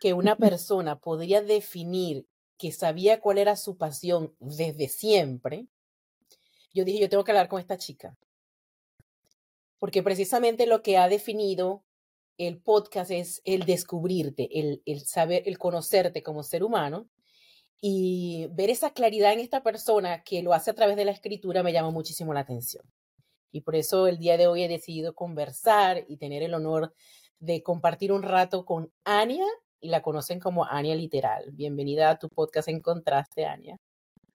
que 0.00 0.14
una 0.14 0.34
persona 0.36 0.98
podría 0.98 1.42
definir 1.42 2.26
que 2.58 2.72
sabía 2.72 3.20
cuál 3.20 3.38
era 3.38 3.54
su 3.56 3.76
pasión 3.76 4.34
desde 4.40 4.88
siempre, 4.88 5.66
yo 6.74 6.84
dije, 6.84 7.00
yo 7.00 7.08
tengo 7.08 7.22
que 7.22 7.32
hablar 7.32 7.48
con 7.48 7.60
esta 7.60 7.76
chica. 7.76 8.16
Porque 9.78 10.02
precisamente 10.02 10.66
lo 10.66 10.82
que 10.82 10.98
ha 10.98 11.08
definido 11.08 11.84
el 12.38 12.60
podcast 12.60 13.10
es 13.10 13.42
el 13.44 13.64
descubrirte, 13.64 14.48
el, 14.58 14.82
el 14.86 15.00
saber, 15.00 15.42
el 15.46 15.58
conocerte 15.58 16.22
como 16.22 16.42
ser 16.42 16.64
humano. 16.64 17.08
Y 17.82 18.48
ver 18.52 18.68
esa 18.68 18.92
claridad 18.92 19.32
en 19.32 19.40
esta 19.40 19.62
persona 19.62 20.22
que 20.22 20.42
lo 20.42 20.52
hace 20.52 20.70
a 20.70 20.74
través 20.74 20.96
de 20.96 21.06
la 21.06 21.12
escritura 21.12 21.62
me 21.62 21.72
llama 21.72 21.90
muchísimo 21.90 22.34
la 22.34 22.40
atención. 22.40 22.84
Y 23.52 23.62
por 23.62 23.74
eso 23.74 24.06
el 24.06 24.18
día 24.18 24.36
de 24.36 24.46
hoy 24.46 24.62
he 24.62 24.68
decidido 24.68 25.14
conversar 25.14 26.04
y 26.08 26.18
tener 26.18 26.42
el 26.42 26.54
honor 26.54 26.94
de 27.38 27.62
compartir 27.62 28.12
un 28.12 28.22
rato 28.22 28.64
con 28.66 28.92
Ania 29.04 29.46
y 29.80 29.88
la 29.88 30.02
conocen 30.02 30.40
como 30.40 30.64
Ania 30.64 30.94
Literal. 30.94 31.50
Bienvenida 31.52 32.10
a 32.10 32.18
tu 32.18 32.28
podcast 32.28 32.68
en 32.68 32.80
contraste, 32.80 33.46
Ania. 33.46 33.78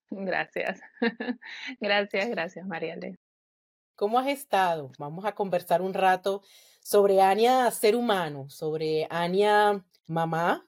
Gracias. 0.09 0.81
gracias, 1.79 2.29
gracias, 2.29 2.65
Mariale. 2.65 3.17
¿Cómo 3.95 4.19
has 4.19 4.27
estado? 4.27 4.91
Vamos 4.99 5.25
a 5.25 5.33
conversar 5.33 5.81
un 5.81 5.93
rato 5.93 6.41
sobre 6.81 7.21
Ania 7.21 7.69
ser 7.71 7.95
humano, 7.95 8.49
sobre 8.49 9.07
Ania 9.09 9.85
mamá, 10.07 10.67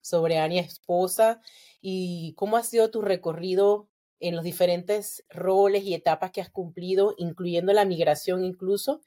sobre 0.00 0.38
Ania 0.38 0.60
esposa 0.60 1.40
y 1.80 2.34
cómo 2.34 2.56
ha 2.56 2.62
sido 2.62 2.90
tu 2.90 3.02
recorrido 3.02 3.88
en 4.20 4.36
los 4.36 4.44
diferentes 4.44 5.24
roles 5.30 5.84
y 5.84 5.94
etapas 5.94 6.30
que 6.30 6.42
has 6.42 6.50
cumplido, 6.50 7.14
incluyendo 7.16 7.72
la 7.72 7.86
migración 7.86 8.44
incluso, 8.44 9.00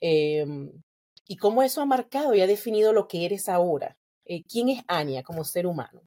em, 0.00 0.70
y 1.26 1.36
cómo 1.36 1.62
eso 1.62 1.82
ha 1.82 1.86
marcado 1.86 2.34
y 2.34 2.40
ha 2.40 2.46
definido 2.46 2.92
lo 2.92 3.06
que 3.06 3.26
eres 3.26 3.48
ahora. 3.48 3.98
Eh, 4.26 4.42
¿Quién 4.44 4.70
es 4.70 4.82
Ania 4.86 5.22
como 5.22 5.44
ser 5.44 5.66
humano? 5.66 6.00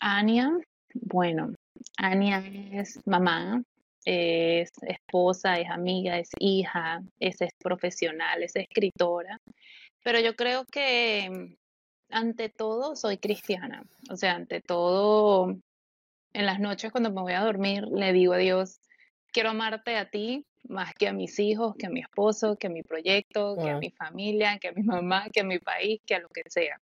Ania, 0.00 0.58
bueno, 0.94 1.52
Ania 1.98 2.42
es 2.72 2.98
mamá, 3.06 3.62
es 4.04 4.70
esposa, 4.82 5.58
es 5.58 5.68
amiga, 5.68 6.18
es 6.18 6.30
hija, 6.38 7.02
es, 7.18 7.36
profesional, 7.58 8.42
es 8.42 8.56
escritora, 8.56 9.38
pero 10.02 10.20
yo 10.20 10.34
creo 10.34 10.64
que 10.64 11.28
mm, 11.30 12.14
ante 12.14 12.48
todo 12.48 12.96
soy 12.96 13.18
cristiana, 13.18 13.84
o 14.10 14.16
sea, 14.16 14.34
ante 14.34 14.60
todo, 14.60 15.54
en 16.32 16.46
las 16.46 16.60
noches 16.60 16.90
cuando 16.92 17.10
me 17.10 17.20
voy 17.20 17.32
a 17.32 17.44
dormir 17.44 17.84
le 17.88 18.12
digo 18.12 18.32
a 18.32 18.38
Dios, 18.38 18.80
quiero 19.32 19.50
amarte 19.50 19.96
a 19.96 20.08
ti 20.08 20.46
más 20.68 20.94
que 20.94 21.08
a 21.08 21.12
mis 21.12 21.38
hijos, 21.38 21.74
que 21.76 21.86
a 21.86 21.90
mi 21.90 22.00
esposo, 22.00 22.56
que 22.56 22.66
a 22.66 22.70
mi 22.70 22.82
proyecto, 22.82 23.56
que 23.56 23.70
a 23.70 23.78
mi 23.78 23.90
familia, 23.90 24.58
que 24.58 24.68
a 24.68 24.72
mi 24.72 24.82
mamá, 24.82 25.28
que 25.32 25.40
a 25.40 25.44
mi 25.44 25.58
país, 25.58 26.00
que 26.06 26.14
a 26.14 26.20
lo 26.20 26.28
que 26.28 26.42
sea. 26.48 26.80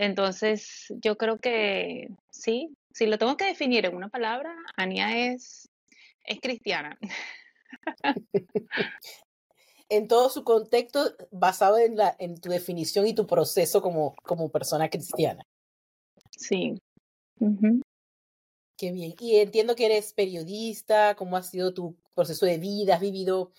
Entonces, 0.00 0.86
yo 1.02 1.18
creo 1.18 1.40
que 1.40 2.08
sí, 2.30 2.70
si 2.92 3.06
lo 3.06 3.18
tengo 3.18 3.36
que 3.36 3.46
definir 3.46 3.84
en 3.84 3.96
una 3.96 4.08
palabra, 4.08 4.54
Ania 4.76 5.32
es, 5.32 5.68
es 6.24 6.40
cristiana. 6.40 6.96
en 9.88 10.06
todo 10.06 10.30
su 10.30 10.44
contexto 10.44 11.16
basado 11.32 11.78
en, 11.78 11.96
la, 11.96 12.14
en 12.20 12.40
tu 12.40 12.48
definición 12.48 13.08
y 13.08 13.14
tu 13.14 13.26
proceso 13.26 13.82
como, 13.82 14.14
como 14.22 14.50
persona 14.50 14.88
cristiana. 14.88 15.42
Sí. 16.30 16.80
Qué 18.76 18.92
bien. 18.92 19.14
Y 19.18 19.36
entiendo 19.38 19.74
que 19.74 19.86
eres 19.86 20.12
periodista, 20.12 21.16
cómo 21.16 21.36
ha 21.36 21.42
sido 21.42 21.74
tu 21.74 21.96
proceso 22.14 22.46
de 22.46 22.58
vida, 22.58 22.94
has 22.94 23.00
vivido 23.00 23.50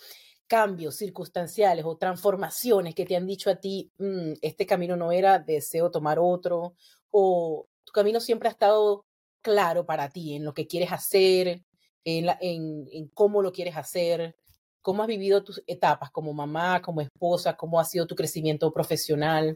cambios 0.49 0.95
circunstanciales 0.95 1.85
o 1.85 1.95
transformaciones 1.95 2.95
que 2.95 3.05
te 3.05 3.15
han 3.15 3.27
dicho 3.27 3.51
a 3.51 3.55
ti, 3.57 3.91
mm, 3.99 4.33
este 4.41 4.65
camino 4.65 4.97
no 4.97 5.11
era, 5.11 5.37
deseo 5.37 5.91
tomar 5.91 6.17
otro, 6.19 6.73
o 7.11 7.67
tu 7.85 7.93
camino 7.93 8.19
siempre 8.19 8.49
ha 8.49 8.51
estado 8.51 9.05
claro 9.41 9.85
para 9.85 10.09
ti 10.09 10.35
en 10.35 10.43
lo 10.43 10.53
que 10.53 10.67
quieres 10.67 10.91
hacer, 10.91 11.63
en, 12.03 12.27
en, 12.41 13.07
cómo 13.13 13.43
lo 13.43 13.51
quieres 13.51 13.77
hacer, 13.77 14.35
cómo 14.81 15.03
has 15.03 15.07
vivido 15.07 15.43
tus 15.43 15.61
etapas 15.67 16.09
como 16.09 16.33
mamá, 16.33 16.81
como 16.81 17.01
esposa, 17.01 17.55
cómo 17.55 17.79
ha 17.79 17.85
sido 17.85 18.07
tu 18.07 18.15
crecimiento 18.15 18.73
profesional. 18.73 19.55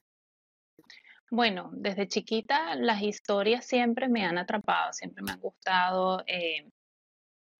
Bueno, 1.31 1.72
desde 1.74 2.08
chiquita 2.08 2.75
las 2.75 3.02
historias 3.02 3.66
siempre 3.66 4.08
me 4.10 4.24
han 4.24 4.38
atrapado, 4.38 4.94
siempre 4.94 5.24
me 5.24 5.31
han 5.31 5.40
gustado, 5.40 6.24
eh, 6.28 6.70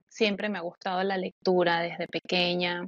siempre 0.08 0.50
me 0.50 0.60
ha 0.60 0.62
gustado 0.62 1.02
la 1.02 1.18
lectura 1.18 1.80
desde 1.80 2.08
pequeña. 2.08 2.88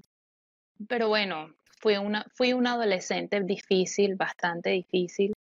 Pero 0.87 1.07
bueno, 1.07 1.53
fui 1.79 1.97
una, 1.97 2.25
fui 2.33 2.53
una 2.53 2.73
adolescente 2.73 3.41
difícil, 3.41 4.15
bastante 4.15 4.71
difícil. 4.71 5.33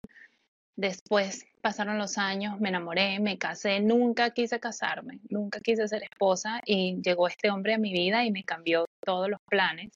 Después 0.77 1.47
pasaron 1.61 1.99
los 1.99 2.19
años, 2.19 2.61
me 2.61 2.69
enamoré, 2.69 3.21
me 3.21 3.39
casé, 3.39 3.81
nunca 3.81 4.31
quise 4.31 4.61
casarme, 4.61 5.21
nunca 5.31 5.61
quise 5.61 5.89
ser 5.89 6.03
esposa 6.03 6.61
y 6.67 7.01
llegó 7.03 7.29
este 7.29 7.51
hombre 7.51 7.75
a 7.75 7.79
mi 7.79 7.93
vida 7.93 8.25
y 8.25 8.31
me 8.31 8.45
cambió 8.45 8.85
todos 9.05 9.31
los 9.31 9.41
planes. 9.49 9.91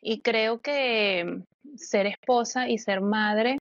Y 0.00 0.20
creo 0.20 0.60
que 0.60 1.42
ser 1.76 2.06
esposa 2.06 2.68
y 2.68 2.78
ser 2.78 3.00
madre 3.00 3.58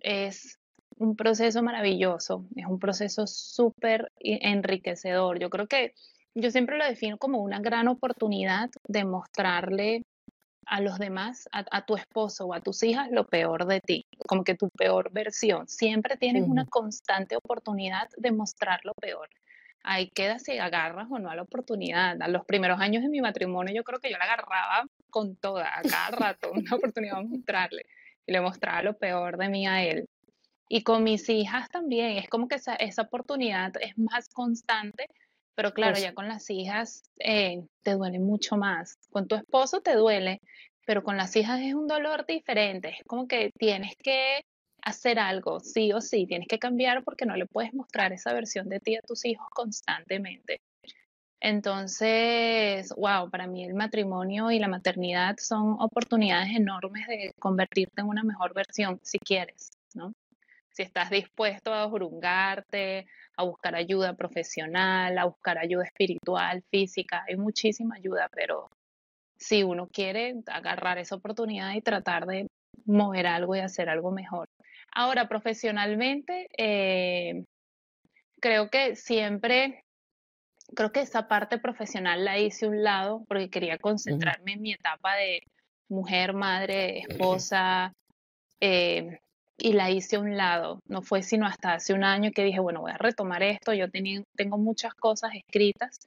es 0.00 0.58
un 0.98 1.16
proceso 1.16 1.62
maravilloso, 1.62 2.44
es 2.56 2.66
un 2.66 2.78
proceso 2.78 3.26
súper 3.26 4.10
enriquecedor. 4.18 5.38
Yo 5.38 5.48
creo 5.50 5.66
que 5.66 5.94
yo 6.34 6.50
siempre 6.50 6.78
lo 6.78 6.84
defino 6.84 7.16
como 7.16 7.38
una 7.38 7.60
gran 7.60 7.88
oportunidad 7.88 8.70
de 8.86 9.04
mostrarle 9.04 10.02
a 10.66 10.80
los 10.80 10.98
demás, 10.98 11.48
a, 11.52 11.84
tu 11.84 11.96
esposo 11.96 12.46
o 12.46 12.54
a 12.54 12.60
tus 12.60 12.82
hijas, 12.82 13.10
lo 13.10 13.26
peor 13.26 13.66
de 13.66 13.80
ti, 13.80 14.06
como 14.26 14.44
que 14.44 14.54
tu 14.54 14.68
peor 14.70 15.10
versión. 15.12 15.66
Siempre 15.68 16.16
tienes 16.16 16.44
una 16.46 16.66
constante 16.66 17.36
oportunidad 17.36 18.08
de 18.16 18.32
mostrar 18.32 18.80
lo 18.84 18.94
peor. 18.94 19.28
Ahí 19.82 20.10
queda 20.10 20.38
si 20.38 20.58
agarras 20.58 21.08
o 21.10 21.18
no 21.18 21.30
a 21.30 21.34
la 21.34 21.42
oportunidad. 21.42 22.20
A 22.20 22.28
los 22.28 22.44
primeros 22.44 22.80
años 22.80 23.02
de 23.02 23.08
mi 23.08 23.20
matrimonio 23.20 23.74
yo 23.74 23.82
creo 23.82 23.98
que 23.98 24.10
yo 24.10 24.18
la 24.18 24.24
agarraba 24.24 24.86
con 25.08 25.36
toda, 25.36 25.70
a 25.76 25.82
cada 25.82 26.10
rato, 26.34 26.52
una 26.52 26.76
oportunidad 26.76 27.16
de 27.16 27.24
mostrarle. 27.24 27.86
Y 28.26 28.32
le 28.32 28.40
mostraba 28.40 28.82
lo 28.82 28.96
peor 28.98 29.38
de 29.38 29.48
mí 29.48 29.66
a 29.66 29.82
él. 29.82 30.08
Y 30.68 30.82
con 30.82 31.02
mis 31.02 31.28
hijas 31.28 31.68
también, 31.68 32.18
es 32.18 32.28
como 32.28 32.46
que 32.46 32.54
esa, 32.56 32.74
esa 32.76 33.02
oportunidad 33.02 33.72
es 33.80 33.98
más 33.98 34.28
constante 34.28 35.08
pero 35.60 35.74
claro, 35.74 35.98
ya 35.98 36.14
con 36.14 36.26
las 36.26 36.48
hijas 36.48 37.02
eh, 37.18 37.66
te 37.82 37.92
duele 37.92 38.18
mucho 38.18 38.56
más. 38.56 38.96
Con 39.10 39.28
tu 39.28 39.34
esposo 39.34 39.82
te 39.82 39.94
duele, 39.94 40.40
pero 40.86 41.02
con 41.02 41.18
las 41.18 41.36
hijas 41.36 41.60
es 41.60 41.74
un 41.74 41.86
dolor 41.86 42.24
diferente. 42.26 42.94
Es 42.98 43.04
como 43.06 43.28
que 43.28 43.50
tienes 43.58 43.94
que 44.02 44.40
hacer 44.80 45.18
algo, 45.18 45.60
sí 45.60 45.92
o 45.92 46.00
sí, 46.00 46.24
tienes 46.26 46.48
que 46.48 46.58
cambiar 46.58 47.04
porque 47.04 47.26
no 47.26 47.36
le 47.36 47.44
puedes 47.44 47.74
mostrar 47.74 48.10
esa 48.14 48.32
versión 48.32 48.70
de 48.70 48.80
ti 48.80 48.96
a 48.96 49.02
tus 49.06 49.26
hijos 49.26 49.46
constantemente. 49.50 50.62
Entonces, 51.40 52.94
wow, 52.96 53.28
para 53.28 53.46
mí 53.46 53.62
el 53.62 53.74
matrimonio 53.74 54.50
y 54.50 54.60
la 54.60 54.68
maternidad 54.68 55.36
son 55.36 55.76
oportunidades 55.78 56.56
enormes 56.56 57.06
de 57.06 57.34
convertirte 57.38 58.00
en 58.00 58.08
una 58.08 58.24
mejor 58.24 58.54
versión, 58.54 58.98
si 59.02 59.18
quieres, 59.18 59.72
¿no? 59.92 60.14
Si 60.72 60.82
estás 60.82 61.10
dispuesto 61.10 61.74
a 61.74 61.88
jurungarte, 61.88 63.06
a 63.36 63.44
buscar 63.44 63.74
ayuda 63.74 64.14
profesional, 64.14 65.18
a 65.18 65.24
buscar 65.24 65.58
ayuda 65.58 65.84
espiritual, 65.84 66.62
física, 66.70 67.24
hay 67.28 67.36
muchísima 67.36 67.96
ayuda, 67.96 68.28
pero 68.32 68.68
si 69.38 69.62
uno 69.62 69.88
quiere 69.88 70.34
agarrar 70.46 70.98
esa 70.98 71.16
oportunidad 71.16 71.74
y 71.74 71.80
tratar 71.80 72.26
de 72.26 72.46
mover 72.84 73.26
algo 73.26 73.56
y 73.56 73.60
hacer 73.60 73.88
algo 73.88 74.10
mejor. 74.10 74.46
Ahora, 74.92 75.28
profesionalmente, 75.28 76.48
eh, 76.56 77.44
creo 78.40 78.70
que 78.70 78.96
siempre, 78.96 79.84
creo 80.74 80.92
que 80.92 81.00
esa 81.00 81.28
parte 81.28 81.58
profesional 81.58 82.24
la 82.24 82.38
hice 82.38 82.66
un 82.66 82.82
lado 82.82 83.24
porque 83.28 83.50
quería 83.50 83.78
concentrarme 83.78 84.54
en 84.54 84.62
mi 84.62 84.72
etapa 84.72 85.16
de 85.16 85.42
mujer, 85.88 86.34
madre, 86.34 87.00
esposa, 87.00 87.92
eh, 88.60 89.20
y 89.60 89.74
la 89.74 89.90
hice 89.90 90.16
a 90.16 90.20
un 90.20 90.36
lado. 90.36 90.80
No 90.86 91.02
fue 91.02 91.22
sino 91.22 91.46
hasta 91.46 91.74
hace 91.74 91.92
un 91.92 92.04
año 92.04 92.32
que 92.32 92.44
dije, 92.44 92.60
bueno, 92.60 92.80
voy 92.80 92.92
a 92.92 92.98
retomar 92.98 93.42
esto. 93.42 93.74
Yo 93.74 93.90
tenía, 93.90 94.22
tengo 94.34 94.58
muchas 94.58 94.94
cosas 94.94 95.32
escritas 95.34 95.98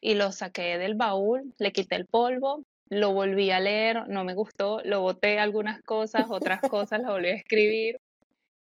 y 0.00 0.14
lo 0.14 0.32
saqué 0.32 0.78
del 0.78 0.94
baúl, 0.94 1.54
le 1.58 1.72
quité 1.72 1.96
el 1.96 2.06
polvo, 2.06 2.62
lo 2.88 3.12
volví 3.12 3.50
a 3.50 3.60
leer, 3.60 4.08
no 4.08 4.24
me 4.24 4.34
gustó, 4.34 4.80
lo 4.84 5.00
boté 5.02 5.38
algunas 5.38 5.82
cosas, 5.82 6.26
otras 6.30 6.60
cosas 6.70 7.00
las 7.00 7.10
volví 7.10 7.28
a 7.28 7.34
escribir. 7.34 8.00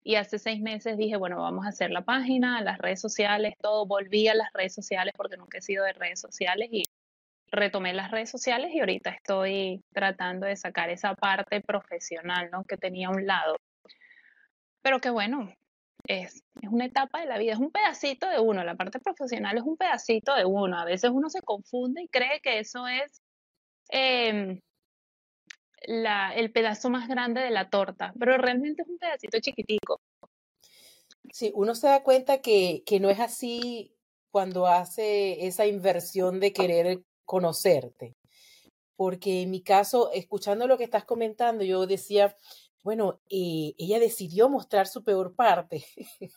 Y 0.05 0.15
hace 0.15 0.37
seis 0.37 0.61
meses 0.61 0.97
dije, 0.97 1.15
bueno, 1.15 1.37
vamos 1.41 1.65
a 1.65 1.69
hacer 1.69 1.91
la 1.91 2.01
página, 2.01 2.61
las 2.61 2.77
redes 2.77 2.99
sociales, 2.99 3.53
todo. 3.61 3.85
Volví 3.85 4.27
a 4.27 4.35
las 4.35 4.51
redes 4.53 4.73
sociales 4.73 5.13
porque 5.15 5.37
nunca 5.37 5.59
he 5.59 5.61
sido 5.61 5.85
de 5.85 5.93
redes 5.93 6.19
sociales 6.19 6.69
y 6.71 6.83
retomé 7.51 7.93
las 7.93 8.11
redes 8.11 8.29
sociales 8.29 8.71
y 8.73 8.79
ahorita 8.79 9.11
estoy 9.11 9.81
tratando 9.93 10.45
de 10.47 10.55
sacar 10.55 10.89
esa 10.89 11.13
parte 11.15 11.61
profesional, 11.61 12.49
¿no? 12.51 12.63
Que 12.65 12.77
tenía 12.77 13.07
a 13.07 13.11
un 13.11 13.25
lado. 13.25 13.55
Pero 14.83 14.99
que 14.99 15.09
bueno, 15.09 15.51
es, 16.07 16.43
es 16.61 16.69
una 16.69 16.85
etapa 16.85 17.21
de 17.21 17.27
la 17.27 17.37
vida, 17.37 17.53
es 17.53 17.59
un 17.59 17.71
pedacito 17.71 18.27
de 18.29 18.39
uno, 18.39 18.63
la 18.63 18.75
parte 18.75 18.99
profesional 18.99 19.57
es 19.57 19.63
un 19.63 19.77
pedacito 19.77 20.35
de 20.35 20.45
uno. 20.45 20.77
A 20.77 20.85
veces 20.85 21.09
uno 21.11 21.29
se 21.29 21.41
confunde 21.41 22.03
y 22.03 22.07
cree 22.09 22.41
que 22.41 22.59
eso 22.59 22.85
es 22.87 23.21
em, 23.89 24.59
la, 25.87 26.33
el 26.35 26.51
pedazo 26.51 26.89
más 26.89 27.07
grande 27.07 27.41
de 27.41 27.51
la 27.51 27.69
torta, 27.69 28.13
pero 28.19 28.37
realmente 28.37 28.83
es 28.83 28.87
un 28.87 28.97
pedacito 28.97 29.39
chiquitico. 29.39 29.99
Sí, 31.31 31.51
uno 31.55 31.73
se 31.73 31.87
da 31.87 32.03
cuenta 32.03 32.41
que, 32.41 32.83
que 32.85 32.99
no 32.99 33.09
es 33.09 33.19
así 33.19 33.95
cuando 34.29 34.67
hace 34.67 35.47
esa 35.47 35.65
inversión 35.65 36.39
de 36.39 36.51
querer 36.53 37.03
conocerte. 37.25 38.15
Porque 38.95 39.41
en 39.41 39.51
mi 39.51 39.61
caso, 39.61 40.11
escuchando 40.11 40.67
lo 40.67 40.77
que 40.77 40.83
estás 40.83 41.05
comentando, 41.05 41.63
yo 41.63 41.87
decía, 41.87 42.35
bueno, 42.83 43.21
eh, 43.29 43.73
ella 43.77 43.97
decidió 43.99 44.49
mostrar 44.49 44.87
su 44.87 45.03
peor 45.03 45.35
parte. 45.35 45.85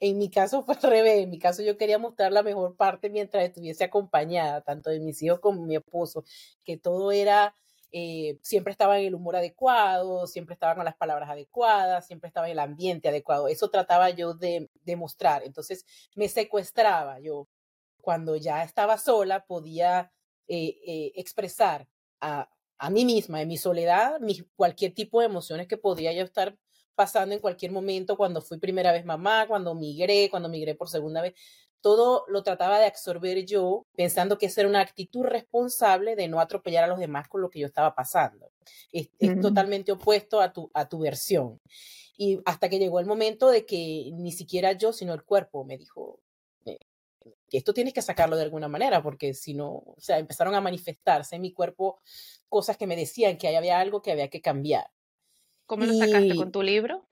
en 0.00 0.18
mi 0.18 0.30
caso 0.30 0.62
fue 0.64 0.76
al 0.76 0.82
revés. 0.82 1.22
En 1.24 1.30
mi 1.30 1.38
caso 1.38 1.62
yo 1.62 1.76
quería 1.76 1.98
mostrar 1.98 2.32
la 2.32 2.42
mejor 2.42 2.74
parte 2.76 3.10
mientras 3.10 3.44
estuviese 3.44 3.84
acompañada, 3.84 4.62
tanto 4.62 4.88
de 4.90 5.00
mis 5.00 5.22
hijos 5.22 5.40
como 5.40 5.60
de 5.60 5.66
mi 5.66 5.76
esposo, 5.76 6.24
que 6.64 6.78
todo 6.78 7.12
era, 7.12 7.54
eh, 7.92 8.38
siempre 8.42 8.72
estaba 8.72 8.98
en 8.98 9.06
el 9.06 9.14
humor 9.14 9.36
adecuado, 9.36 10.26
siempre 10.26 10.54
estaba 10.54 10.74
con 10.74 10.86
las 10.86 10.96
palabras 10.96 11.28
adecuadas, 11.28 12.06
siempre 12.06 12.28
estaba 12.28 12.46
en 12.46 12.52
el 12.52 12.60
ambiente 12.60 13.08
adecuado. 13.10 13.48
Eso 13.48 13.68
trataba 13.68 14.08
yo 14.10 14.32
de, 14.34 14.70
de 14.84 14.96
mostrar. 14.96 15.42
Entonces 15.44 15.84
me 16.16 16.28
secuestraba 16.28 17.20
yo. 17.20 17.48
Cuando 18.00 18.36
ya 18.36 18.62
estaba 18.64 18.98
sola 18.98 19.46
podía 19.46 20.12
eh, 20.48 21.12
expresar 21.16 21.88
a, 22.20 22.48
a 22.78 22.90
mí 22.90 23.04
misma, 23.04 23.42
en 23.42 23.48
mi 23.48 23.56
soledad, 23.56 24.18
cualquier 24.56 24.92
tipo 24.94 25.20
de 25.20 25.26
emociones 25.26 25.66
que 25.68 25.76
podía 25.76 26.12
yo 26.12 26.24
estar 26.24 26.56
pasando 26.94 27.34
en 27.34 27.40
cualquier 27.40 27.72
momento, 27.72 28.16
cuando 28.16 28.40
fui 28.40 28.58
primera 28.58 28.92
vez 28.92 29.04
mamá, 29.04 29.46
cuando 29.48 29.74
migré, 29.74 30.28
cuando 30.30 30.48
migré 30.48 30.74
por 30.74 30.88
segunda 30.88 31.22
vez, 31.22 31.34
todo 31.80 32.24
lo 32.28 32.42
trataba 32.42 32.78
de 32.78 32.86
absorber 32.86 33.44
yo, 33.44 33.84
pensando 33.94 34.38
que 34.38 34.46
esa 34.46 34.62
era 34.62 34.70
una 34.70 34.80
actitud 34.80 35.24
responsable 35.24 36.16
de 36.16 36.28
no 36.28 36.40
atropellar 36.40 36.84
a 36.84 36.86
los 36.86 36.98
demás 36.98 37.28
con 37.28 37.42
lo 37.42 37.50
que 37.50 37.60
yo 37.60 37.66
estaba 37.66 37.94
pasando. 37.94 38.50
Es, 38.90 39.10
totalmente 39.42 39.92
opuesto 39.92 40.40
a 40.40 40.50
tu, 40.50 40.70
a 40.72 40.88
tu 40.88 41.00
versión. 41.00 41.60
Y 42.16 42.40
hasta 42.46 42.70
que 42.70 42.78
llegó 42.78 43.00
el 43.00 43.06
momento 43.06 43.50
de 43.50 43.66
que 43.66 44.10
ni 44.14 44.32
siquiera 44.32 44.72
yo, 44.72 44.94
sino 44.94 45.12
el 45.12 45.24
cuerpo 45.24 45.64
me 45.64 45.76
dijo, 45.76 46.20
esto 47.50 47.74
tienes 47.74 47.94
que 47.94 48.02
sacarlo 48.02 48.36
de 48.36 48.42
alguna 48.42 48.68
manera, 48.68 49.02
porque 49.02 49.34
si 49.34 49.54
no, 49.54 49.70
o 49.70 49.96
sea, 49.98 50.18
empezaron 50.18 50.54
a 50.54 50.60
manifestarse 50.60 51.36
en 51.36 51.42
mi 51.42 51.52
cuerpo 51.52 52.00
cosas 52.48 52.76
que 52.76 52.86
me 52.86 52.96
decían 52.96 53.36
que 53.38 53.56
había 53.56 53.78
algo 53.78 54.02
que 54.02 54.12
había 54.12 54.28
que 54.28 54.40
cambiar. 54.40 54.90
¿Cómo 55.66 55.86
lo 55.86 55.94
sacaste 55.94 56.36
con 56.36 56.52
tu 56.52 56.62
libro? 56.62 57.06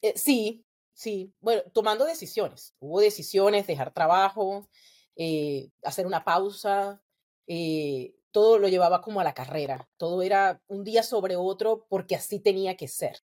Eh, 0.00 0.14
sí, 0.16 0.64
sí, 0.92 1.32
bueno, 1.40 1.62
tomando 1.72 2.04
decisiones. 2.04 2.74
Hubo 2.78 3.00
decisiones, 3.00 3.66
dejar 3.66 3.92
trabajo, 3.92 4.68
eh, 5.16 5.70
hacer 5.82 6.06
una 6.06 6.24
pausa, 6.24 7.02
eh, 7.46 8.14
todo 8.30 8.58
lo 8.58 8.68
llevaba 8.68 9.00
como 9.00 9.20
a 9.20 9.24
la 9.24 9.34
carrera, 9.34 9.88
todo 9.96 10.22
era 10.22 10.62
un 10.68 10.84
día 10.84 11.02
sobre 11.02 11.36
otro 11.36 11.86
porque 11.88 12.14
así 12.14 12.40
tenía 12.40 12.76
que 12.76 12.88
ser, 12.88 13.18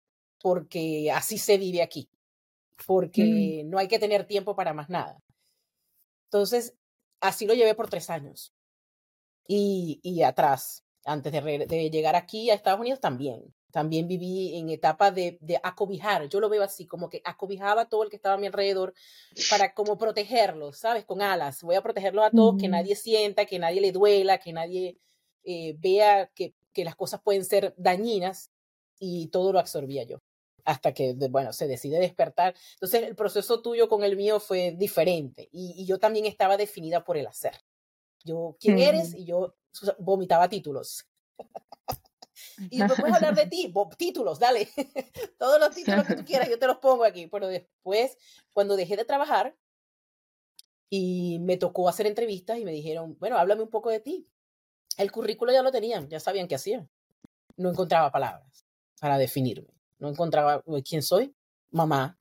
porque 0.40 1.10
así 1.10 1.38
se 1.38 1.58
vive 1.58 1.82
aquí, 1.82 2.08
mm. 2.08 2.82
porque 2.86 3.62
no 3.66 3.78
hay 3.78 3.88
que 3.88 3.98
tener 3.98 4.26
tiempo 4.26 4.54
para 4.54 4.72
más 4.72 4.88
nada. 4.88 5.20
Entonces, 6.32 6.74
así 7.20 7.44
lo 7.44 7.54
llevé 7.54 7.74
por 7.74 7.90
tres 7.90 8.08
años. 8.08 8.54
Y, 9.48 9.98
y 10.04 10.22
atrás, 10.22 10.84
antes 11.04 11.32
de, 11.32 11.66
de, 11.66 11.90
llegar 11.90 12.14
aquí 12.14 12.50
a 12.50 12.54
Estados 12.54 12.78
Unidos 12.78 13.00
también. 13.00 13.52
También 13.72 14.06
viví 14.06 14.56
en 14.56 14.68
etapa 14.68 15.10
de, 15.10 15.38
de, 15.40 15.58
acobijar. 15.62 16.28
Yo 16.28 16.38
lo 16.38 16.48
veo 16.48 16.62
así, 16.62 16.86
como 16.86 17.08
que 17.08 17.20
acobijaba 17.24 17.82
a 17.82 17.88
todo 17.88 18.04
el 18.04 18.10
que 18.10 18.16
estaba 18.16 18.36
a 18.36 18.38
mi 18.38 18.46
alrededor 18.46 18.94
para 19.48 19.74
como 19.74 19.98
protegerlos, 19.98 20.78
¿sabes? 20.78 21.04
Con 21.04 21.20
alas. 21.20 21.62
Voy 21.62 21.74
a 21.74 21.82
protegerlos 21.82 22.24
a 22.24 22.30
todos, 22.30 22.60
que 22.60 22.68
nadie 22.68 22.94
sienta, 22.94 23.46
que 23.46 23.58
nadie 23.58 23.80
le 23.80 23.90
duela, 23.90 24.38
que 24.38 24.52
nadie 24.52 24.98
eh, 25.42 25.74
vea 25.78 26.30
que, 26.34 26.54
que 26.72 26.84
las 26.84 26.94
cosas 26.94 27.20
pueden 27.22 27.44
ser 27.44 27.74
dañinas 27.76 28.52
y 29.00 29.28
todo 29.28 29.52
lo 29.52 29.58
absorbía 29.58 30.04
yo 30.04 30.20
hasta 30.70 30.94
que, 30.94 31.14
bueno, 31.30 31.52
se 31.52 31.66
decide 31.66 31.98
despertar. 31.98 32.54
Entonces, 32.74 33.02
el 33.02 33.16
proceso 33.16 33.60
tuyo 33.60 33.88
con 33.88 34.04
el 34.04 34.16
mío 34.16 34.38
fue 34.38 34.72
diferente 34.78 35.48
y, 35.50 35.84
yo 35.84 35.98
también 35.98 36.26
estaba 36.26 36.56
definida 36.56 37.02
por 37.02 37.16
el 37.16 37.26
hacer. 37.26 37.54
Yo, 38.22 38.56
¿quién 38.60 38.78
eres? 38.78 39.14
Y 39.14 39.24
yo 39.24 39.56
vomitaba 39.98 40.48
títulos. 40.48 41.08
y 42.70 42.78
puedes 42.84 43.14
hablar 43.14 43.34
de 43.34 43.46
ti, 43.50 43.72
títulos, 43.98 44.38
dale. 44.38 44.68
Todos 45.38 45.58
los 45.58 45.74
títulos 45.74 46.06
que 46.06 46.14
tú 46.14 46.24
quieras, 46.24 46.48
yo 46.48 46.58
te 46.58 46.68
los 46.68 46.78
pongo 46.78 47.02
aquí. 47.02 47.26
Pero 47.26 47.48
después, 47.48 48.16
cuando 48.52 48.76
dejé 48.76 48.96
de 48.96 49.04
trabajar 49.04 49.56
y 50.88 51.40
me 51.40 51.56
tocó 51.56 51.88
hacer 51.88 52.06
entrevistas 52.06 52.58
y 52.58 52.64
me 52.64 52.72
dijeron, 52.72 53.16
bueno, 53.18 53.38
háblame 53.38 53.62
un 53.62 53.70
poco 53.70 53.90
de 53.90 53.98
ti. 53.98 54.28
El 54.96 55.10
currículo 55.10 55.52
ya 55.52 55.62
lo 55.62 55.72
tenían, 55.72 56.08
ya 56.08 56.20
sabían 56.20 56.46
qué 56.46 56.54
hacía. 56.54 56.86
No 57.56 57.70
encontraba 57.70 58.12
palabras 58.12 58.64
para 59.00 59.18
definirme 59.18 59.79
no 60.00 60.08
encontraba 60.08 60.62
quién 60.84 61.02
soy, 61.02 61.34
mamá, 61.70 62.18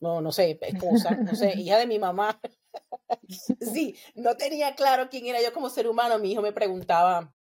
no, 0.00 0.20
no 0.20 0.32
sé, 0.32 0.58
esposa, 0.60 1.10
no 1.12 1.34
sé, 1.34 1.54
hija 1.56 1.78
de 1.78 1.86
mi 1.86 1.98
mamá. 1.98 2.38
sí, 3.60 3.96
no 4.14 4.36
tenía 4.36 4.74
claro 4.74 5.08
quién 5.10 5.26
era 5.26 5.42
yo 5.42 5.52
como 5.52 5.70
ser 5.70 5.88
humano. 5.88 6.18
Mi 6.18 6.32
hijo 6.32 6.42
me 6.42 6.52
preguntaba, 6.52 7.32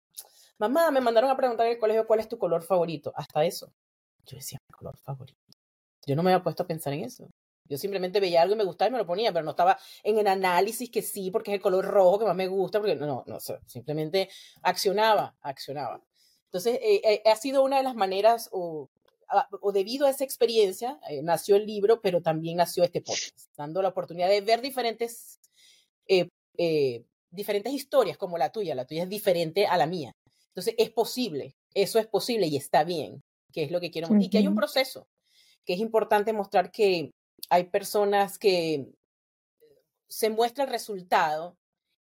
mamá, 0.57 0.91
me 0.91 1.01
mandaron 1.01 1.29
a 1.29 1.37
preguntar 1.37 1.65
en 1.65 1.73
el 1.73 1.79
colegio 1.79 2.07
cuál 2.07 2.21
es 2.21 2.29
tu 2.29 2.37
color 2.37 2.63
favorito. 2.63 3.11
Hasta 3.15 3.43
eso. 3.43 3.73
Yo 4.25 4.37
decía, 4.37 4.59
mi 4.69 4.73
color 4.73 4.97
favorito. 4.97 5.39
Yo 6.07 6.15
no 6.15 6.23
me 6.23 6.31
había 6.31 6.43
puesto 6.43 6.63
a 6.63 6.67
pensar 6.67 6.93
en 6.93 7.03
eso. 7.03 7.29
Yo 7.67 7.79
simplemente 7.79 8.19
veía 8.19 8.43
algo 8.43 8.53
y 8.53 8.57
me 8.57 8.63
gustaba 8.63 8.89
y 8.89 8.91
me 8.91 8.99
lo 8.99 9.07
ponía, 9.07 9.33
pero 9.33 9.43
no 9.43 9.51
estaba 9.51 9.77
en 10.03 10.19
el 10.19 10.27
análisis 10.27 10.89
que 10.91 11.01
sí, 11.01 11.31
porque 11.31 11.51
es 11.51 11.55
el 11.55 11.61
color 11.61 11.83
rojo 11.83 12.19
que 12.19 12.25
más 12.25 12.35
me 12.35 12.47
gusta, 12.47 12.79
porque 12.79 12.95
no, 12.95 13.07
no, 13.07 13.23
no 13.25 13.39
simplemente 13.65 14.29
accionaba, 14.61 15.35
accionaba. 15.41 15.99
Entonces, 16.45 16.79
eh, 16.81 17.01
eh, 17.03 17.23
ha 17.25 17.35
sido 17.35 17.63
una 17.63 17.77
de 17.77 17.83
las 17.83 17.95
maneras 17.95 18.49
o 18.51 18.89
o 19.61 19.71
debido 19.71 20.05
a 20.05 20.09
esa 20.09 20.23
experiencia, 20.23 20.99
eh, 21.09 21.21
nació 21.23 21.55
el 21.55 21.65
libro, 21.65 22.01
pero 22.01 22.21
también 22.21 22.57
nació 22.57 22.83
este 22.83 23.01
podcast, 23.01 23.49
dando 23.57 23.81
la 23.81 23.89
oportunidad 23.89 24.29
de 24.29 24.41
ver 24.41 24.61
diferentes, 24.61 25.39
eh, 26.07 26.27
eh, 26.57 27.03
diferentes 27.31 27.73
historias 27.73 28.17
como 28.17 28.37
la 28.37 28.51
tuya. 28.51 28.75
La 28.75 28.85
tuya 28.85 29.03
es 29.03 29.09
diferente 29.09 29.65
a 29.67 29.77
la 29.77 29.87
mía. 29.87 30.11
Entonces, 30.49 30.75
es 30.77 30.89
posible, 30.91 31.55
eso 31.73 31.99
es 31.99 32.07
posible 32.07 32.47
y 32.47 32.55
está 32.55 32.83
bien, 32.83 33.21
que 33.51 33.63
es 33.63 33.71
lo 33.71 33.81
que 33.81 33.91
quiero. 33.91 34.07
Y 34.19 34.29
que 34.29 34.37
hay 34.37 34.47
un 34.47 34.55
proceso, 34.55 35.07
que 35.65 35.73
es 35.73 35.79
importante 35.79 36.31
mostrar 36.31 36.71
que 36.71 37.11
hay 37.49 37.65
personas 37.65 38.37
que 38.37 38.91
se 40.07 40.29
muestra 40.29 40.63
el 40.63 40.69
resultado 40.69 41.57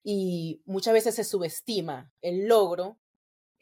y 0.03 0.61
muchas 0.65 0.95
veces 0.95 1.15
se 1.15 1.25
subestima 1.25 2.11
el 2.23 2.49
logro 2.49 2.99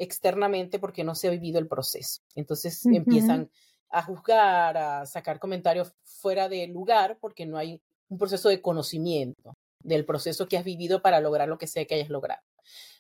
externamente 0.01 0.79
porque 0.79 1.05
no 1.05 1.15
se 1.15 1.29
ha 1.29 1.31
vivido 1.31 1.59
el 1.59 1.69
proceso. 1.69 2.23
Entonces 2.35 2.85
empiezan 2.87 3.51
a 3.91 4.03
juzgar, 4.03 4.77
a 4.77 5.07
sacar 5.07 5.39
comentarios 5.39 5.93
fuera 6.05 6.49
de 6.49 6.67
lugar 6.69 7.19
porque 7.21 7.45
no 7.45 7.59
hay 7.59 7.83
un 8.09 8.19
proceso 8.19 8.49
de 8.49 8.63
conocimiento 8.63 9.57
del 9.83 10.07
proceso 10.07 10.49
que 10.49 10.57
has 10.57 10.65
vivido 10.65 11.03
para 11.03 11.21
lograr 11.21 11.49
lo 11.49 11.59
que 11.59 11.67
sea 11.67 11.85
que 11.85 11.97
hayas 11.97 12.09
logrado. 12.09 12.43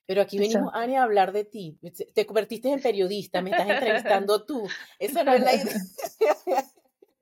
Pero 0.04 0.20
aquí 0.20 0.38
venimos, 0.38 0.72
Ani, 0.74 0.96
a 0.96 1.04
hablar 1.04 1.32
de 1.32 1.44
ti. 1.44 1.78
Te 2.14 2.26
convertiste 2.26 2.70
en 2.70 2.82
periodista, 2.82 3.40
me 3.40 3.50
estás 3.50 3.68
entrevistando 3.68 4.44
tú. 4.44 4.68
Eso 4.98 5.24
no 5.24 5.32
es 5.32 5.40
la 5.42 5.54
idea. 5.54 5.74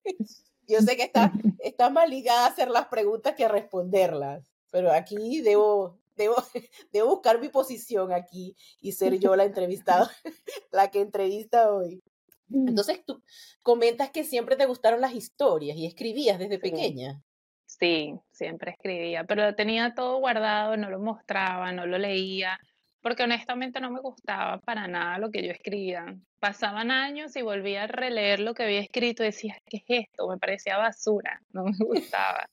Yo 0.69 0.81
sé 0.81 0.97
que 0.97 1.05
estás 1.05 1.31
está 1.59 1.89
más 1.89 2.09
ligada 2.09 2.47
a 2.47 2.49
hacer 2.49 2.69
las 2.69 2.87
preguntas 2.89 3.35
que 3.35 3.45
a 3.45 3.49
responderlas, 3.49 4.43
pero 4.71 4.91
aquí 4.91 5.41
debo 5.41 5.99
debo, 6.19 6.37
debo 6.93 7.09
buscar 7.09 7.41
mi 7.41 7.49
posición 7.49 8.13
aquí 8.13 8.55
y 8.83 8.93
ser 8.93 9.19
yo 9.19 9.35
la 9.37 9.45
entrevistada, 9.45 10.11
la 10.73 10.91
que 10.91 11.01
entrevista 11.01 11.73
hoy. 11.73 12.03
Mm. 12.49 12.69
Entonces 12.69 13.03
tú 13.07 13.23
comentas 13.63 14.11
que 14.11 14.25
siempre 14.25 14.57
te 14.57 14.67
gustaron 14.67 15.01
las 15.01 15.15
historias 15.15 15.77
y 15.77 15.87
escribías 15.87 16.39
desde 16.39 16.59
pequeña. 16.59 17.23
Sí, 17.65 18.19
siempre 18.31 18.73
escribía, 18.73 19.25
pero 19.25 19.55
tenía 19.55 19.95
todo 19.95 20.19
guardado, 20.19 20.77
no 20.77 20.89
lo 20.89 21.01
mostraba, 21.01 21.71
no 21.71 21.87
lo 21.87 21.99
leía, 21.99 22.59
porque 23.03 23.25
honestamente 23.25 23.79
no 23.79 23.91
me 23.91 24.01
gustaba 24.01 24.59
para 24.61 24.89
nada 24.89 25.19
lo 25.19 25.31
que 25.31 25.45
yo 25.45 25.53
escribía. 25.53 26.17
Pasaban 26.41 26.91
años 26.91 27.37
y 27.37 27.43
volvía 27.43 27.83
a 27.83 27.87
releer 27.87 28.41
lo 28.41 28.55
que 28.55 28.63
había 28.63 28.81
escrito 28.81 29.23
y 29.23 29.27
decía, 29.27 29.59
¿qué 29.67 29.79
es 29.87 30.07
esto? 30.09 30.29
Me 30.29 30.39
parecía 30.39 30.79
basura, 30.79 31.43
no 31.53 31.65
me 31.65 31.77
gustaba. 31.79 32.49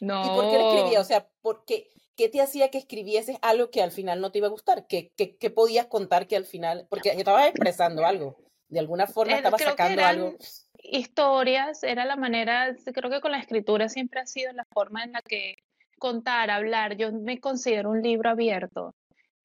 No. 0.00 0.24
¿Y 0.24 0.28
por 0.28 0.50
qué 0.50 0.58
lo 0.58 0.74
escribía? 0.74 1.00
O 1.00 1.04
sea, 1.04 1.26
porque 1.40 1.88
¿qué 2.16 2.28
te 2.28 2.40
hacía 2.40 2.70
que 2.70 2.78
escribieses 2.78 3.36
algo 3.42 3.70
que 3.70 3.82
al 3.82 3.90
final 3.90 4.20
no 4.20 4.32
te 4.32 4.38
iba 4.38 4.46
a 4.46 4.50
gustar? 4.50 4.86
¿Qué, 4.86 5.12
qué, 5.16 5.50
podías 5.50 5.86
contar 5.86 6.26
que 6.26 6.36
al 6.36 6.44
final, 6.44 6.86
porque 6.88 7.10
estabas 7.10 7.48
expresando 7.48 8.04
algo, 8.04 8.36
de 8.68 8.80
alguna 8.80 9.06
forma 9.06 9.36
estabas 9.36 9.62
sacando 9.62 10.04
algo? 10.04 10.36
historias, 10.84 11.82
era 11.82 12.04
la 12.04 12.16
manera, 12.16 12.76
creo 12.92 13.10
que 13.10 13.20
con 13.20 13.32
la 13.32 13.38
escritura 13.38 13.88
siempre 13.88 14.20
ha 14.20 14.26
sido 14.26 14.52
la 14.52 14.66
forma 14.66 15.02
en 15.02 15.12
la 15.12 15.22
que 15.22 15.56
contar, 15.98 16.50
hablar, 16.50 16.96
yo 16.96 17.12
me 17.12 17.40
considero 17.40 17.90
un 17.90 18.02
libro 18.02 18.30
abierto 18.30 18.94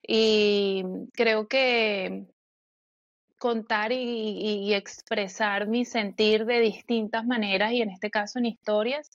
y 0.01 0.83
creo 1.13 1.47
que 1.47 2.25
contar 3.37 3.93
y, 3.93 4.73
expresar 4.73 5.67
mi 5.67 5.85
sentir 5.85 6.45
de 6.45 6.59
distintas 6.59 7.25
maneras 7.25 7.71
y 7.71 7.81
en 7.81 7.89
este 7.89 8.11
caso 8.11 8.39
en 8.39 8.45
historias 8.45 9.09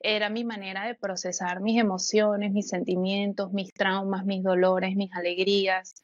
era 0.00 0.30
mi 0.30 0.44
manera 0.44 0.86
de 0.86 0.94
procesar 0.94 1.60
mis 1.60 1.78
emociones, 1.78 2.52
mis 2.52 2.68
sentimientos, 2.68 3.52
mis 3.52 3.72
traumas, 3.72 4.24
mis 4.24 4.42
dolores, 4.42 4.96
mis 4.96 5.12
alegrías. 5.14 5.94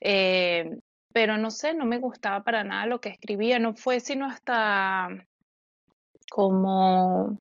Eh, 0.00 0.78
pero 1.12 1.36
no 1.36 1.50
sé, 1.50 1.74
no 1.74 1.84
me 1.84 1.98
gustaba 1.98 2.44
para 2.44 2.64
nada 2.64 2.86
lo 2.86 3.00
que 3.00 3.10
escribía. 3.10 3.58
No 3.58 3.74
fue 3.74 4.00
sino 4.00 4.26
hasta 4.26 5.08
como 6.30 7.38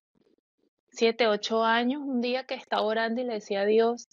siete, 0.92 1.28
ocho 1.28 1.64
años, 1.64 2.02
un 2.02 2.22
día 2.22 2.46
que 2.46 2.56
estaba 2.56 2.82
orando 2.82 3.22
y 3.22 3.26
le 3.26 3.36
decía 3.36 3.62
a 3.62 3.66
Dios, 3.66 4.10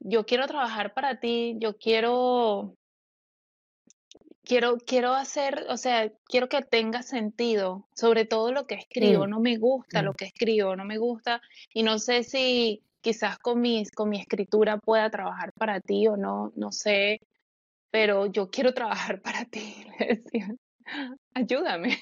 yo 0.00 0.24
quiero 0.24 0.46
trabajar 0.46 0.94
para 0.94 1.20
ti, 1.20 1.56
yo 1.58 1.76
quiero, 1.76 2.74
quiero, 4.46 4.78
quiero 4.78 5.12
hacer, 5.12 5.66
o 5.68 5.76
sea, 5.76 6.10
quiero 6.24 6.48
que 6.48 6.62
tenga 6.62 7.02
sentido, 7.02 7.86
sobre 7.94 8.24
todo 8.24 8.52
lo 8.52 8.66
que 8.66 8.76
escribo. 8.76 9.26
Mm, 9.26 9.30
no 9.30 9.40
me 9.40 9.58
gusta 9.58 10.00
lo 10.00 10.14
que 10.14 10.24
escribo, 10.24 10.74
no 10.76 10.86
me 10.86 10.96
gusta, 10.96 11.42
y 11.74 11.82
no 11.82 11.98
sé 11.98 12.22
si 12.22 12.82
quizás 13.02 13.38
con, 13.38 13.60
mis, 13.60 13.90
con 13.90 14.08
mi 14.08 14.18
escritura 14.20 14.78
pueda 14.78 15.10
trabajar 15.10 15.52
para 15.52 15.80
ti 15.80 16.08
o 16.08 16.16
no, 16.16 16.52
no 16.56 16.72
sé 16.72 17.20
pero 17.96 18.26
yo 18.26 18.50
quiero 18.50 18.74
trabajar 18.74 19.22
para 19.22 19.46
ti, 19.46 19.86
le 19.98 20.06
decía, 20.06 20.48
ayúdame. 21.34 21.98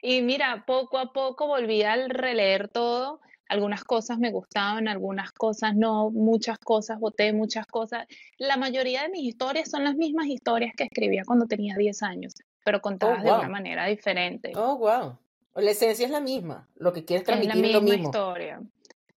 Y 0.00 0.20
mira, 0.20 0.64
poco 0.66 0.98
a 0.98 1.12
poco 1.12 1.46
volví 1.46 1.82
a 1.82 1.96
releer 2.08 2.68
todo. 2.68 3.22
Algunas 3.48 3.84
cosas 3.84 4.18
me 4.18 4.30
gustaban, 4.30 4.88
algunas 4.88 5.32
cosas 5.32 5.74
no, 5.76 6.10
muchas 6.10 6.58
cosas 6.58 6.98
voté, 6.98 7.32
muchas 7.32 7.66
cosas. 7.66 8.06
La 8.38 8.56
mayoría 8.56 9.02
de 9.02 9.10
mis 9.10 9.24
historias 9.24 9.70
son 9.70 9.84
las 9.84 9.94
mismas 9.96 10.26
historias 10.26 10.72
que 10.76 10.84
escribía 10.84 11.22
cuando 11.26 11.46
tenía 11.46 11.74
10 11.76 12.02
años, 12.02 12.34
pero 12.64 12.80
contadas 12.80 13.20
oh, 13.20 13.24
de 13.24 13.32
una 13.32 13.48
manera 13.48 13.86
diferente. 13.86 14.52
Oh, 14.56 14.76
wow. 14.78 15.18
La 15.56 15.70
esencia 15.70 16.06
es 16.06 16.10
la 16.10 16.20
misma, 16.20 16.68
lo 16.76 16.92
que 16.92 17.04
quieres 17.04 17.24
transmitir 17.24 17.66
es 17.66 17.72
la 17.72 17.80
misma 17.80 18.04
historia. 18.04 18.60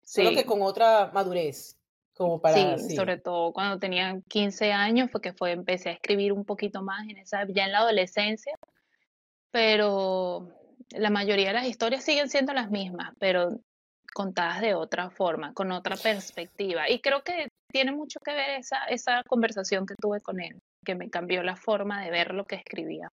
Solo 0.04 0.30
que 0.30 0.44
con 0.44 0.62
otra 0.62 1.10
madurez 1.12 1.78
para, 2.42 2.78
sí, 2.78 2.96
sobre 2.96 3.18
todo 3.18 3.52
cuando 3.52 3.78
tenía 3.78 4.20
15 4.28 4.72
años 4.72 5.10
fue 5.10 5.20
que 5.20 5.32
fue, 5.32 5.52
empecé 5.52 5.90
a 5.90 5.92
escribir 5.92 6.32
un 6.32 6.44
poquito 6.44 6.82
más 6.82 7.08
en 7.08 7.18
esa, 7.18 7.46
ya 7.48 7.64
en 7.64 7.72
la 7.72 7.78
adolescencia, 7.78 8.54
pero 9.50 10.48
la 10.90 11.10
mayoría 11.10 11.48
de 11.48 11.54
las 11.54 11.66
historias 11.66 12.04
siguen 12.04 12.28
siendo 12.28 12.52
las 12.52 12.70
mismas, 12.70 13.12
pero 13.18 13.60
contadas 14.18 14.60
de 14.60 14.74
otra 14.74 15.10
forma, 15.10 15.54
con 15.54 15.70
otra 15.70 15.94
perspectiva. 15.96 16.90
Y 16.90 17.00
creo 17.00 17.22
que 17.22 17.46
tiene 17.70 17.92
mucho 17.92 18.18
que 18.18 18.34
ver 18.34 18.50
esa, 18.58 18.84
esa 18.86 19.22
conversación 19.28 19.86
que 19.86 19.94
tuve 19.94 20.20
con 20.20 20.40
él, 20.40 20.58
que 20.84 20.96
me 20.96 21.08
cambió 21.08 21.44
la 21.44 21.54
forma 21.54 22.02
de 22.02 22.10
ver 22.10 22.34
lo 22.34 22.44
que 22.44 22.56
escribía. 22.56 23.12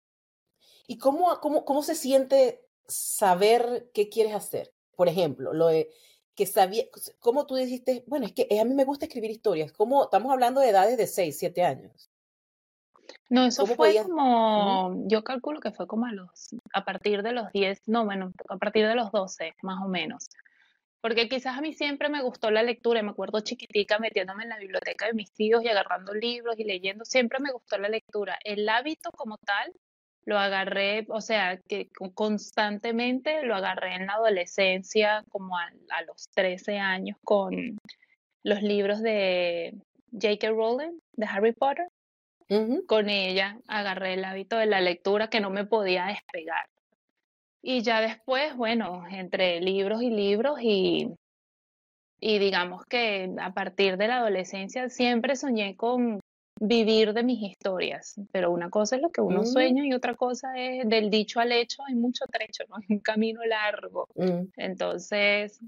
¿Y 0.89 0.99
cómo, 0.99 1.39
cómo, 1.41 1.65
cómo 1.65 1.85
se 1.85 1.95
siente 1.95 2.65
saber 2.89 3.93
qué 3.95 4.09
quieres 4.09 4.35
hacer? 4.35 4.73
Por 4.97 5.07
ejemplo, 5.07 5.53
lo 5.53 5.69
de 5.69 5.89
que 6.35 6.47
sabía, 6.47 6.83
¿cómo 7.21 7.47
tú 7.47 7.55
dijiste? 7.55 8.03
Bueno, 8.09 8.27
es 8.27 8.33
que 8.33 8.49
a 8.61 8.65
mí 8.65 8.75
me 8.75 8.85
gusta 8.85 9.07
escribir 9.07 9.31
historias. 9.31 9.71
¿Cómo, 9.71 10.03
estamos 10.03 10.33
hablando 10.33 10.61
de 10.61 10.71
edades 10.71 10.99
de 10.99 11.07
6, 11.07 11.39
7 11.39 11.63
años? 11.63 12.11
No, 13.31 13.45
eso 13.45 13.67
fue 13.67 14.03
como, 14.03 15.05
yo 15.07 15.23
calculo 15.23 15.61
que 15.61 15.71
fue 15.71 15.87
como 15.87 16.07
a 16.07 16.13
los, 16.13 16.57
a 16.75 16.85
partir 16.85 17.23
de 17.23 17.31
los 17.31 17.53
10, 17.53 17.87
no, 17.87 18.05
bueno, 18.05 18.33
a 18.49 18.57
partir 18.57 18.85
de 18.89 18.97
los 18.97 19.13
12, 19.13 19.55
más 19.63 19.81
o 19.85 19.89
menos. 19.89 20.29
Porque 21.01 21.29
quizás 21.29 21.57
a 21.57 21.61
mí 21.61 21.75
siempre 21.75 22.09
me 22.09 22.23
gustó 22.23 22.51
la 22.51 22.63
lectura, 22.63 23.03
me 23.03 23.11
acuerdo 23.11 23.41
chiquitica 23.41 23.99
metiéndome 23.99 24.43
en 24.43 24.49
la 24.49 24.59
biblioteca 24.59 25.07
de 25.07 25.15
mis 25.15 25.33
tíos 25.33 25.63
y 25.63 25.69
agarrando 25.69 26.13
libros 26.13 26.59
y 26.59 26.65
leyendo, 26.65 27.05
siempre 27.05 27.39
me 27.39 27.53
gustó 27.53 27.79
la 27.79 27.89
lectura. 27.89 28.39
El 28.45 28.69
hábito 28.69 29.11
como 29.13 29.39
tal 29.39 29.73
lo 30.29 30.39
agarré, 30.39 31.07
o 31.09 31.23
sea, 31.23 31.59
que 31.69 31.89
constantemente 32.15 33.43
lo 33.45 33.55
agarré 33.55 33.95
en 33.95 34.07
la 34.07 34.15
adolescencia, 34.15 35.25
como 35.31 35.57
a, 35.57 35.71
los 36.07 36.29
13 36.35 36.79
años, 36.79 37.17
con 37.25 37.79
los 38.43 38.63
libros 38.63 39.01
de 39.01 39.75
J.K. 40.13 40.51
Rowling, 40.51 40.99
de 41.13 41.27
Harry 41.27 41.53
Potter. 41.53 41.87
Con 42.87 43.09
ella 43.09 43.59
agarré 43.69 44.15
el 44.15 44.25
hábito 44.25 44.57
de 44.57 44.67
la 44.67 44.81
lectura 44.81 45.31
que 45.31 45.41
no 45.41 45.49
me 45.49 45.65
podía 45.65 46.07
despegar. 46.07 46.67
Y 47.63 47.83
ya 47.83 48.01
después, 48.01 48.57
bueno, 48.57 49.05
entre 49.11 49.61
libros 49.61 50.03
y 50.03 50.11
libros 50.11 50.59
y, 50.63 51.15
y 52.21 52.39
digamos 52.39 52.85
que 52.87 53.35
a 53.41 53.53
partir 53.53 53.97
de 53.97 54.09
la 54.09 54.19
adolescencia 54.19 54.89
siempre 54.89 55.37
soñé 55.37 55.77
con, 55.77 56.21
vivir 56.61 57.13
de 57.13 57.23
mis 57.23 57.41
historias, 57.43 58.21
pero 58.33 58.51
una 58.51 58.71
cosa 58.71 58.97
es 58.97 59.03
lo 59.03 59.11
que 59.11 59.21
uno 59.21 59.43
mm. 59.43 59.47
sueña 59.47 59.87
y 59.87 59.93
otra 59.93 60.15
cosa 60.15 60.57
es 60.57 60.89
del 60.89 61.11
dicho 61.11 61.41
al 61.41 61.53
hecho, 61.53 61.83
hay 61.87 61.95
mucho 61.95 62.25
trecho, 62.27 62.65
¿no? 62.69 62.77
Hay 62.77 62.87
un 62.97 63.01
camino 63.01 63.45
largo. 63.45 64.09
Mm. 64.15 64.49
Entonces, 64.57 65.61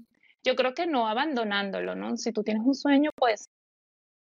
yo 0.43 0.55
creo 0.55 0.73
que 0.73 0.87
no 0.87 1.07
abandonándolo, 1.07 1.95
¿no? 1.95 2.17
Si 2.17 2.31
tú 2.31 2.43
tienes 2.43 2.63
un 2.65 2.75
sueño, 2.75 3.11
pues 3.15 3.49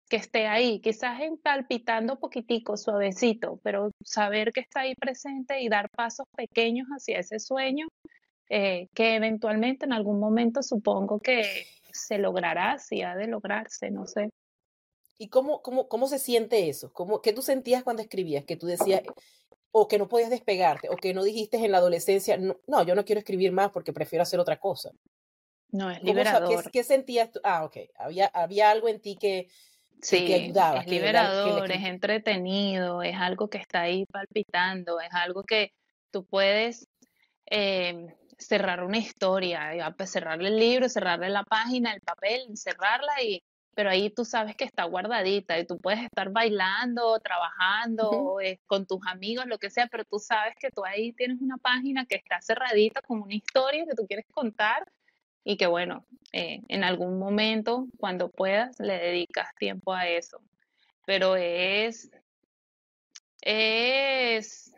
que 0.07 0.17
esté 0.17 0.47
ahí, 0.47 0.79
quizás 0.81 1.19
en 1.21 1.38
palpitando 1.38 2.19
poquitico, 2.19 2.77
suavecito, 2.77 3.59
pero 3.63 3.91
saber 4.03 4.51
que 4.53 4.59
está 4.59 4.81
ahí 4.81 4.95
presente 4.95 5.62
y 5.62 5.69
dar 5.69 5.89
pasos 5.89 6.27
pequeños 6.35 6.88
hacia 6.89 7.19
ese 7.19 7.39
sueño, 7.39 7.88
eh, 8.50 8.88
que 8.93 9.15
eventualmente 9.15 9.85
en 9.85 9.93
algún 9.93 10.19
momento 10.19 10.62
supongo 10.62 11.19
que 11.19 11.65
se 11.91 12.19
logrará, 12.19 12.77
si 12.77 13.01
ha 13.01 13.15
de 13.15 13.27
lograrse, 13.27 13.89
no 13.89 14.05
sé. 14.05 14.29
¿Y 15.17 15.29
cómo, 15.29 15.62
cómo, 15.62 15.88
cómo 15.88 16.07
se 16.07 16.19
siente 16.19 16.69
eso? 16.69 16.91
¿Cómo, 16.93 17.21
¿Qué 17.21 17.33
tú 17.33 17.41
sentías 17.41 17.83
cuando 17.83 18.03
escribías? 18.03 18.43
Que 18.45 18.57
tú 18.57 18.67
decías, 18.67 19.01
o 19.71 19.88
que 19.88 19.97
no 19.97 20.07
podías 20.07 20.29
despegarte, 20.29 20.89
o 20.89 20.97
que 20.97 21.13
no 21.13 21.24
dijiste 21.24 21.57
en 21.57 21.71
la 21.71 21.79
adolescencia, 21.79 22.38
no, 22.38 22.83
yo 22.83 22.95
no 22.95 23.05
quiero 23.05 23.19
escribir 23.19 23.51
más 23.51 23.71
porque 23.71 23.93
prefiero 23.93 24.24
hacer 24.24 24.39
otra 24.39 24.59
cosa. 24.59 24.91
No, 25.71 25.89
es 25.89 26.03
liberador. 26.03 26.69
¿qué, 26.71 26.83
sentías 26.83 27.31
tú? 27.31 27.39
Ah, 27.43 27.65
ok. 27.65 27.77
Había, 27.95 28.27
había 28.27 28.69
algo 28.69 28.88
en 28.88 29.01
ti 29.01 29.17
que, 29.17 29.47
sí, 30.02 30.34
ayudaba. 30.34 30.80
Es 30.80 30.88
liberador, 30.88 31.72
es 31.72 31.84
entretenido, 31.84 33.02
es 33.02 33.16
algo 33.16 33.50
que 33.50 33.58
está 33.58 33.82
ahí 33.82 34.06
palpitando, 34.06 35.00
es 35.00 35.14
algo 35.14 35.44
que 35.44 35.72
tú 36.12 36.25
puedes 36.25 36.88
em, 37.46 38.08
cerrar 38.38 38.84
una 38.84 38.98
historia, 38.98 39.72
cerrarle 40.06 40.50
el 40.50 40.58
libro, 40.58 40.90
cerrarle 40.90 41.30
la 41.30 41.44
página, 41.44 41.94
el 41.94 42.02
papel, 42.02 42.58
cerrarla 42.58 43.22
y 43.24 43.42
pero 43.75 43.90
ahí 43.90 44.10
tú 44.10 44.24
sabes 44.24 44.56
que 44.56 44.64
está 44.64 44.86
guardadita 44.86 45.60
y 45.60 45.68
tú 45.68 45.78
puedes 45.78 46.02
estar 46.02 46.30
bailando, 46.30 47.20
trabajando 47.20 48.40
eh, 48.40 48.62
con 48.66 48.88
tus 48.88 49.00
amigos, 49.06 49.46
lo 49.48 49.58
que 49.58 49.70
sea, 49.70 49.88
pero 49.88 50.06
tú 50.06 50.18
sabes 50.18 50.56
que 50.58 50.72
tú 50.72 50.86
ahí 50.86 51.12
tienes 51.12 51.42
una 51.42 51.58
página 51.58 52.06
que 52.06 52.16
está 52.16 52.42
cerradita 52.42 53.02
con 53.02 53.22
una 53.22 53.36
historia 53.36 53.86
que 53.86 53.96
tú 53.96 54.08
quieres 54.08 54.25
contar 54.32 54.90
y 55.46 55.58
que 55.58 55.68
bueno, 55.68 56.06
eh, 56.34 56.62
en 56.68 56.84
algún 56.84 57.20
momento, 57.20 57.88
cuando 57.98 58.30
puedas, 58.30 58.78
le 58.80 58.98
dedicas 58.98 59.56
tiempo 59.58 59.94
a 59.94 60.08
eso. 60.08 60.42
Pero 61.06 61.36
es, 61.36 62.12
es, 63.42 64.74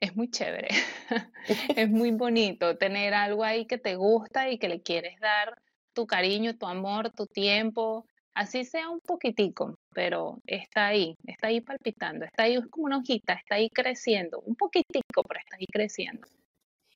es 0.00 0.16
muy 0.16 0.28
chévere, 0.28 0.68
es 1.76 1.88
muy 1.88 2.10
bonito 2.10 2.76
tener 2.76 3.14
algo 3.14 3.44
ahí 3.44 3.64
que 3.66 3.78
te 3.78 3.94
gusta 3.94 4.50
y 4.50 4.58
que 4.58 4.68
le 4.68 4.82
quieres 4.82 5.18
dar 5.20 5.62
tu 5.94 6.06
cariño, 6.06 6.58
tu 6.58 6.66
amor, 6.66 7.12
tu 7.12 7.26
tiempo, 7.26 8.06
así 8.34 8.64
sea 8.64 8.90
un 8.90 9.00
poquitico, 9.00 9.78
pero 9.94 10.42
está 10.46 10.88
ahí, 10.88 11.16
está 11.24 11.46
ahí 11.46 11.60
palpitando, 11.60 12.24
está 12.24 12.42
ahí 12.42 12.56
es 12.56 12.66
como 12.66 12.86
una 12.86 12.98
hojita, 12.98 13.34
está 13.34 13.54
ahí 13.54 13.70
creciendo, 13.70 14.40
un 14.40 14.56
poquitico, 14.56 15.22
pero 15.22 15.40
está 15.40 15.56
ahí 15.56 15.66
creciendo. 15.72 16.26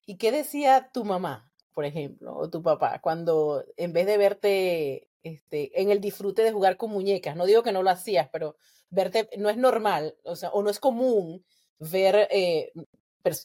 ¿Y 0.07 0.17
qué 0.17 0.33
decía 0.33 0.91
tu 0.93 1.05
mamá, 1.05 1.50
por 1.75 1.85
ejemplo, 1.85 2.37
o 2.37 2.51
tu 2.51 2.63
papá, 2.63 3.01
cuando 3.01 3.65
en 3.77 3.93
vez 3.93 4.07
de 4.07 4.19
verte 4.19 5.09
este, 5.23 5.81
en 5.81 5.91
el 5.91 6.01
disfrute 6.01 6.43
de 6.43 6.53
jugar 6.53 6.77
con 6.77 6.91
muñecas, 6.91 7.37
no 7.37 7.47
digo 7.47 7.63
que 7.63 7.73
no 7.73 7.83
lo 7.83 7.91
hacías, 7.91 8.29
pero 8.33 8.57
verte 8.91 9.29
no 9.39 9.49
es 9.51 9.57
normal, 9.57 10.17
o 10.25 10.37
sea, 10.37 10.51
o 10.51 10.63
no 10.63 10.71
es 10.71 10.81
común 10.81 11.45
ver 11.79 12.29
eh, 12.31 12.73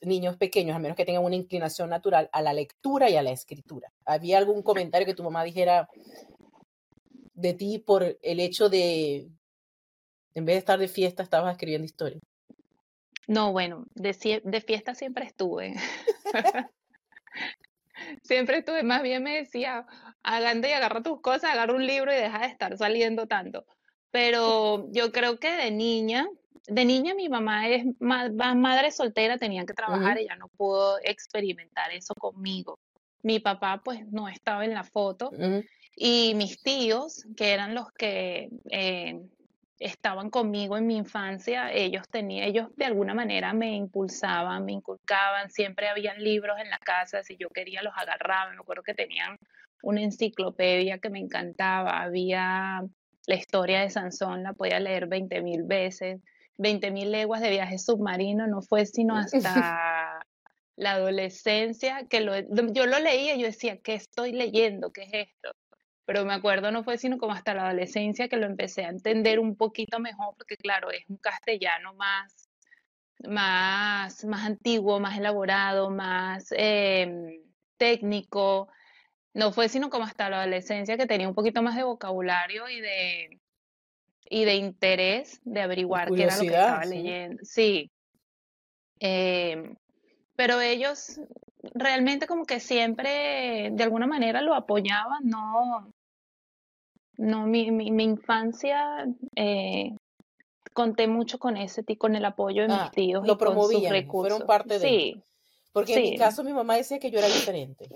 niños 0.01 0.37
pequeños, 0.37 0.75
a 0.75 0.79
menos 0.79 0.97
que 0.97 1.05
tengan 1.05 1.23
una 1.23 1.35
inclinación 1.35 1.89
natural 1.89 2.29
a 2.31 2.41
la 2.41 2.53
lectura 2.53 3.09
y 3.09 3.15
a 3.15 3.23
la 3.23 3.31
escritura. 3.31 3.91
¿Había 4.05 4.37
algún 4.37 4.63
comentario 4.63 5.05
que 5.05 5.13
tu 5.13 5.23
mamá 5.23 5.43
dijera 5.43 5.89
de 7.33 7.53
ti 7.53 7.79
por 7.79 8.17
el 8.21 8.39
hecho 8.39 8.69
de, 8.69 9.29
en 10.33 10.45
vez 10.45 10.55
de 10.55 10.59
estar 10.59 10.79
de 10.79 10.87
fiesta, 10.87 11.23
estabas 11.23 11.51
escribiendo 11.51 11.85
historia? 11.85 12.19
No, 13.27 13.51
bueno, 13.51 13.85
de, 13.95 14.41
de 14.43 14.61
fiesta 14.61 14.95
siempre 14.95 15.25
estuve. 15.25 15.73
siempre 18.23 18.57
estuve, 18.59 18.83
más 18.83 19.01
bien 19.01 19.23
me 19.23 19.35
decía, 19.35 19.85
agande 20.23 20.69
y 20.69 20.73
agarra 20.73 21.01
tus 21.01 21.21
cosas, 21.21 21.51
agarra 21.51 21.73
un 21.73 21.85
libro 21.85 22.11
y 22.11 22.15
deja 22.15 22.39
de 22.39 22.47
estar 22.47 22.77
saliendo 22.77 23.27
tanto. 23.27 23.65
Pero 24.11 24.87
yo 24.91 25.11
creo 25.11 25.39
que 25.39 25.51
de 25.51 25.71
niña 25.71 26.27
de 26.67 26.85
niña 26.85 27.13
mi 27.13 27.29
mamá 27.29 27.67
es 27.69 27.85
madre 27.99 28.91
soltera, 28.91 29.37
tenía 29.37 29.65
que 29.65 29.73
trabajar, 29.73 30.17
ella 30.17 30.35
no 30.35 30.47
pudo 30.47 30.97
experimentar 31.03 31.91
eso 31.91 32.13
conmigo. 32.15 32.79
Mi 33.21 33.39
papá 33.39 33.81
pues 33.83 34.05
no 34.11 34.27
estaba 34.27 34.65
en 34.65 34.73
la 34.73 34.83
foto 34.83 35.31
y 35.95 36.33
mis 36.35 36.61
tíos, 36.61 37.25
que 37.37 37.51
eran 37.51 37.75
los 37.75 37.91
que 37.91 38.49
eh, 38.69 39.21
estaban 39.79 40.29
conmigo 40.29 40.77
en 40.77 40.87
mi 40.87 40.95
infancia, 40.95 41.71
ellos 41.71 42.07
tenían, 42.09 42.47
ellos 42.47 42.69
de 42.75 42.85
alguna 42.85 43.13
manera 43.13 43.53
me 43.53 43.75
impulsaban, 43.75 44.63
me 44.63 44.71
inculcaban, 44.71 45.49
siempre 45.51 45.89
habían 45.89 46.23
libros 46.23 46.57
en 46.59 46.69
la 46.69 46.79
casa, 46.79 47.23
si 47.23 47.35
yo 47.37 47.49
quería 47.49 47.81
los 47.83 47.93
agarraba, 47.95 48.51
me 48.51 48.57
acuerdo 48.57 48.83
que 48.83 48.93
tenían 48.93 49.37
una 49.83 50.01
enciclopedia 50.01 50.99
que 50.99 51.09
me 51.09 51.19
encantaba, 51.19 52.01
había 52.01 52.83
la 53.27 53.35
historia 53.35 53.81
de 53.81 53.89
Sansón, 53.89 54.43
la 54.43 54.53
podía 54.53 54.79
leer 54.79 55.07
20 55.07 55.41
mil 55.41 55.63
veces, 55.63 56.21
20 56.57 56.91
mil 56.91 57.11
leguas 57.11 57.41
de 57.41 57.49
viaje 57.49 57.77
submarino, 57.77 58.47
no 58.47 58.61
fue 58.61 58.85
sino 58.85 59.15
hasta 59.17 60.25
la 60.77 60.91
adolescencia 60.91 62.05
que 62.09 62.21
lo, 62.21 62.33
yo 62.71 62.85
lo 62.85 62.99
leía 62.99 63.35
y 63.35 63.41
yo 63.41 63.47
decía, 63.47 63.77
¿qué 63.77 63.93
estoy 63.93 64.31
leyendo? 64.31 64.91
¿Qué 64.91 65.03
es 65.03 65.29
esto? 65.29 65.51
Pero 66.05 66.23
me 66.23 66.33
acuerdo 66.33 66.71
no 66.71 66.83
fue 66.83 66.97
sino 66.97 67.17
como 67.17 67.33
hasta 67.33 67.53
la 67.53 67.67
adolescencia 67.67 68.27
que 68.27 68.37
lo 68.37 68.45
empecé 68.45 68.85
a 68.85 68.89
entender 68.89 69.39
un 69.39 69.55
poquito 69.55 69.99
mejor, 69.99 70.35
porque 70.37 70.55
claro, 70.55 70.91
es 70.91 71.03
un 71.09 71.17
castellano 71.17 71.93
más, 71.95 72.49
más, 73.27 74.23
más 74.25 74.45
antiguo, 74.45 74.99
más 74.99 75.17
elaborado, 75.17 75.89
más 75.89 76.47
em, 76.51 77.41
técnico. 77.77 78.69
No 79.33 79.51
fue 79.51 79.67
sino 79.67 79.89
como 79.89 80.05
hasta 80.05 80.29
la 80.29 80.41
adolescencia 80.41 80.95
que 80.95 81.07
tenía 81.07 81.27
un 81.27 81.35
poquito 81.35 81.61
más 81.61 81.75
de 81.75 81.83
vocabulario 81.83 82.69
y 82.69 82.79
de, 82.81 83.41
y 84.29 84.45
de 84.45 84.55
interés 84.55 85.41
de 85.43 85.61
averiguar 85.61 86.11
qué 86.11 86.23
era 86.23 86.35
lo 86.35 86.41
que 86.41 86.47
estaba 86.47 86.85
leyendo. 86.85 87.43
Sí. 87.43 87.91
Em, 88.99 89.75
pero 90.35 90.61
ellos 90.61 91.19
realmente 91.73 92.27
como 92.27 92.45
que 92.45 92.59
siempre 92.59 93.69
de 93.71 93.83
alguna 93.83 94.07
manera 94.07 94.41
lo 94.41 94.53
apoyaban, 94.53 95.23
no, 95.23 95.93
no, 97.17 97.47
mi, 97.47 97.71
mi, 97.71 98.03
infancia 98.03 99.07
eh, 99.35 99.95
conté 100.73 101.07
mucho 101.07 101.39
con 101.39 101.57
ese, 101.57 101.83
con 101.97 102.15
el 102.15 102.25
apoyo 102.25 102.63
de 102.63 102.67
mis 102.69 102.77
ah, 102.77 102.91
tíos. 102.93 103.25
Lo 103.25 103.37
promovían, 103.37 104.07
fueron 104.07 104.45
parte 104.45 104.79
de. 104.79 104.87
Sí. 104.87 105.23
Porque 105.71 105.95
en 105.95 106.01
mi 106.03 106.17
caso 106.17 106.43
mi 106.43 106.53
mamá 106.53 106.75
decía 106.75 106.99
que 106.99 107.11
yo 107.11 107.19
era 107.19 107.27
diferente. 107.27 107.89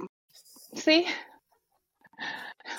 Sí. 0.73 1.05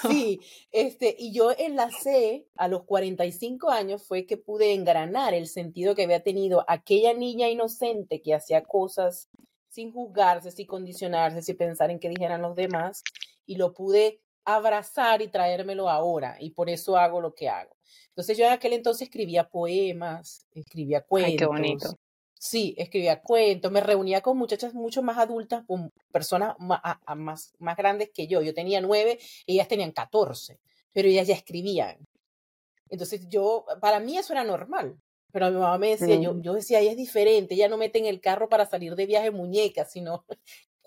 Sí, 0.02 0.40
este, 0.70 1.16
y 1.18 1.32
yo 1.32 1.50
enlacé 1.56 2.46
a 2.56 2.68
los 2.68 2.84
45 2.84 3.70
años 3.70 4.02
fue 4.02 4.24
que 4.24 4.36
pude 4.36 4.72
engranar 4.72 5.34
el 5.34 5.48
sentido 5.48 5.94
que 5.94 6.04
había 6.04 6.22
tenido 6.22 6.64
aquella 6.68 7.12
niña 7.12 7.48
inocente 7.48 8.22
que 8.22 8.34
hacía 8.34 8.62
cosas 8.62 9.28
sin 9.68 9.92
juzgarse, 9.92 10.50
sin 10.50 10.66
condicionarse, 10.66 11.42
sin 11.42 11.56
pensar 11.56 11.90
en 11.90 11.98
qué 11.98 12.08
dijeran 12.08 12.42
los 12.42 12.54
demás, 12.54 13.02
y 13.46 13.56
lo 13.56 13.72
pude 13.72 14.20
abrazar 14.56 15.22
y 15.22 15.28
traérmelo 15.28 15.88
ahora, 15.88 16.36
y 16.40 16.50
por 16.50 16.68
eso 16.70 16.96
hago 16.96 17.20
lo 17.20 17.34
que 17.34 17.48
hago. 17.48 17.76
Entonces 18.08 18.36
yo 18.36 18.44
en 18.46 18.52
aquel 18.52 18.72
entonces 18.72 19.02
escribía 19.02 19.48
poemas, 19.48 20.46
escribía 20.52 21.02
cuentos. 21.02 21.30
Ay, 21.30 21.36
qué 21.36 21.46
bonito. 21.46 21.98
Sí, 22.38 22.74
escribía 22.78 23.20
cuentos, 23.20 23.70
me 23.70 23.80
reunía 23.80 24.22
con 24.22 24.38
muchachas 24.38 24.72
mucho 24.72 25.02
más 25.02 25.18
adultas, 25.18 25.64
con 25.66 25.92
personas 26.10 26.56
más, 26.58 26.80
más, 27.16 27.52
más 27.58 27.76
grandes 27.76 28.10
que 28.14 28.26
yo. 28.26 28.40
Yo 28.40 28.54
tenía 28.54 28.80
nueve, 28.80 29.18
ellas 29.46 29.68
tenían 29.68 29.92
catorce, 29.92 30.58
pero 30.92 31.08
ellas 31.08 31.28
ya 31.28 31.34
escribían. 31.34 31.98
Entonces 32.88 33.28
yo, 33.28 33.66
para 33.80 34.00
mí 34.00 34.16
eso 34.16 34.32
era 34.32 34.42
normal. 34.42 34.98
Pero 35.32 35.50
mi 35.50 35.58
mamá 35.58 35.78
me 35.78 35.90
decía, 35.90 36.16
yo, 36.16 36.34
mm. 36.34 36.42
yo 36.42 36.54
decía, 36.54 36.80
ella 36.80 36.90
es 36.90 36.96
diferente, 36.96 37.54
ella 37.54 37.68
no 37.68 37.76
mete 37.76 37.98
en 37.98 38.06
el 38.06 38.20
carro 38.20 38.48
para 38.48 38.66
salir 38.66 38.96
de 38.96 39.06
viaje 39.06 39.30
muñecas, 39.30 39.92
sino 39.92 40.24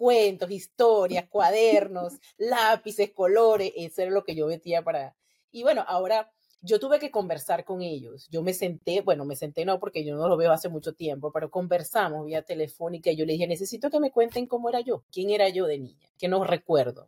cuentos, 0.04 0.52
historias, 0.52 1.30
cuadernos, 1.30 2.20
lápices, 2.38 3.12
colores, 3.12 3.72
eso 3.74 4.02
era 4.02 4.12
lo 4.12 4.26
que 4.26 4.36
yo 4.36 4.48
metía 4.48 4.82
para... 4.82 5.16
Y 5.50 5.64
bueno, 5.64 5.86
ahora 5.88 6.30
yo 6.60 6.78
tuve 6.78 7.00
que 7.00 7.10
conversar 7.10 7.64
con 7.64 7.82
ellos. 7.82 8.28
Yo 8.30 8.44
me 8.44 8.54
senté, 8.54 9.00
bueno, 9.00 9.24
me 9.24 9.38
senté 9.38 9.64
no 9.64 9.80
porque 9.80 10.04
yo 10.04 10.18
no 10.18 10.28
lo 10.28 10.36
veo 10.36 10.52
hace 10.52 10.68
mucho 10.68 10.94
tiempo, 10.94 11.32
pero 11.32 11.50
conversamos 11.50 12.26
vía 12.26 12.42
telefónica 12.42 13.12
y 13.12 13.16
yo 13.16 13.26
le 13.26 13.32
dije, 13.32 13.48
necesito 13.48 13.90
que 13.90 14.02
me 14.02 14.12
cuenten 14.12 14.46
cómo 14.46 14.68
era 14.68 14.82
yo, 14.82 15.06
quién 15.10 15.30
era 15.30 15.48
yo 15.48 15.68
de 15.68 15.80
niña, 15.80 16.10
que 16.18 16.28
no 16.28 16.44
recuerdo. 16.44 17.08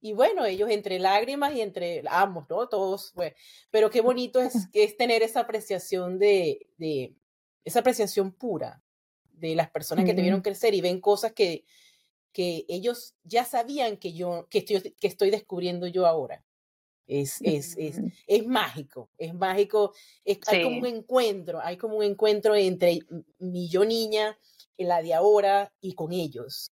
Y 0.00 0.12
bueno, 0.12 0.44
ellos 0.44 0.70
entre 0.70 1.00
lágrimas 1.00 1.56
y 1.56 1.60
entre 1.60 2.04
ambos, 2.06 2.48
¿no? 2.48 2.68
Todos, 2.68 3.10
pues, 3.16 3.34
pero 3.72 3.90
qué 3.90 4.00
bonito 4.00 4.40
es, 4.40 4.54
es 4.74 4.96
tener 4.96 5.24
esa 5.24 5.40
apreciación 5.40 6.20
de, 6.20 6.68
de, 6.78 7.16
esa 7.64 7.80
apreciación 7.80 8.30
pura 8.30 8.80
de 9.40 9.54
las 9.54 9.70
personas 9.70 10.04
que 10.04 10.14
te 10.14 10.22
vieron 10.22 10.42
crecer 10.42 10.74
y 10.74 10.80
ven 10.80 11.00
cosas 11.00 11.32
que, 11.32 11.64
que 12.32 12.64
ellos 12.68 13.14
ya 13.24 13.44
sabían 13.44 13.96
que 13.96 14.12
yo, 14.12 14.46
que 14.48 14.58
estoy, 14.58 14.80
que 15.00 15.06
estoy 15.06 15.30
descubriendo 15.30 15.86
yo 15.86 16.06
ahora. 16.06 16.44
Es, 17.06 17.40
es, 17.42 17.76
es, 17.76 18.00
es 18.28 18.46
mágico, 18.46 19.10
es 19.18 19.34
mágico, 19.34 19.92
es, 20.24 20.38
hay 20.46 20.62
como 20.62 20.78
un 20.78 20.86
encuentro, 20.86 21.60
hay 21.60 21.76
como 21.76 21.96
un 21.96 22.04
encuentro 22.04 22.54
entre 22.54 23.00
mi 23.38 23.68
yo 23.68 23.84
niña, 23.84 24.38
la 24.78 25.02
de 25.02 25.14
ahora 25.14 25.72
y 25.80 25.94
con 25.94 26.12
ellos. 26.12 26.72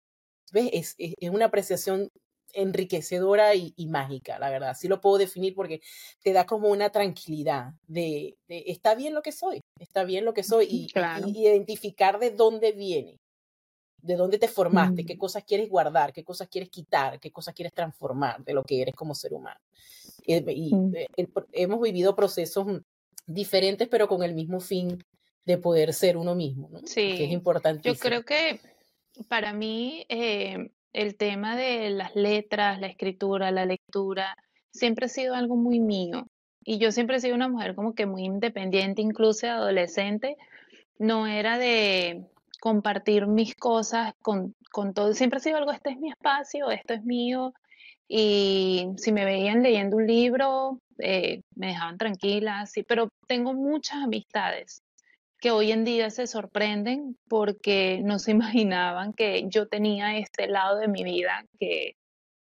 ¿Ves? 0.52 0.70
Es, 0.74 0.96
es, 0.98 1.30
una 1.30 1.46
apreciación 1.46 2.12
enriquecedora 2.54 3.54
y, 3.56 3.74
mágica, 3.88 4.40
la 4.40 4.50
verdad. 4.50 4.70
Así 4.70 4.88
lo 4.88 5.02
puedo 5.02 5.18
definir 5.18 5.54
porque 5.54 5.82
te 6.24 6.34
da 6.34 6.46
como 6.46 6.70
una 6.70 6.90
tranquilidad 6.90 7.74
de, 7.88 8.38
está 8.48 8.96
bien 8.96 9.14
lo 9.14 9.22
que 9.22 9.32
soy, 9.32 9.62
está 9.80 10.04
bien 10.04 10.26
lo 10.26 10.34
que 10.34 10.44
soy 10.44 10.68
y, 10.70 10.92
identificar 11.38 12.20
de 12.20 12.32
dónde 12.32 12.72
viene, 12.72 13.20
de 14.02 14.16
dónde 14.16 14.38
te 14.38 14.48
formaste, 14.48 15.06
qué 15.06 15.16
mm. 15.16 15.20
cosas 15.20 15.44
quieres 15.44 15.70
guardar, 15.70 16.14
qué 16.14 16.24
cosas 16.24 16.48
quieres 16.48 16.70
quitar, 16.70 17.20
qué 17.20 17.32
cosas 17.32 17.54
quieres 17.54 17.74
transformar 17.74 18.44
de 18.44 18.54
lo 18.54 18.64
que 18.64 18.82
eres 18.82 18.96
como 18.96 19.14
ser 19.16 19.34
humano. 19.34 19.60
Y, 20.26 20.74
mm. 20.74 20.94
hemos 21.52 21.82
vivido 21.82 22.16
procesos 22.16 22.68
diferentes, 23.26 23.88
pero 23.88 24.08
con 24.08 24.24
el 24.24 24.34
mismo 24.34 24.60
fin 24.60 25.04
de 25.46 25.58
poder 25.58 25.94
ser 25.94 26.18
uno 26.18 26.36
mismo, 26.36 26.70
¿no? 26.72 26.80
Sí. 26.86 27.16
Que 27.18 27.26
es 27.26 27.32
importante. 27.32 27.88
Yo 27.88 27.96
creo 27.96 28.24
que 28.24 28.60
para 29.28 29.54
mí 29.54 30.06
eh, 30.10 30.72
el 30.96 31.18
tema 31.18 31.58
de 31.58 31.90
las 31.90 32.16
letras, 32.16 32.80
la 32.80 32.88
escritura, 32.88 33.52
la 33.52 33.66
lectura, 33.66 34.38
siempre 34.72 35.06
ha 35.06 35.10
sido 35.10 35.36
algo 35.36 35.58
muy 35.58 35.80
mío. 35.80 36.28
Y 36.64 36.80
yo 36.80 36.92
siempre 36.92 37.18
he 37.18 37.20
sido 37.20 37.36
una 37.36 37.50
mujer 37.50 37.76
como 37.76 37.94
que 37.94 38.06
muy 38.06 38.24
independiente, 38.24 39.02
incluso 39.02 39.48
adolescente. 39.48 40.38
No 40.98 41.28
era 41.28 41.58
de 41.58 42.26
compartir 42.62 43.28
mis 43.28 43.56
cosas 43.56 44.14
con, 44.22 44.56
con 44.72 44.94
todo. 44.94 45.14
Siempre 45.14 45.38
ha 45.38 45.42
sido 45.42 45.58
algo, 45.58 45.72
este 45.72 45.92
es 45.92 46.00
mi 46.00 46.10
espacio, 46.10 46.72
esto 46.72 46.94
es 46.94 47.04
mío. 47.04 47.54
Y 48.08 48.88
si 48.98 49.12
me 49.12 49.26
veían 49.26 49.64
leyendo 49.64 49.98
un 49.98 50.08
libro, 50.08 50.80
eh, 51.00 51.42
me 51.56 51.68
dejaban 51.68 51.98
tranquila, 51.98 52.64
pero 52.88 53.10
tengo 53.28 53.54
muchas 53.54 53.98
amistades 54.04 54.85
que 55.40 55.52
hoy 55.52 55.72
en 55.72 55.86
día 55.86 56.10
se 56.10 56.28
sorprenden 56.28 57.18
porque 57.28 58.02
no 58.04 58.20
se 58.20 58.32
imaginaban 58.62 59.14
que 59.14 59.46
yo 59.48 59.68
tenía 59.68 60.18
este 60.18 60.48
lado 60.48 60.78
de 60.78 60.88
mi 60.88 61.04
vida 61.04 61.46
que, 61.60 61.96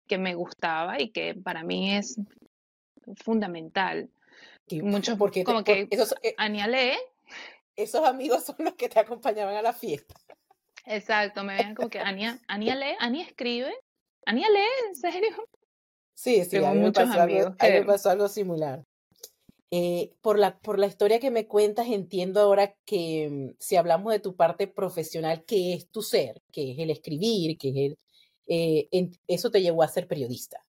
que 0.08 0.18
me 0.18 0.36
gustaba 0.36 1.02
y 1.02 1.10
que 1.10 1.36
para 1.36 1.64
mí 1.64 1.96
es 1.96 2.20
fundamental. 3.24 4.10
Y 4.68 4.82
mucho 4.82 5.18
porque 5.18 5.44
como 5.44 5.64
que 5.64 5.88
esos, 5.92 6.16
eh. 6.24 6.36
Esos 7.76 8.08
amigos 8.08 8.46
son 8.46 8.56
los 8.60 8.76
que 8.76 8.88
te 8.88 9.00
acompañaban 9.00 9.56
a 9.56 9.62
la 9.62 9.74
fiesta. 9.74 10.16
Exacto, 10.86 11.44
me 11.44 11.56
veían 11.56 11.76
como 11.76 11.90
que 11.90 12.00
Ania, 12.00 12.40
Ania 12.48 12.76
lee, 12.76 12.96
Ania 13.00 13.26
escribe, 13.26 13.74
Ania 14.26 14.48
lee, 14.50 14.88
en 14.90 14.96
serio. 14.96 15.32
Sí, 16.14 16.44
sí, 16.46 16.64
a 16.64 16.72
mí, 16.72 16.80
me 16.80 16.92
pasó, 16.92 17.22
algo, 17.22 17.56
a 17.58 17.68
mí 17.68 17.74
me 17.74 17.84
pasó 17.84 18.10
algo 18.10 18.28
similar. 18.28 18.84
Eh, 19.76 20.14
por, 20.22 20.38
la, 20.38 20.60
por 20.60 20.78
la 20.78 20.86
historia 20.86 21.20
que 21.20 21.32
me 21.32 21.48
cuentas, 21.48 21.88
entiendo 21.88 22.42
ahora 22.42 22.76
que 22.86 23.28
mm, 23.28 23.56
si 23.58 23.76
hablamos 23.76 24.14
de 24.14 24.20
tu 24.20 24.36
parte 24.36 24.68
profesional, 24.68 25.46
que 25.46 25.74
es 25.74 25.90
tu 25.90 26.04
ser, 26.04 26.44
que 26.52 26.74
es 26.74 26.78
el 26.78 26.92
escribir, 26.92 27.58
que 27.58 27.70
es 27.70 27.76
el, 27.78 27.98
eh, 28.46 29.10
eso 29.28 29.50
te 29.50 29.64
llevó 29.64 29.82
a 29.82 29.88
ser 29.88 30.08
periodista. 30.08 30.64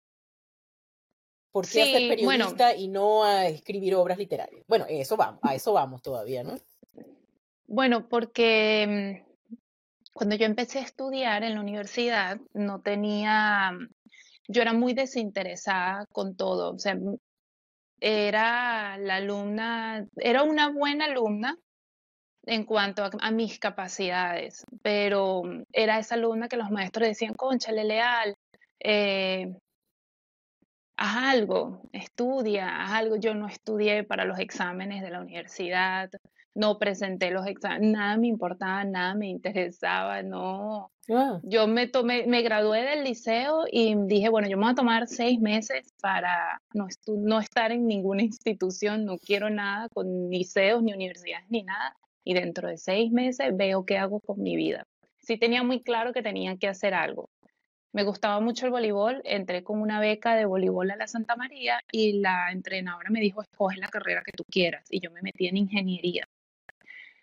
¿Por 1.50 1.68
qué 1.68 1.82
a 1.82 1.86
ser 1.86 2.16
periodista 2.16 2.76
y 2.76 2.86
no 2.86 3.24
a 3.24 3.48
escribir 3.48 3.96
obras 3.96 4.18
literarias? 4.18 4.64
Bueno, 4.68 4.86
eso 4.88 5.16
vamos, 5.16 5.40
a 5.42 5.52
eso 5.56 5.72
vamos 5.72 6.00
todavía, 6.00 6.44
¿no? 6.44 6.56
Bueno, 7.66 8.08
porque 8.08 9.18
mm, 9.18 9.56
cuando 10.14 10.36
yo 10.36 10.46
empecé 10.46 10.78
a 10.78 10.82
estudiar 10.82 11.42
en 11.42 11.56
la 11.56 11.60
universidad, 11.60 12.38
no 12.54 12.82
tenía, 12.82 13.72
yo 14.46 14.62
era 14.62 14.72
muy 14.72 14.94
desinteresada 14.94 16.06
con 16.12 16.36
todo, 16.36 16.74
o 16.74 16.78
sea, 16.78 16.96
era 18.02 18.98
la 18.98 19.16
alumna, 19.16 20.04
era 20.16 20.42
una 20.42 20.70
buena 20.70 21.04
alumna 21.04 21.56
en 22.44 22.64
cuanto 22.64 23.08
a, 23.20 23.30
mis 23.30 23.60
capacidades, 23.60 24.64
pero 24.82 25.42
era 25.72 26.00
esa 26.00 26.16
alumna 26.16 26.48
que 26.48 26.56
los 26.56 26.70
maestros 26.70 27.06
decían, 27.08 27.34
conchale 27.34 27.84
leal, 27.84 28.34
eh, 28.80 29.54
haz 30.96 31.16
algo, 31.16 31.82
estudia, 31.92 32.82
haz 32.82 32.92
algo. 32.92 33.16
Yo 33.16 33.34
no 33.34 33.46
estudié 33.46 34.02
para 34.02 34.24
los 34.24 34.40
exámenes 34.40 35.02
de 35.02 35.10
la 35.10 35.20
universidad, 35.20 36.10
no 36.54 36.78
presenté 36.78 37.30
los 37.30 37.46
exámenes, 37.46 37.90
nada 37.92 38.16
me 38.16 38.28
importaba, 38.28 38.84
nada 38.84 39.14
me 39.14 39.28
interesaba, 39.28 40.22
no. 40.22 40.90
Ah, 41.10 41.40
Yo 41.42 41.66
me 41.66 41.88
tomé, 41.88 42.26
me 42.26 42.42
gradué 42.42 42.82
del 42.82 43.04
liceo 43.04 43.64
y 43.70 43.94
dije, 44.06 44.28
bueno, 44.28 44.48
yo 44.48 44.56
me 44.56 44.64
voy 44.64 44.72
a 44.72 44.76
tomar 44.76 45.08
seis 45.08 45.40
meses 45.40 45.92
para 46.00 46.60
no, 46.74 46.86
estu- 46.86 47.18
no 47.18 47.40
estar 47.40 47.72
en 47.72 47.86
ninguna 47.86 48.22
institución, 48.22 49.04
no 49.04 49.18
quiero 49.18 49.50
nada 49.50 49.88
con 49.88 50.30
liceos 50.30 50.82
ni 50.82 50.92
universidades 50.92 51.46
ni 51.48 51.62
nada. 51.62 51.96
Y 52.24 52.34
dentro 52.34 52.68
de 52.68 52.78
seis 52.78 53.10
meses 53.10 53.56
veo 53.56 53.84
qué 53.84 53.98
hago 53.98 54.20
con 54.20 54.40
mi 54.40 54.54
vida. 54.54 54.84
Sí 55.18 55.38
tenía 55.38 55.62
muy 55.64 55.82
claro 55.82 56.12
que 56.12 56.22
tenía 56.22 56.56
que 56.56 56.68
hacer 56.68 56.94
algo. 56.94 57.28
Me 57.92 58.04
gustaba 58.04 58.40
mucho 58.40 58.64
el 58.66 58.72
voleibol, 58.72 59.20
entré 59.24 59.62
con 59.64 59.80
una 59.80 60.00
beca 60.00 60.34
de 60.36 60.46
voleibol 60.46 60.90
a 60.92 60.96
la 60.96 61.06
Santa 61.08 61.36
María 61.36 61.80
y 61.90 62.20
la 62.20 62.50
entrenadora 62.52 63.10
me 63.10 63.20
dijo, 63.20 63.42
escoge 63.42 63.76
la 63.78 63.88
carrera 63.88 64.22
que 64.24 64.32
tú 64.32 64.44
quieras. 64.50 64.84
Y 64.88 65.00
yo 65.00 65.10
me 65.10 65.20
metí 65.20 65.46
en 65.48 65.56
ingeniería. 65.58 66.26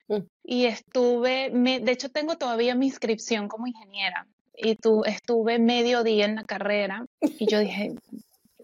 Mm. 0.09 0.23
Y 0.43 0.65
estuve, 0.65 1.51
me- 1.51 1.79
de 1.79 1.91
hecho 1.91 2.09
tengo 2.09 2.37
todavía 2.37 2.75
mi 2.75 2.87
inscripción 2.87 3.47
como 3.47 3.67
ingeniera. 3.67 4.27
Y 4.53 4.75
tú, 4.75 5.05
estuve 5.05 5.57
medio 5.57 6.03
día 6.03 6.25
en 6.25 6.35
la 6.35 6.43
carrera 6.43 7.05
y 7.21 7.45
yo 7.49 7.59
dije, 7.59 7.95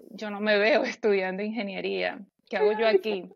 yo 0.10 0.30
no 0.30 0.42
me 0.42 0.58
veo 0.58 0.84
estudiando 0.84 1.42
ingeniería. 1.42 2.20
¿Qué 2.50 2.58
hago 2.58 2.74
yo 2.78 2.88
aquí? 2.88 3.30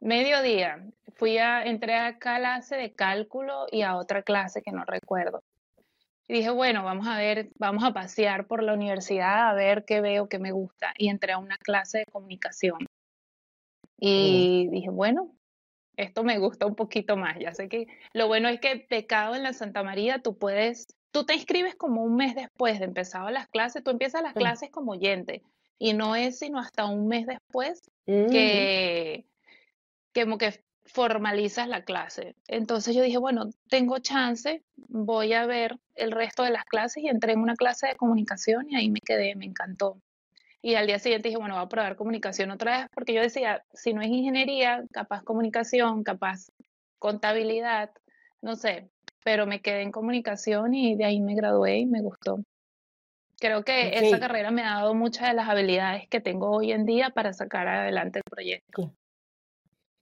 Medio 0.00 0.42
día. 0.42 0.84
Fui 1.14 1.38
a, 1.38 1.64
entré 1.64 1.94
a 1.94 2.18
clase 2.18 2.74
de 2.76 2.92
cálculo 2.92 3.66
y 3.70 3.82
a 3.82 3.96
otra 3.96 4.22
clase 4.22 4.60
que 4.62 4.72
no 4.72 4.84
recuerdo. 4.84 5.44
Y 6.26 6.34
dije, 6.34 6.50
bueno, 6.50 6.82
vamos 6.82 7.06
a 7.06 7.18
ver, 7.18 7.50
vamos 7.58 7.84
a 7.84 7.92
pasear 7.92 8.46
por 8.46 8.62
la 8.62 8.72
universidad 8.74 9.50
a 9.50 9.54
ver 9.54 9.84
qué 9.84 10.00
veo, 10.00 10.28
qué 10.28 10.38
me 10.38 10.50
gusta. 10.50 10.94
Y 10.98 11.08
entré 11.10 11.32
a 11.32 11.38
una 11.38 11.58
clase 11.58 11.98
de 11.98 12.06
comunicación. 12.06 12.86
Y 13.98 14.66
dije, 14.68 14.90
bueno, 14.90 15.30
esto 15.96 16.24
me 16.24 16.38
gusta 16.38 16.66
un 16.66 16.74
poquito 16.74 17.16
más. 17.16 17.38
Ya 17.38 17.52
sé 17.54 17.68
que 17.68 17.86
lo 18.12 18.26
bueno 18.26 18.48
es 18.48 18.60
que 18.60 18.86
becado 18.88 19.34
en 19.34 19.42
la 19.42 19.52
Santa 19.52 19.82
María, 19.82 20.20
tú 20.20 20.36
puedes, 20.36 20.86
tú 21.10 21.24
te 21.24 21.34
inscribes 21.34 21.74
como 21.74 22.02
un 22.02 22.16
mes 22.16 22.34
después 22.34 22.78
de 22.78 22.86
empezado 22.86 23.30
las 23.30 23.48
clases, 23.48 23.84
tú 23.84 23.90
empiezas 23.90 24.22
las 24.22 24.34
clases 24.34 24.70
como 24.70 24.92
oyente 24.92 25.42
y 25.78 25.94
no 25.94 26.16
es 26.16 26.38
sino 26.38 26.58
hasta 26.58 26.86
un 26.86 27.08
mes 27.08 27.26
después 27.26 27.90
mm, 28.06 28.30
que, 28.30 29.26
que 30.12 30.24
como 30.24 30.38
que 30.38 30.62
formalizas 30.84 31.68
la 31.68 31.84
clase. 31.84 32.34
Entonces 32.48 32.94
yo 32.94 33.02
dije, 33.02 33.18
bueno, 33.18 33.50
tengo 33.68 33.98
chance, 33.98 34.62
voy 34.76 35.32
a 35.32 35.46
ver 35.46 35.78
el 35.94 36.12
resto 36.12 36.42
de 36.42 36.50
las 36.50 36.64
clases 36.64 37.02
y 37.02 37.08
entré 37.08 37.32
en 37.32 37.40
una 37.40 37.54
clase 37.54 37.88
de 37.88 37.96
comunicación 37.96 38.70
y 38.70 38.76
ahí 38.76 38.90
me 38.90 39.00
quedé, 39.00 39.34
me 39.36 39.46
encantó. 39.46 40.00
Y 40.62 40.76
al 40.76 40.86
día 40.86 41.00
siguiente 41.00 41.28
dije, 41.28 41.38
bueno, 41.38 41.56
voy 41.56 41.64
a 41.64 41.68
probar 41.68 41.96
comunicación 41.96 42.52
otra 42.52 42.78
vez, 42.78 42.86
porque 42.94 43.12
yo 43.12 43.20
decía, 43.20 43.64
si 43.74 43.92
no 43.92 44.00
es 44.00 44.08
ingeniería, 44.08 44.84
capaz 44.92 45.24
comunicación, 45.24 46.04
capaz 46.04 46.52
contabilidad, 47.00 47.90
no 48.40 48.54
sé, 48.54 48.88
pero 49.24 49.44
me 49.44 49.60
quedé 49.60 49.82
en 49.82 49.90
comunicación 49.90 50.72
y 50.72 50.94
de 50.94 51.04
ahí 51.04 51.20
me 51.20 51.34
gradué 51.34 51.78
y 51.78 51.86
me 51.86 52.00
gustó. 52.00 52.44
Creo 53.40 53.64
que 53.64 53.98
esa 53.98 54.20
carrera 54.20 54.52
me 54.52 54.62
ha 54.62 54.76
dado 54.76 54.94
muchas 54.94 55.28
de 55.28 55.34
las 55.34 55.48
habilidades 55.48 56.08
que 56.08 56.20
tengo 56.20 56.50
hoy 56.50 56.70
en 56.70 56.86
día 56.86 57.10
para 57.10 57.32
sacar 57.32 57.66
adelante 57.66 58.20
el 58.20 58.30
proyecto. 58.30 58.94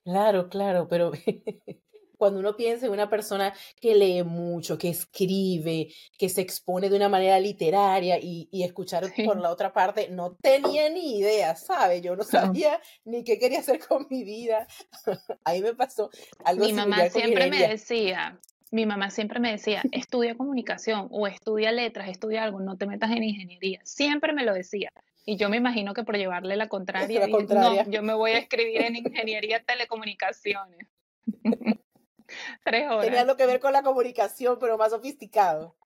Claro, 0.05 0.51
claro, 0.51 0.89
pero 0.89 1.13
cuando 2.21 2.39
uno 2.39 2.55
piensa 2.55 2.85
en 2.85 2.93
una 2.93 3.09
persona 3.09 3.55
que 3.81 3.95
lee 3.95 4.23
mucho, 4.25 4.77
que 4.77 4.91
escribe, 4.91 5.89
que 6.19 6.29
se 6.29 6.43
expone 6.43 6.91
de 6.91 6.97
una 6.97 7.09
manera 7.09 7.41
literaria 7.41 8.19
y, 8.21 8.47
y 8.53 8.63
escuchar 8.63 9.07
Sí. 9.17 9.25
por 9.25 9.41
la 9.41 9.49
otra 9.51 9.73
parte, 9.73 10.09
no 10.11 10.37
tenía 10.43 10.91
ni 10.91 11.17
idea, 11.19 11.57
¿sabe? 11.57 12.03
Yo 12.03 12.15
no 12.15 12.23
sabía 12.23 12.79
ni 13.07 13.25
qué 13.25 13.39
quería 13.39 13.61
hacer 13.61 13.81
con 13.81 14.07
mi 14.11 14.23
vida. 14.23 14.67
Ahí 15.45 15.63
me 15.63 15.75
pasó 15.75 16.11
algo 16.45 16.67
Mi 16.67 16.75
mamá 16.75 17.09
siempre 17.09 17.49
me 17.49 17.67
decía, 17.67 18.39
mi 18.71 18.85
mamá 18.85 19.09
siempre 19.11 19.41
me 19.41 19.51
decía, 19.53 19.83
estudia 19.91 20.37
comunicación 20.37 21.09
o 21.11 21.27
estudia 21.27 21.73
letras, 21.73 22.11
estudia 22.11 22.45
algo, 22.45 22.61
no 22.61 22.77
te 22.77 22.87
metas 22.87 23.11
en 23.13 23.25
ingeniería. 23.25 23.81
Siempre 23.85 24.35
me 24.35 24.45
lo 24.45 24.53
decía. 24.53 24.91
Y 25.25 25.37
yo 25.39 25.49
me 25.49 25.57
imagino 25.57 25.95
que 25.95 26.05
por 26.05 26.19
llevarle 26.19 26.57
la 26.57 26.69
contraria, 26.69 27.21
La 27.21 27.27
dije, 27.27 27.39
contraria. 27.39 27.85
no, 27.85 27.91
yo 27.91 28.03
me 28.03 28.13
voy 28.13 28.33
a 28.33 28.39
escribir 28.45 28.83
en 28.83 28.97
ingeniería 28.97 29.63
telecomunicaciones. 29.65 30.87
Tres 32.65 32.83
Tenía 32.83 32.97
horas. 32.97 33.19
algo 33.19 33.37
que 33.37 33.47
ver 33.47 33.61
con 33.61 33.73
la 33.73 33.83
comunicación, 33.83 34.59
pero 34.61 34.79
más 34.79 34.91
sofisticado. 34.91 35.77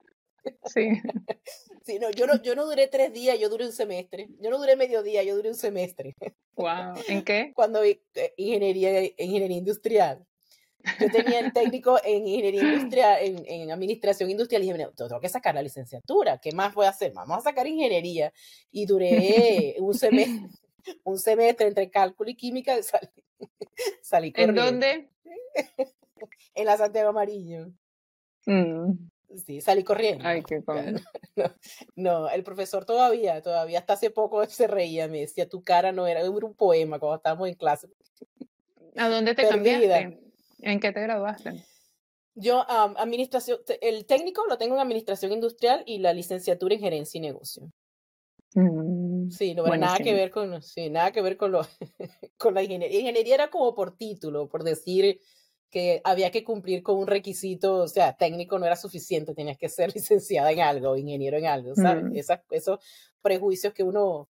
Sí. 0.66 0.88
Sí, 1.86 1.98
no, 1.98 2.10
yo 2.10 2.26
no, 2.26 2.40
yo 2.42 2.54
no 2.54 2.64
duré 2.64 2.88
tres 2.88 3.12
días, 3.12 3.38
yo 3.38 3.50
duré 3.50 3.66
un 3.66 3.72
semestre. 3.72 4.28
Yo 4.40 4.48
no 4.48 4.56
duré 4.56 4.74
medio 4.74 5.02
día, 5.02 5.22
yo 5.22 5.36
duré 5.36 5.50
un 5.50 5.54
semestre. 5.54 6.14
Wow. 6.56 6.94
¿En 7.08 7.22
qué? 7.24 7.52
Cuando 7.54 7.82
vi 7.82 8.00
eh, 8.14 8.32
ingeniería, 8.38 9.02
ingeniería 9.18 9.56
industrial. 9.58 10.24
Yo 11.00 11.10
tenía 11.10 11.40
el 11.40 11.52
técnico 11.52 11.98
en 12.02 12.26
ingeniería 12.26 12.62
industrial, 12.62 13.18
en, 13.22 13.44
en 13.46 13.70
administración 13.72 14.30
industrial, 14.30 14.62
y 14.62 14.66
dije, 14.66 14.78
"Mira, 14.78 14.92
tengo 14.92 15.20
que 15.20 15.28
sacar 15.28 15.54
la 15.54 15.62
licenciatura, 15.62 16.38
¿qué 16.38 16.52
más 16.52 16.72
voy 16.72 16.86
a 16.86 16.90
hacer? 16.90 17.12
Vamos 17.12 17.36
a 17.38 17.40
sacar 17.42 17.66
ingeniería. 17.66 18.32
Y 18.70 18.86
duré 18.86 19.74
un 19.80 19.92
semestre, 19.94 20.48
un 21.02 21.18
semestre 21.18 21.66
entre 21.66 21.90
cálculo 21.90 22.30
y 22.30 22.36
química, 22.36 22.80
salí, 22.82 23.08
salí 24.00 24.28
¿En 24.28 24.32
corriendo. 24.32 24.64
dónde? 24.64 25.10
En 26.54 26.66
la 26.66 26.76
Santiago 26.76 27.10
Amarillo. 27.10 27.72
Mm, 28.46 28.92
Sí, 29.46 29.60
salí 29.60 29.82
corriendo. 29.82 30.26
Ay, 30.26 30.42
qué. 30.42 30.62
No, 31.36 31.52
no, 31.96 32.30
el 32.30 32.44
profesor 32.44 32.84
todavía, 32.84 33.42
todavía 33.42 33.80
hasta 33.80 33.94
hace 33.94 34.10
poco 34.10 34.44
se 34.46 34.68
reía, 34.68 35.08
me 35.08 35.20
decía, 35.20 35.48
tu 35.48 35.62
cara 35.62 35.90
no 35.90 36.06
era, 36.06 36.20
era 36.20 36.28
un 36.30 36.54
poema 36.54 36.98
cuando 37.00 37.16
estábamos 37.16 37.48
en 37.48 37.54
clase. 37.54 37.88
¿A 38.96 39.08
dónde 39.08 39.34
te 39.34 39.42
Perdida. 39.42 40.00
cambiaste? 40.00 40.20
¿En 40.60 40.80
qué 40.80 40.92
te 40.92 41.00
graduaste? 41.00 41.64
Yo, 42.36 42.64
administración, 42.68 43.58
el 43.80 44.06
técnico 44.06 44.46
lo 44.46 44.58
tengo 44.58 44.74
en 44.74 44.80
administración 44.80 45.32
industrial 45.32 45.82
y 45.86 45.98
la 45.98 46.12
licenciatura 46.12 46.74
en 46.74 46.80
gerencia 46.80 47.18
y 47.18 47.22
negocio. 47.22 47.72
Mm, 48.54 49.30
Sí, 49.30 49.54
no, 49.54 49.64
pero 49.64 49.76
nada 49.76 49.98
que 49.98 50.12
ver 50.14 50.30
con, 50.30 50.62
sí, 50.62 50.90
nada 50.90 51.10
que 51.10 51.22
ver 51.22 51.36
con 51.36 51.50
lo, 51.50 51.62
con 52.38 52.54
la 52.54 52.62
ingeniería. 52.62 53.00
Ingeniería 53.00 53.34
era 53.34 53.50
como 53.50 53.74
por 53.74 53.96
título, 53.96 54.48
por 54.48 54.62
decir 54.62 55.20
que 55.74 56.00
había 56.04 56.30
que 56.30 56.44
cumplir 56.44 56.84
con 56.84 56.96
un 56.98 57.08
requisito, 57.08 57.78
o 57.78 57.88
sea, 57.88 58.16
técnico 58.16 58.60
no 58.60 58.66
era 58.66 58.76
suficiente, 58.76 59.34
tenías 59.34 59.58
que 59.58 59.68
ser 59.68 59.92
licenciada 59.94 60.52
en 60.52 60.60
algo, 60.60 60.96
ingeniero 60.96 61.36
en 61.36 61.46
algo, 61.46 61.74
¿sabes? 61.74 62.04
Mm. 62.04 62.16
Esas, 62.16 62.40
esos 62.50 62.78
prejuicios 63.20 63.74
que 63.74 63.82
uno, 63.82 64.28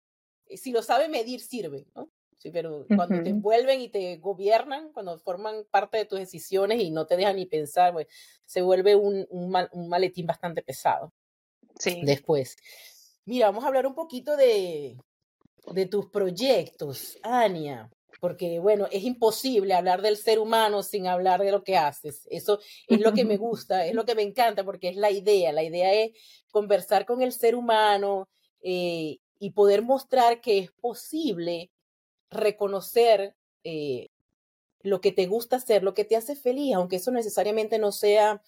si 0.49 0.71
lo 0.71 0.83
sabe 0.83 1.09
medir, 1.09 1.41
sirven, 1.41 1.85
¿no? 1.97 2.09
Sí, 2.39 2.51
pero 2.53 2.87
cuando 2.89 3.17
te 3.23 3.31
Ujú. 3.31 3.39
envuelven 3.39 3.81
y 3.81 3.89
te 3.89 4.17
gobiernan, 4.19 4.93
cuando 4.93 5.19
forman 5.19 5.65
parte 5.71 5.99
de 5.99 6.05
tus 6.07 6.19
decisiones 6.21 6.81
y 6.81 6.91
no 6.93 7.07
te 7.07 7.17
dejan 7.17 7.37
ni 7.37 7.47
pensar, 7.47 7.93
pues 7.93 8.07
se 8.47 8.63
vuelve 8.63 8.95
un, 8.97 9.27
un, 9.31 9.51
mal- 9.51 9.69
un 9.73 9.89
maletín 9.89 10.27
bastante 10.27 10.63
pesado 10.63 11.13
Sí. 11.79 12.01
después. 12.03 12.57
Mira, 13.25 13.47
vamos 13.47 13.65
a 13.65 13.69
hablar 13.69 13.87
un 13.87 13.95
poquito 13.95 14.37
de, 14.37 14.97
de 15.73 15.87
tus 15.87 16.07
proyectos, 16.11 17.19
Ania, 17.23 17.91
porque 18.23 18.61
bueno, 18.61 18.87
es 18.93 19.03
imposible 19.03 19.75
hablar 19.75 20.01
del 20.01 20.17
ser 20.17 20.39
humano 20.39 20.85
sin 20.85 21.09
hablar 21.09 21.43
de 21.43 21.51
lo 21.51 21.65
que 21.65 21.77
haces. 21.77 22.29
Eso 22.31 22.61
es 22.87 23.01
lo 23.01 23.13
que 23.15 23.25
me 23.25 23.37
gusta, 23.37 23.85
es 23.85 23.97
lo 23.97 24.05
que 24.05 24.15
me 24.15 24.23
encanta, 24.23 24.63
porque 24.63 24.91
es 24.91 24.97
la 24.97 25.11
idea. 25.11 25.51
La 25.51 25.65
idea 25.65 25.93
es 25.93 26.13
conversar 26.53 27.05
con 27.05 27.21
el 27.21 27.33
ser 27.33 27.57
humano 27.57 28.29
eh, 28.63 29.19
y 29.41 29.51
poder 29.51 29.83
mostrar 29.83 30.41
que 30.41 30.61
es 30.61 30.71
posible 30.71 31.73
reconocer 32.31 33.35
eh, 33.65 34.11
lo 34.83 35.01
que 35.01 35.11
te 35.11 35.27
gusta 35.27 35.57
hacer, 35.57 35.83
lo 35.83 35.93
que 35.93 36.05
te 36.05 36.15
hace 36.15 36.37
feliz, 36.37 36.77
aunque 36.77 36.97
eso 36.97 37.11
necesariamente 37.11 37.81
no 37.81 37.91
sea 37.91 38.41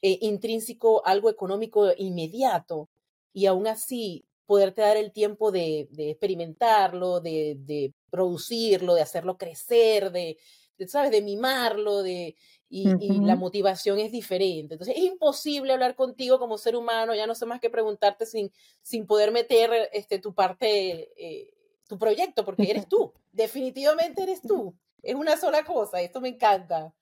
eh, 0.00 0.16
intrínseco, 0.22 1.04
algo 1.04 1.28
económico 1.28 1.92
inmediato, 1.98 2.88
y 3.34 3.44
aún 3.44 3.66
así 3.66 4.24
poderte 4.46 4.80
dar 4.80 4.96
el 4.96 5.12
tiempo 5.12 5.52
de, 5.52 5.86
de 5.90 6.12
experimentarlo, 6.12 7.20
de, 7.20 7.56
de 7.58 7.92
producirlo, 8.10 8.94
de 8.94 9.02
hacerlo 9.02 9.36
crecer, 9.38 10.10
de, 10.12 10.38
de, 10.78 10.88
¿sabes?, 10.88 11.10
de 11.10 11.22
mimarlo, 11.22 12.02
de, 12.02 12.36
y, 12.70 12.88
y 13.00 13.20
la 13.20 13.36
motivación 13.36 13.98
es 13.98 14.12
diferente. 14.12 14.74
Entonces 14.74 14.96
es 14.96 15.02
imposible 15.04 15.72
hablar 15.72 15.94
contigo 15.94 16.38
como 16.38 16.58
ser 16.58 16.76
humano, 16.76 17.14
ya 17.14 17.26
no 17.26 17.34
sé 17.34 17.46
más 17.46 17.60
que 17.60 17.70
preguntarte 17.70 18.26
sin, 18.26 18.52
sin 18.82 19.06
poder 19.06 19.32
meter 19.32 19.88
este, 19.92 20.18
tu 20.18 20.34
parte, 20.34 21.10
eh, 21.16 21.50
tu 21.88 21.98
proyecto, 21.98 22.44
porque 22.44 22.70
eres 22.70 22.86
tú, 22.88 23.12
definitivamente 23.32 24.22
eres 24.22 24.42
tú. 24.42 24.74
Es 25.02 25.14
una 25.14 25.36
sola 25.36 25.64
cosa, 25.64 26.00
esto 26.02 26.20
me 26.20 26.28
encanta. 26.28 26.94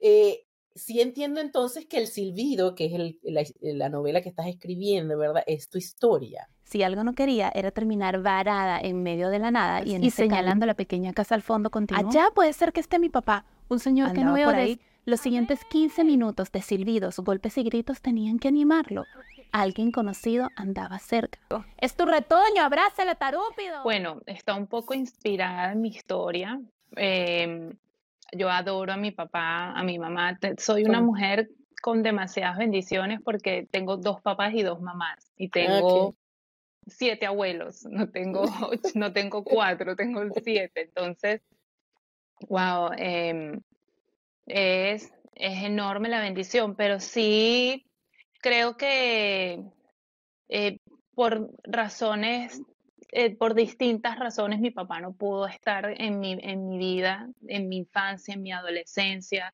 Eh, 0.00 0.46
sí 0.74 1.00
entiendo 1.00 1.40
entonces 1.40 1.86
que 1.86 1.98
el 1.98 2.06
silbido, 2.06 2.74
que 2.74 2.86
es 2.86 2.92
el- 2.94 3.18
la, 3.22 3.44
la 3.60 3.88
novela 3.88 4.22
que 4.22 4.28
estás 4.30 4.46
escribiendo, 4.46 5.16
¿verdad? 5.18 5.42
Es 5.46 5.68
tu 5.68 5.78
historia. 5.78 6.48
Si 6.70 6.84
algo 6.84 7.02
no 7.02 7.14
quería 7.14 7.50
era 7.52 7.72
terminar 7.72 8.22
varada 8.22 8.78
en 8.80 9.02
medio 9.02 9.28
de 9.28 9.40
la 9.40 9.50
nada 9.50 9.82
y, 9.84 9.96
en 9.96 10.04
y 10.04 10.06
ese 10.06 10.22
calor. 10.22 10.30
señalando 10.30 10.66
la 10.66 10.74
pequeña 10.74 11.12
casa 11.12 11.34
al 11.34 11.42
fondo 11.42 11.68
continuó. 11.68 12.08
Allá 12.08 12.28
puede 12.32 12.52
ser 12.52 12.72
que 12.72 12.78
esté 12.78 13.00
mi 13.00 13.08
papá, 13.08 13.44
un 13.68 13.80
señor 13.80 14.12
que 14.12 14.22
no 14.22 14.34
veo 14.34 14.46
por 14.46 14.54
de 14.54 14.62
ahí. 14.62 14.80
Los 15.04 15.18
siguientes 15.18 15.64
15 15.64 16.04
minutos 16.04 16.52
de 16.52 16.62
silbidos, 16.62 17.18
golpes 17.18 17.58
y 17.58 17.64
gritos 17.64 18.00
tenían 18.00 18.38
que 18.38 18.46
animarlo. 18.46 19.04
Alguien 19.50 19.90
conocido 19.90 20.48
andaba 20.54 21.00
cerca. 21.00 21.40
Es 21.76 21.96
tu 21.96 22.06
retoño, 22.06 22.62
abrázala, 22.62 23.16
tarúpido. 23.16 23.82
Bueno, 23.82 24.20
está 24.26 24.54
un 24.54 24.68
poco 24.68 24.94
inspirada 24.94 25.72
en 25.72 25.80
mi 25.80 25.88
historia. 25.88 26.60
Em, 26.94 27.72
yo 28.30 28.48
adoro 28.48 28.92
a 28.92 28.96
mi 28.96 29.10
papá, 29.10 29.72
a 29.72 29.82
mi 29.82 29.98
mamá. 29.98 30.38
Soy 30.56 30.84
una 30.84 31.00
mujer 31.00 31.48
con 31.82 32.04
demasiadas 32.04 32.58
bendiciones 32.58 33.20
porque 33.24 33.66
tengo 33.72 33.96
dos 33.96 34.20
papás 34.20 34.54
y 34.54 34.62
dos 34.62 34.80
mamás. 34.80 35.32
Y 35.36 35.46
ah, 35.46 35.50
tengo 35.52 36.14
siete 36.86 37.26
abuelos, 37.26 37.84
no 37.86 38.10
tengo, 38.10 38.44
no 38.94 39.12
tengo 39.12 39.44
cuatro, 39.44 39.96
tengo 39.96 40.22
siete. 40.42 40.82
Entonces, 40.82 41.42
wow, 42.48 42.90
em, 42.96 43.60
es, 44.46 45.12
es 45.34 45.64
enorme 45.64 46.08
la 46.08 46.20
bendición, 46.20 46.74
pero 46.76 47.00
sí 47.00 47.86
creo 48.40 48.76
que 48.76 49.62
eh, 50.48 50.78
por 51.14 51.50
razones, 51.64 52.62
eh, 53.12 53.34
por 53.36 53.54
distintas 53.54 54.18
razones, 54.18 54.60
mi 54.60 54.70
papá 54.70 55.00
no 55.00 55.12
pudo 55.12 55.46
estar 55.46 55.94
en 56.00 56.18
mi, 56.18 56.38
en 56.40 56.68
mi 56.68 56.78
vida, 56.78 57.28
en 57.46 57.68
mi 57.68 57.78
infancia, 57.78 58.34
en 58.34 58.42
mi 58.42 58.52
adolescencia. 58.52 59.52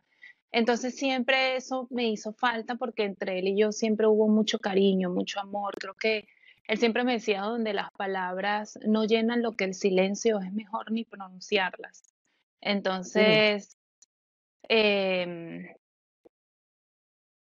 Entonces 0.53 0.97
siempre 0.97 1.57
eso 1.57 1.87
me 1.91 2.09
hizo 2.09 2.33
falta 2.33 2.77
porque 2.77 3.05
entre 3.05 3.39
él 3.39 3.49
y 3.49 3.59
yo 3.59 3.73
siempre 3.73 4.07
hubo 4.07 4.29
mucho 4.29 4.59
cariño, 4.59 5.11
mucho 5.11 5.41
amor. 5.41 5.75
Creo 5.79 5.95
que 5.95 6.29
él 6.69 6.79
siempre 6.79 7.05
me 7.05 7.13
decía 7.13 7.43
donde 7.43 7.73
las 7.73 7.91
palabras 7.93 8.79
no 8.85 9.05
llenan 9.05 9.43
lo 9.43 9.53
que 9.53 9.65
el 9.65 9.75
silencio 9.75 10.41
es 10.41 10.53
mejor 10.53 10.91
ni 10.91 11.05
pronunciarlas. 11.05 12.03
Entonces, 12.61 13.77
em, 14.69 15.69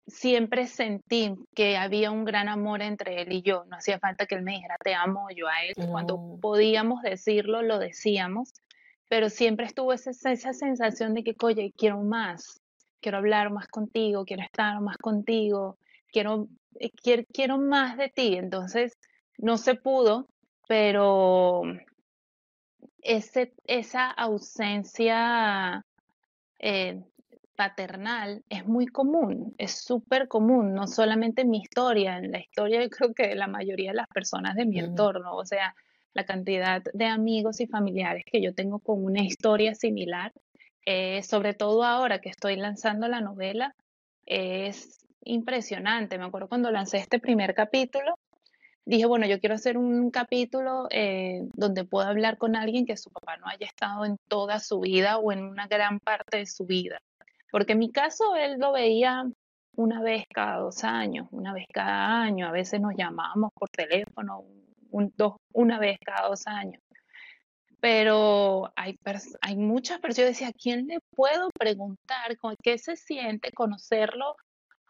siempre 0.07 0.66
sentí 0.66 1.35
que 1.54 1.76
había 1.76 2.11
un 2.11 2.24
gran 2.24 2.48
amor 2.48 2.83
entre 2.83 3.22
él 3.22 3.33
y 3.33 3.42
yo. 3.42 3.64
No 3.64 3.76
hacía 3.76 3.98
falta 3.98 4.26
que 4.26 4.37
él 4.37 4.42
me 4.42 4.52
dijera 4.52 4.76
te 4.83 4.94
amo 4.94 5.28
yo 5.35 5.48
a 5.48 5.64
él. 5.64 5.74
Cuando 5.90 6.38
podíamos 6.40 7.02
decirlo, 7.02 7.62
lo 7.62 7.78
decíamos. 7.78 8.52
Pero 9.09 9.31
siempre 9.31 9.66
estuvo 9.66 9.92
esa, 9.92 10.11
esa 10.11 10.52
sensación 10.52 11.14
de 11.14 11.24
que, 11.24 11.35
oye, 11.40 11.72
quiero 11.76 12.02
más, 12.02 12.61
quiero 13.00 13.18
hablar 13.18 13.50
más 13.50 13.66
contigo, 13.68 14.24
quiero 14.24 14.42
estar 14.42 14.81
más 14.81 14.98
contigo, 14.98 15.78
quiero, 16.12 16.48
quiero, 17.02 17.24
quiero 17.32 17.58
más 17.58 17.96
de 17.96 18.08
ti. 18.08 18.36
Entonces, 18.36 18.96
no 19.38 19.58
se 19.58 19.74
pudo, 19.74 20.28
pero 20.66 21.62
ese, 23.02 23.52
esa 23.64 24.10
ausencia 24.10 25.84
eh, 26.58 27.02
paternal 27.56 28.44
es 28.48 28.66
muy 28.66 28.86
común, 28.86 29.54
es 29.58 29.82
súper 29.82 30.28
común, 30.28 30.74
no 30.74 30.86
solamente 30.86 31.42
en 31.42 31.50
mi 31.50 31.58
historia, 31.58 32.18
en 32.18 32.30
la 32.30 32.38
historia 32.38 32.82
yo 32.82 32.90
creo 32.90 33.14
que 33.14 33.34
la 33.34 33.48
mayoría 33.48 33.90
de 33.90 33.96
las 33.96 34.06
personas 34.08 34.54
de 34.54 34.66
mi 34.66 34.78
entorno, 34.78 35.34
o 35.34 35.44
sea, 35.44 35.74
la 36.14 36.24
cantidad 36.24 36.82
de 36.92 37.06
amigos 37.06 37.60
y 37.60 37.66
familiares 37.66 38.24
que 38.24 38.40
yo 38.40 38.54
tengo 38.54 38.78
con 38.78 39.04
una 39.04 39.22
historia 39.22 39.74
similar, 39.74 40.32
eh, 40.86 41.22
sobre 41.22 41.54
todo 41.54 41.82
ahora 41.84 42.20
que 42.20 42.28
estoy 42.28 42.56
lanzando 42.56 43.08
la 43.08 43.20
novela, 43.20 43.74
es 44.24 45.08
impresionante. 45.24 46.18
Me 46.18 46.24
acuerdo 46.24 46.48
cuando 46.48 46.70
lancé 46.70 46.98
este 46.98 47.18
primer 47.18 47.54
capítulo, 47.54 48.18
dije, 48.85 49.07
bueno, 49.07 49.26
yo 49.26 49.38
quiero 49.40 49.54
hacer 49.54 49.76
un 49.76 50.11
capítulo 50.11 50.87
eh, 50.90 51.42
donde 51.54 51.85
pueda 51.85 52.09
hablar 52.09 52.38
con 52.38 52.57
alguien 52.57 52.87
que 52.87 52.96
su 52.96 53.11
papá 53.11 53.37
no 53.37 53.46
haya 53.46 53.66
estado 53.66 54.04
en 54.04 54.16
toda 54.28 54.61
su 54.61 54.81
vida 54.81 55.18
o 55.18 55.31
en 55.33 55.44
una 55.44 55.66
gran 55.66 56.00
parte 56.00 56.38
de 56.38 56.46
su 56.46 56.64
vida. 56.64 56.98
Porque 57.50 57.72
en 57.72 57.78
mi 57.81 57.90
caso 57.90 58.35
él 58.37 58.59
lo 58.59 58.72
veía 58.72 59.24
una 59.76 60.02
vez 60.02 60.24
cada 60.35 60.59
dos 60.59 60.85
años, 60.85 61.28
una 61.31 61.52
vez 61.52 61.66
cada 61.72 62.22
año, 62.22 62.48
a 62.48 62.50
veces 62.50 62.81
nos 62.81 62.94
llamábamos 62.96 63.52
por 63.54 63.68
teléfono 63.68 64.44
dos, 65.16 65.37
una 65.52 65.78
vez 65.78 65.98
cada 66.04 66.28
dos 66.28 66.46
años. 66.46 66.83
Pero 67.81 68.72
hay, 68.74 68.98
muchas 69.57 70.00
personas, 70.00 70.18
yo 70.18 70.24
decía, 70.24 70.48
¿a 70.48 70.52
quién 70.52 70.87
le 70.88 70.98
puedo 71.14 71.50
preguntar 71.50 72.37
qué 72.61 72.76
se 72.78 72.96
siente 72.96 73.52
conocerlo 73.52 74.35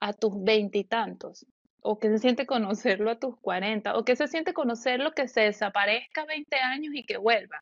a 0.01 0.13
tus 0.13 0.33
veintitantos? 0.43 1.47
¿O 1.81 1.99
qué 1.99 2.09
se 2.09 2.19
siente 2.19 2.47
conocerlo 2.47 3.11
a 3.11 3.19
tus 3.19 3.39
cuarenta? 3.39 3.97
¿O 3.97 4.05
qué 4.05 4.17
se 4.17 4.29
siente 4.29 4.53
conocerlo 4.53 5.13
que 5.13 5.29
se 5.29 5.43
desaparezca 5.43 6.25
20 6.25 6.57
años 6.57 6.95
y 6.95 7.05
que 7.05 7.19
vuelva? 7.19 7.61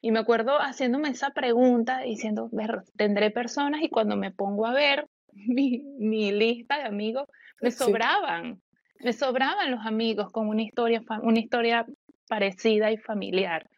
Y 0.00 0.10
me 0.10 0.18
acuerdo 0.18 0.58
haciéndome 0.58 1.10
esa 1.10 1.30
pregunta, 1.30 2.00
diciendo, 2.00 2.50
tendré 2.96 3.30
personas 3.30 3.82
y 3.82 3.88
cuando 3.88 4.16
me 4.16 4.32
pongo 4.32 4.66
a 4.66 4.72
ver 4.72 5.06
mi, 5.32 6.32
lista 6.32 6.78
de 6.78 6.84
amigos, 6.84 7.28
me 7.60 7.70
sobraban, 7.70 8.60
me 9.00 9.12
sobraban 9.12 9.70
los 9.70 9.86
amigos 9.86 10.32
con 10.32 10.48
una 10.48 10.62
historia, 10.62 11.02
una 11.22 11.38
historia 11.38 11.86
parecida 12.28 12.90
y 12.90 12.96
familiar. 12.96 13.68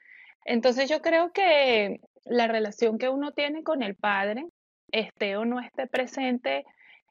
Entonces 0.46 0.88
yo 0.88 1.00
creo 1.00 1.32
que 1.32 2.00
la 2.24 2.46
relación 2.46 2.96
que 2.96 3.08
uno 3.08 3.32
tiene 3.32 3.62
con 3.62 3.82
el 3.82 3.94
padre, 3.94 4.46
esté 4.92 5.36
o 5.36 5.44
no 5.44 5.60
esté 5.60 5.86
presente, 5.86 6.64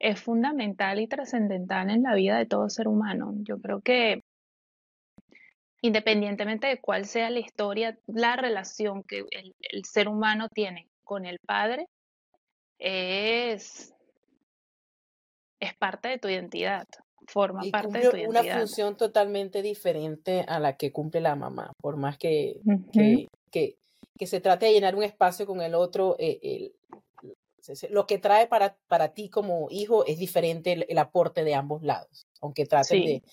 es 0.03 0.19
fundamental 0.21 0.99
y 0.99 1.07
trascendental 1.07 1.89
en 1.89 2.03
la 2.03 2.13
vida 2.13 2.37
de 2.37 2.45
todo 2.45 2.69
ser 2.69 2.89
humano. 2.89 3.33
Yo 3.37 3.57
creo 3.59 3.79
que 3.79 4.19
independientemente 5.81 6.67
de 6.67 6.81
cuál 6.81 7.05
sea 7.05 7.29
la 7.29 7.39
historia, 7.39 7.97
la 8.07 8.35
relación 8.35 9.03
que 9.03 9.23
el, 9.31 9.85
ser 9.85 10.09
humano 10.09 10.49
tiene 10.53 10.89
con 11.05 11.25
el 11.25 11.37
padre 11.47 11.87
es, 12.79 13.93
es 15.61 15.73
parte 15.75 16.09
de 16.09 16.19
tu 16.19 16.27
identidad, 16.27 16.85
forma 17.25 17.61
parte 17.71 17.99
de 17.99 18.09
tu 18.09 18.17
identidad. 18.17 18.43
Una 18.43 18.59
función 18.59 18.97
totalmente 18.97 19.61
diferente 19.61 20.43
a 20.49 20.59
la 20.59 20.75
que 20.75 20.91
cumple 20.91 21.21
la 21.21 21.37
mamá, 21.37 21.71
por 21.81 21.95
más 21.95 22.17
que, 22.17 22.59
que, 23.51 23.77
se 24.25 24.41
trate 24.41 24.65
de 24.65 24.73
llenar 24.73 24.95
un 24.95 25.03
espacio 25.03 25.45
con 25.45 25.61
el 25.61 25.75
otro, 25.75 26.17
eh, 26.19 26.73
lo 27.89 28.05
que 28.05 28.17
trae 28.17 28.47
para, 28.47 28.77
para 28.87 29.13
ti 29.13 29.29
como 29.29 29.67
hijo 29.69 30.05
es 30.05 30.17
diferente 30.17 30.85
el, 30.87 30.97
aporte 30.97 31.43
de 31.43 31.55
ambos 31.55 31.83
lados, 31.83 32.27
aunque 32.41 32.65
traten 32.65 33.05
de 33.05 33.23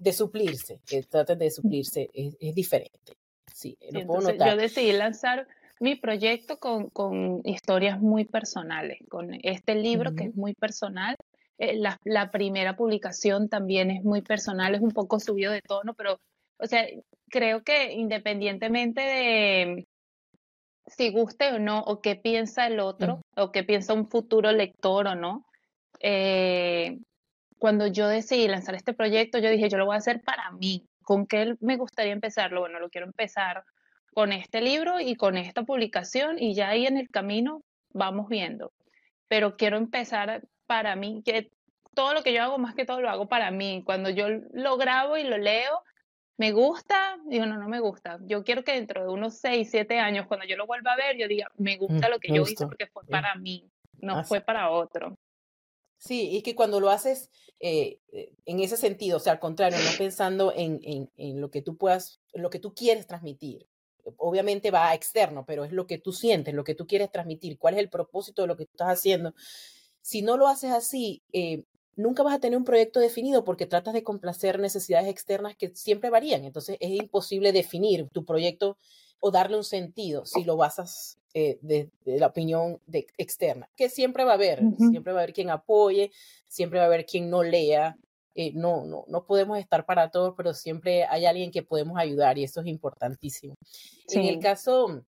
de 0.00 0.12
suplirse, 0.14 0.80
que 0.86 1.02
traten 1.02 1.38
de 1.38 1.50
suplirse, 1.50 2.08
es, 2.14 2.54
diferente. 2.54 3.12
Sí, 3.54 3.76
lo 3.92 4.06
puedo 4.06 4.32
notar. 4.32 4.50
Yo 4.50 4.56
decidí 4.56 4.92
lanzar 4.92 5.46
mi 5.78 5.94
proyecto 5.94 6.58
con, 6.58 6.88
con, 6.88 7.42
historias 7.44 8.00
muy 8.00 8.24
personales, 8.24 8.98
con 9.08 9.34
este 9.42 9.74
libro 9.74 10.14
que 10.14 10.24
es 10.24 10.34
muy 10.34 10.54
personal. 10.54 11.16
Eh, 11.58 11.76
la, 11.76 12.00
la, 12.04 12.30
primera 12.30 12.76
publicación 12.76 13.50
también 13.50 13.90
es 13.90 14.02
muy 14.02 14.22
personal, 14.22 14.74
es 14.74 14.80
un 14.80 14.92
poco 14.92 15.20
subido 15.20 15.52
de 15.52 15.60
tono, 15.60 15.92
pero, 15.92 16.18
o 16.58 16.66
sea, 16.66 16.86
creo 17.28 17.62
que 17.62 17.92
independientemente 17.92 19.02
de 19.02 19.86
si 20.90 21.10
guste 21.10 21.52
o 21.52 21.58
no, 21.58 21.80
o 21.80 22.00
qué 22.00 22.16
piensa 22.16 22.66
el 22.66 22.80
otro, 22.80 23.22
o 23.36 23.52
qué 23.52 23.62
piensa 23.62 23.94
un 23.94 24.08
futuro 24.08 24.52
lector 24.52 25.06
o 25.06 25.14
no, 25.14 25.46
eh, 26.00 26.98
cuando 27.58 27.86
yo 27.86 28.08
decidí 28.08 28.48
lanzar 28.48 28.74
este 28.74 28.94
proyecto, 28.94 29.38
yo 29.38 29.50
dije, 29.50 29.68
yo 29.68 29.78
lo 29.78 29.86
voy 29.86 29.94
a 29.94 29.98
hacer 29.98 30.22
para 30.22 30.50
mí. 30.52 30.86
¿Con 31.02 31.26
qué 31.26 31.54
me 31.60 31.76
gustaría 31.76 32.12
empezarlo? 32.12 32.60
Bueno, 32.60 32.80
lo 32.80 32.88
quiero 32.88 33.06
empezar 33.06 33.64
con 34.14 34.32
este 34.32 34.60
libro 34.60 35.00
y 35.00 35.14
con 35.14 35.36
esta 35.36 35.62
publicación 35.62 36.38
y 36.38 36.54
ya 36.54 36.70
ahí 36.70 36.86
en 36.86 36.96
el 36.96 37.08
camino 37.10 37.62
vamos 37.92 38.28
viendo. 38.28 38.72
Pero 39.28 39.56
quiero 39.56 39.76
empezar 39.76 40.42
para 40.66 40.96
mí, 40.96 41.22
que 41.24 41.50
todo 41.94 42.14
lo 42.14 42.22
que 42.22 42.32
yo 42.32 42.42
hago, 42.42 42.58
más 42.58 42.74
que 42.74 42.84
todo 42.84 43.00
lo 43.00 43.10
hago 43.10 43.28
para 43.28 43.50
mí. 43.50 43.82
Cuando 43.84 44.10
yo 44.10 44.26
lo 44.52 44.76
grabo 44.76 45.16
y 45.16 45.24
lo 45.24 45.38
leo, 45.38 45.82
me 46.40 46.52
gusta, 46.52 47.18
digo, 47.26 47.44
no, 47.44 47.58
no 47.58 47.68
me 47.68 47.80
gusta. 47.80 48.18
Yo 48.22 48.42
quiero 48.44 48.64
que 48.64 48.72
dentro 48.72 49.02
de 49.02 49.10
unos 49.10 49.34
6, 49.40 49.68
7 49.70 49.98
años, 49.98 50.26
cuando 50.26 50.46
yo 50.46 50.56
lo 50.56 50.66
vuelva 50.66 50.94
a 50.94 50.96
ver, 50.96 51.18
yo 51.18 51.28
diga, 51.28 51.52
me 51.58 51.76
gusta 51.76 52.08
mm, 52.08 52.10
lo 52.10 52.18
que 52.18 52.32
yo 52.32 52.44
hice 52.44 52.64
porque 52.64 52.86
fue 52.86 53.04
para 53.04 53.34
mí, 53.34 53.70
no 53.98 54.24
fue 54.24 54.40
para 54.40 54.70
otro. 54.70 55.18
Sí, 55.98 56.30
y 56.34 56.40
que 56.40 56.54
cuando 56.54 56.80
lo 56.80 56.88
haces 56.88 57.28
eh, 57.58 57.98
eh, 58.12 58.32
en 58.46 58.60
ese 58.60 58.78
sentido, 58.78 59.18
o 59.18 59.20
sea, 59.20 59.34
al 59.34 59.38
contrario, 59.38 59.76
no 59.84 59.90
pensando 59.98 60.50
en, 60.56 60.80
en, 60.82 61.10
en, 61.18 61.42
lo 61.42 61.50
que 61.50 61.60
tú 61.60 61.76
puedas, 61.76 62.22
lo 62.32 62.48
que 62.48 62.58
tú 62.58 62.72
quieres 62.72 63.06
transmitir. 63.06 63.66
Obviamente 64.16 64.70
va 64.70 64.88
a 64.88 64.94
externo, 64.94 65.44
pero 65.44 65.66
es 65.66 65.72
lo 65.72 65.86
que 65.86 65.98
tú 65.98 66.10
sientes, 66.10 66.54
lo 66.54 66.64
que 66.64 66.74
tú 66.74 66.86
quieres 66.86 67.12
transmitir, 67.12 67.58
cuál 67.58 67.74
es 67.74 67.80
el 67.80 67.90
propósito 67.90 68.40
de 68.40 68.48
lo 68.48 68.56
que 68.56 68.64
tú 68.64 68.70
estás 68.72 68.88
haciendo. 68.88 69.34
Si 70.00 70.22
no 70.22 70.38
lo 70.38 70.48
haces 70.48 70.70
así, 70.70 71.22
eh, 71.34 71.64
nunca 72.00 72.22
vas 72.22 72.34
a 72.34 72.40
tener 72.40 72.56
un 72.56 72.64
proyecto 72.64 73.00
definido 73.00 73.44
porque 73.44 73.66
tratas 73.66 73.94
de 73.94 74.02
complacer 74.02 74.58
necesidades 74.58 75.08
externas 75.08 75.56
que 75.56 75.70
siempre 75.74 76.10
varían. 76.10 76.44
Entonces 76.44 76.76
es 76.80 76.90
imposible 76.90 77.52
definir 77.52 78.08
tu 78.12 78.24
proyecto 78.24 78.76
o 79.20 79.30
darle 79.30 79.56
un 79.56 79.64
sentido 79.64 80.24
si 80.24 80.44
lo 80.44 80.56
basas 80.56 81.18
eh, 81.34 81.58
de, 81.62 81.90
la 82.04 82.28
opinión 82.28 82.80
de, 82.86 83.06
externa, 83.18 83.68
que 83.76 83.88
siempre 83.88 84.24
va 84.24 84.32
a 84.32 84.34
haber, 84.34 84.62
siempre 84.78 85.12
va 85.12 85.20
a 85.20 85.22
haber 85.22 85.34
quien 85.34 85.50
apoye, 85.50 86.10
siempre 86.48 86.78
va 86.78 86.86
a 86.86 86.88
haber 86.88 87.06
quien 87.06 87.30
no 87.30 87.42
lea. 87.42 87.96
Eh, 88.34 88.52
no, 88.54 88.84
no, 88.84 89.04
no 89.08 89.26
podemos 89.26 89.58
estar 89.58 89.84
para 89.84 90.10
todos, 90.10 90.34
pero 90.36 90.54
siempre 90.54 91.04
hay 91.04 91.26
alguien 91.26 91.50
que 91.50 91.62
podemos 91.62 91.98
ayudar 91.98 92.38
y 92.38 92.44
eso 92.44 92.60
es 92.60 92.68
importantísimo. 92.68 93.54
En 94.08 94.24
el 94.24 94.38
caso, 94.38 95.04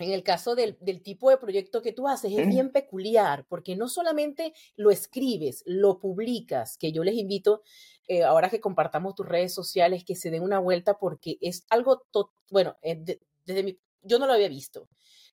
en 0.00 0.12
el 0.12 0.22
caso 0.22 0.54
del, 0.54 0.76
del, 0.80 1.02
tipo 1.02 1.30
de 1.30 1.36
proyecto 1.36 1.82
que 1.82 1.92
tú 1.92 2.08
haces, 2.08 2.32
es 2.32 2.48
bien 2.48 2.70
peculiar, 2.70 3.44
porque 3.48 3.76
no 3.76 3.88
solamente 3.88 4.54
lo 4.76 4.90
escribes, 4.90 5.62
lo 5.66 5.98
publicas, 5.98 6.76
que 6.78 6.92
yo 6.92 7.04
les 7.04 7.14
invito, 7.14 7.62
eh, 8.08 8.24
ahora 8.24 8.50
que 8.50 8.60
compartamos 8.60 9.14
tus 9.14 9.28
redes 9.28 9.54
sociales, 9.54 10.04
que 10.04 10.16
se 10.16 10.30
den 10.30 10.42
una 10.42 10.58
vuelta, 10.58 10.98
porque 10.98 11.38
es 11.40 11.64
algo, 11.70 12.02
bueno, 12.50 12.76
desde 12.82 13.62
mi, 13.62 13.78
yo 14.02 14.18
no 14.18 14.26
lo 14.26 14.32
había 14.32 14.48
visto. 14.48 14.88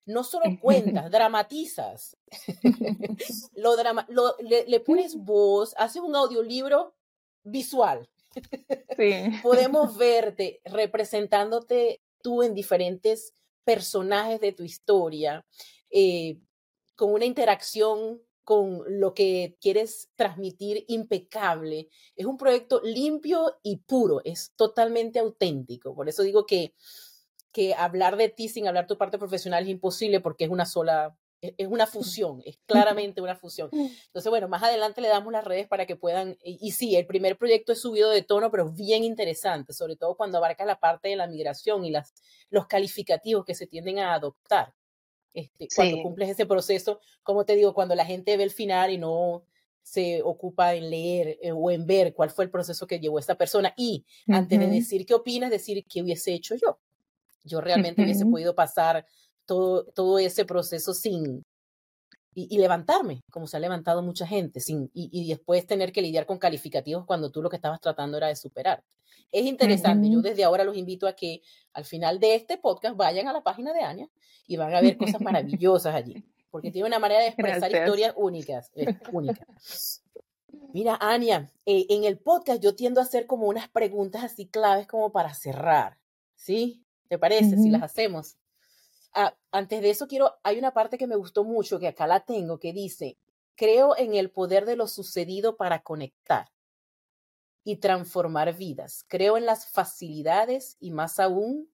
no 0.06 0.24
solo 0.24 0.44
cuentas, 0.60 1.10
dramatizas. 1.10 2.16
lo 3.54 3.76
drama 3.76 4.06
le, 4.40 4.80
pones 4.80 5.16
voz, 5.18 5.74
haces 5.76 6.02
un 6.02 6.14
audiolibro 6.16 6.94
visual. 7.42 8.08
Podemos 9.42 9.96
verte 9.96 10.60
representándote 10.64 12.02
tú 12.22 12.42
en 12.42 12.54
diferentes 12.54 13.32
personajes 13.68 14.40
de 14.40 14.52
tu 14.52 14.62
historia, 14.62 15.44
eh, 15.90 16.38
con 16.96 17.12
una 17.12 17.26
interacción 17.26 18.18
con 18.42 18.82
lo 18.88 19.12
que 19.12 19.58
quieres 19.60 20.08
transmitir 20.16 20.86
impecable. 20.88 21.90
Es 22.16 22.24
un 22.24 22.38
proyecto 22.38 22.80
limpio 22.82 23.58
y 23.62 23.76
puro, 23.76 24.22
es 24.24 24.54
totalmente 24.56 25.18
auténtico. 25.18 25.94
Por 25.94 26.08
eso 26.08 26.22
digo 26.22 26.46
que, 26.46 26.72
que 27.52 27.74
hablar 27.74 28.16
de 28.16 28.30
ti 28.30 28.48
sin 28.48 28.66
hablar 28.66 28.86
tu 28.86 28.96
parte 28.96 29.18
profesional 29.18 29.64
es 29.64 29.68
imposible 29.68 30.20
porque 30.20 30.44
es 30.44 30.50
una 30.50 30.64
sola, 30.64 31.14
es 31.40 31.68
una 31.68 31.86
fusión, 31.86 32.42
es 32.44 32.58
claramente 32.66 33.20
una 33.20 33.36
fusión. 33.36 33.68
Entonces, 33.72 34.30
bueno, 34.30 34.48
más 34.48 34.62
adelante 34.62 35.00
le 35.00 35.08
damos 35.08 35.32
las 35.32 35.44
redes 35.44 35.66
para 35.68 35.86
que 35.86 35.96
puedan, 35.96 36.36
y, 36.42 36.72
sí, 36.72 36.96
el 36.96 37.06
primer 37.06 37.36
proyecto 37.36 37.72
es 37.72 37.80
subido 37.80 38.10
de 38.10 38.22
tono, 38.22 38.50
pero 38.50 38.70
bien 38.70 39.04
interesante, 39.04 39.72
sobre 39.72 39.96
todo 39.96 40.16
cuando 40.16 40.38
abarca 40.38 40.64
la 40.64 40.80
parte 40.80 41.08
de 41.08 41.16
la 41.16 41.26
migración 41.26 41.84
y 41.84 41.90
las, 41.90 42.14
los 42.50 42.66
calificativos 42.66 43.44
que 43.44 43.54
se 43.54 43.66
tienden 43.66 43.98
a 43.98 44.14
adoptar. 44.14 44.74
Este, 45.34 45.68
cuando 45.74 46.02
cumples 46.02 46.30
ese 46.30 46.46
proceso, 46.46 47.00
como 47.22 47.44
te 47.44 47.54
digo, 47.54 47.74
cuando 47.74 47.94
la 47.94 48.04
gente 48.04 48.36
ve 48.36 48.42
el 48.42 48.50
final 48.50 48.90
y 48.90 48.98
no 48.98 49.44
se 49.82 50.22
ocupa 50.22 50.74
en 50.74 50.90
leer 50.90 51.38
eh, 51.40 51.52
o 51.52 51.70
en 51.70 51.86
ver 51.86 52.12
cuál 52.12 52.30
fue 52.30 52.44
el 52.44 52.50
proceso 52.50 52.86
que 52.86 52.98
llevó 52.98 53.18
esta 53.18 53.36
persona 53.36 53.72
y 53.76 54.04
antes 54.26 54.58
de 54.58 54.66
decir 54.66 55.06
qué 55.06 55.14
opinas, 55.14 55.50
decir 55.50 55.84
qué 55.86 56.02
hubiese 56.02 56.34
hecho 56.34 56.54
yo. 56.56 56.78
Yo 57.44 57.60
realmente 57.60 58.02
hubiese 58.02 58.26
podido 58.26 58.54
pasar 58.54 59.06
todo, 59.48 59.84
todo 59.94 60.18
ese 60.18 60.44
proceso 60.44 60.92
sin, 60.92 61.42
y, 62.34 62.58
levantarme, 62.58 63.22
como 63.32 63.48
se 63.48 63.56
ha 63.56 63.60
levantado 63.60 64.02
mucha 64.02 64.26
gente, 64.26 64.60
sin, 64.60 64.90
y, 64.94 65.28
después 65.28 65.66
tener 65.66 65.90
que 65.90 66.02
lidiar 66.02 66.26
con 66.26 66.38
calificativos 66.38 67.04
cuando 67.06 67.30
tú 67.32 67.42
lo 67.42 67.50
que 67.50 67.56
estabas 67.56 67.80
tratando 67.80 68.18
era 68.18 68.28
de 68.28 68.36
superar. 68.36 68.84
Es 69.32 69.44
interesante, 69.44 70.08
yo 70.08 70.20
desde 70.20 70.44
ahora 70.44 70.64
los 70.64 70.76
invito 70.76 71.08
a 71.08 71.14
que 71.14 71.42
al 71.72 71.84
final 71.84 72.20
de 72.20 72.34
este 72.34 72.56
podcast 72.56 72.96
vayan 72.96 73.26
a 73.26 73.32
la 73.32 73.42
página 73.42 73.72
de 73.72 73.80
Anya 73.80 74.08
y 74.46 74.56
van 74.56 74.72
a 74.72 74.80
ver 74.80 74.96
cosas 74.96 75.20
maravillosas 75.20 75.94
allí, 75.94 76.22
porque 76.50 76.70
tiene 76.70 76.86
una 76.86 76.98
manera 76.98 77.20
de 77.22 77.28
expresar 77.28 77.72
historias 77.72 78.14
únicas, 78.16 78.70
únicas. 79.12 80.02
Mira, 80.72 80.96
Anya, 81.00 81.50
eh, 81.66 81.86
en 81.88 82.04
el 82.04 82.18
podcast 82.18 82.62
yo 82.62 82.74
tiendo 82.76 83.00
a 83.00 83.04
hacer 83.04 83.26
como 83.26 83.48
unas 83.48 83.68
preguntas 83.68 84.22
así 84.22 84.46
claves 84.46 84.86
como 84.86 85.10
para 85.10 85.34
cerrar, 85.34 85.98
¿sí? 86.36 86.84
¿Te 87.08 87.18
parece 87.18 87.56
si 87.56 87.70
las 87.70 87.82
hacemos? 87.82 88.36
Ah, 89.20 89.36
antes 89.50 89.82
de 89.82 89.90
eso 89.90 90.06
quiero, 90.06 90.36
hay 90.44 90.60
una 90.60 90.72
parte 90.72 90.96
que 90.96 91.08
me 91.08 91.16
gustó 91.16 91.42
mucho, 91.42 91.80
que 91.80 91.88
acá 91.88 92.06
la 92.06 92.20
tengo, 92.20 92.60
que 92.60 92.72
dice, 92.72 93.18
creo 93.56 93.96
en 93.96 94.14
el 94.14 94.30
poder 94.30 94.64
de 94.64 94.76
lo 94.76 94.86
sucedido 94.86 95.56
para 95.56 95.82
conectar 95.82 96.46
y 97.64 97.78
transformar 97.78 98.56
vidas. 98.56 99.04
Creo 99.08 99.36
en 99.36 99.44
las 99.44 99.68
facilidades 99.72 100.76
y 100.78 100.92
más 100.92 101.18
aún 101.18 101.68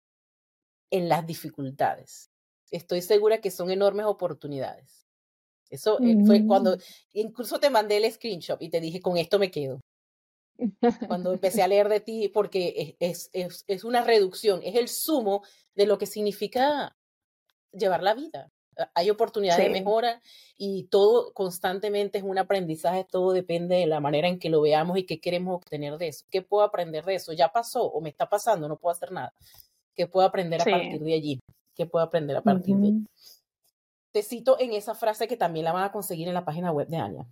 en 0.90 1.10
las 1.10 1.26
dificultades. 1.26 2.30
Estoy 2.70 3.02
segura 3.02 3.42
que 3.42 3.50
son 3.50 3.70
enormes 3.70 4.06
oportunidades. 4.06 5.06
Eso 5.68 6.00
eh, 6.00 6.16
fue 6.24 6.46
cuando, 6.46 6.76
mm. 6.76 6.80
incluso 7.12 7.60
te 7.60 7.68
mandé 7.68 7.98
el 7.98 8.10
screenshot 8.10 8.62
y 8.62 8.70
te 8.70 8.80
dije, 8.80 9.02
con 9.02 9.18
esto 9.18 9.38
me 9.38 9.50
quedo. 9.50 9.82
Cuando 11.08 11.34
empecé 11.34 11.62
a 11.62 11.68
leer 11.68 11.90
de 11.90 12.00
ti, 12.00 12.30
porque 12.30 12.96
es, 13.00 13.28
es, 13.34 13.64
es 13.66 13.84
una 13.84 14.02
reducción, 14.02 14.62
es 14.62 14.76
el 14.76 14.88
sumo 14.88 15.42
de 15.74 15.84
lo 15.84 15.98
que 15.98 16.06
significa 16.06 16.96
llevar 17.76 18.02
la 18.02 18.14
vida. 18.14 18.48
Hay 18.94 19.08
oportunidades 19.10 19.64
de 19.64 19.70
mejora 19.70 20.20
y 20.58 20.84
todo 20.84 21.32
constantemente 21.32 22.18
es 22.18 22.24
un 22.24 22.38
aprendizaje, 22.38 23.06
todo 23.08 23.32
depende 23.32 23.76
de 23.76 23.86
la 23.86 24.00
manera 24.00 24.28
en 24.28 24.38
que 24.38 24.50
lo 24.50 24.60
veamos 24.60 24.98
y 24.98 25.06
qué 25.06 25.20
queremos 25.20 25.54
obtener 25.54 25.96
de 25.96 26.08
eso. 26.08 26.24
¿Qué 26.28 26.42
puedo 26.42 26.64
aprender 26.64 27.04
de 27.04 27.14
eso? 27.14 27.32
¿Ya 27.32 27.50
pasó 27.50 27.84
o 27.84 28.00
me 28.00 28.10
está 28.10 28.28
pasando? 28.28 28.68
No 28.68 28.76
puedo 28.76 28.92
hacer 28.92 29.12
nada. 29.12 29.32
¿Qué 29.94 30.08
puedo 30.08 30.26
aprender 30.26 30.60
a 30.60 30.64
partir 30.64 31.00
de 31.00 31.14
allí? 31.14 31.40
¿Qué 31.76 31.86
puedo 31.86 32.04
aprender 32.04 32.36
a 32.36 32.42
partir 32.42 32.76
de 32.76 32.88
allí? 32.88 33.06
Te 34.12 34.22
cito 34.22 34.58
en 34.58 34.72
esa 34.72 34.94
frase 34.94 35.28
que 35.28 35.36
también 35.36 35.64
la 35.64 35.72
van 35.72 35.84
a 35.84 35.92
conseguir 35.92 36.28
en 36.28 36.34
la 36.34 36.44
página 36.44 36.72
web 36.72 36.88
de 36.88 36.96
Anya. 36.96 37.26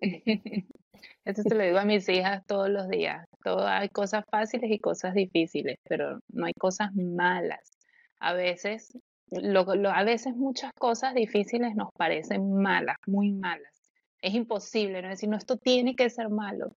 Esto 1.24 1.42
se 1.42 1.54
lo 1.54 1.64
digo 1.64 1.78
a 1.78 1.84
mis 1.84 2.08
hijas 2.08 2.44
todos 2.46 2.68
los 2.68 2.88
días. 2.88 3.26
Todo, 3.42 3.66
hay 3.66 3.88
cosas 3.88 4.24
fáciles 4.30 4.70
y 4.70 4.78
cosas 4.78 5.14
difíciles, 5.14 5.76
pero 5.88 6.20
no 6.32 6.46
hay 6.46 6.52
cosas 6.58 6.94
malas. 6.94 7.70
A 8.18 8.32
veces 8.32 8.96
a 9.30 10.04
veces 10.04 10.36
muchas 10.36 10.72
cosas 10.74 11.14
difíciles 11.14 11.74
nos 11.74 11.92
parecen 11.92 12.52
malas, 12.52 12.96
muy 13.06 13.32
malas. 13.32 13.72
Es 14.20 14.34
imposible, 14.34 15.02
¿no? 15.02 15.08
decir, 15.08 15.28
no, 15.28 15.36
esto 15.36 15.56
tiene 15.56 15.94
que 15.94 16.08
ser 16.10 16.28
malo. 16.28 16.74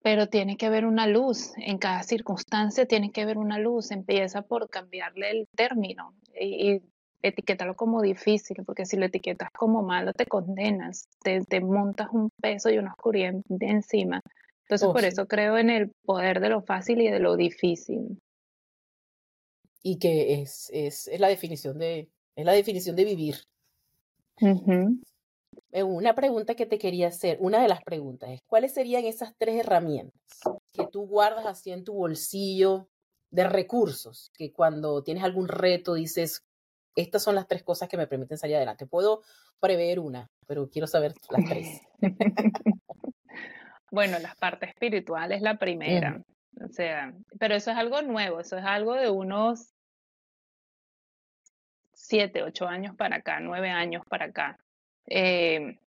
Pero 0.00 0.28
tiene 0.28 0.56
que 0.56 0.66
haber 0.66 0.86
una 0.86 1.06
luz, 1.06 1.52
en 1.56 1.78
cada 1.78 2.02
circunstancia 2.02 2.86
tiene 2.86 3.10
que 3.10 3.22
haber 3.22 3.36
una 3.36 3.58
luz. 3.58 3.90
Empieza 3.90 4.42
por 4.42 4.70
cambiarle 4.70 5.30
el 5.30 5.48
término 5.56 6.14
y, 6.40 6.70
y 6.70 6.82
etiquetarlo 7.22 7.74
como 7.74 8.00
difícil, 8.00 8.58
porque 8.64 8.86
si 8.86 8.96
lo 8.96 9.06
etiquetas 9.06 9.50
como 9.50 9.82
malo 9.82 10.12
te 10.12 10.26
condenas, 10.26 11.08
te, 11.22 11.60
montas 11.60 12.08
un 12.12 12.30
peso 12.40 12.70
y 12.70 12.78
una 12.78 12.92
oscuridad 12.92 13.34
de 13.48 13.66
encima. 13.66 14.20
Entonces, 14.62 14.88
oh, 14.88 14.92
por 14.92 15.04
eso 15.04 15.26
creo 15.26 15.58
en 15.58 15.70
el 15.70 15.90
poder 16.04 16.40
de 16.40 16.50
lo 16.50 16.62
fácil 16.62 17.00
y 17.00 17.10
de 17.10 17.18
lo 17.18 17.36
difícil 17.36 18.20
y 19.82 19.98
que 19.98 20.40
es, 20.40 20.70
es, 20.72 21.08
es, 21.08 21.20
la 21.20 21.28
definición 21.28 21.78
de, 21.78 22.10
es 22.36 22.44
la 22.44 22.52
definición 22.52 22.96
de 22.96 23.04
vivir. 23.04 23.36
Una 25.72 26.14
pregunta 26.14 26.54
que 26.54 26.66
te 26.66 26.78
quería 26.78 27.08
hacer, 27.08 27.38
una 27.40 27.60
de 27.60 27.68
las 27.68 27.82
preguntas 27.82 28.30
es, 28.30 28.40
¿cuáles 28.46 28.72
serían 28.72 29.04
esas 29.04 29.34
tres 29.36 29.56
herramientas 29.56 30.40
que 30.72 30.86
tú 30.86 31.06
guardas 31.06 31.46
así 31.46 31.70
en 31.70 31.84
tu 31.84 31.94
bolsillo 31.94 32.88
de 33.30 33.44
recursos, 33.44 34.30
que 34.34 34.52
cuando 34.52 35.02
tienes 35.02 35.24
algún 35.24 35.48
reto 35.48 35.94
dices, 35.94 36.44
estas 36.96 37.22
son 37.22 37.34
las 37.34 37.46
tres 37.46 37.62
cosas 37.62 37.88
que 37.88 37.96
me 37.96 38.06
permiten 38.06 38.38
salir 38.38 38.56
adelante? 38.56 38.86
Puedo 38.86 39.22
prever 39.60 39.98
una, 40.00 40.30
pero 40.46 40.68
quiero 40.70 40.86
saber 40.86 41.14
las 41.30 41.44
tres. 41.44 41.80
bueno, 43.90 44.18
la 44.18 44.34
parte 44.40 44.66
espiritual 44.66 45.32
es 45.32 45.42
la 45.42 45.58
primera. 45.58 46.22
O 46.64 46.68
sea, 46.68 47.12
pero 47.38 47.54
eso 47.54 47.70
es 47.70 47.76
algo 47.76 48.02
nuevo, 48.02 48.40
eso 48.40 48.56
es 48.56 48.64
algo 48.64 48.94
de 48.94 49.10
unos 49.10 49.72
siete, 51.92 52.42
ocho 52.42 52.66
años 52.66 52.96
para 52.96 53.16
acá, 53.16 53.40
nueve 53.40 53.70
años 53.70 54.02
para 54.08 54.26
acá. 54.26 54.58
Eh, 55.06 55.78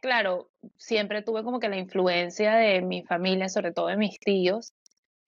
claro, 0.00 0.50
siempre 0.76 1.22
tuve 1.22 1.42
como 1.42 1.58
que 1.60 1.68
la 1.68 1.78
influencia 1.78 2.54
de 2.54 2.82
mi 2.82 3.02
familia, 3.02 3.48
sobre 3.48 3.72
todo 3.72 3.86
de 3.88 3.96
mis 3.96 4.18
tíos, 4.20 4.72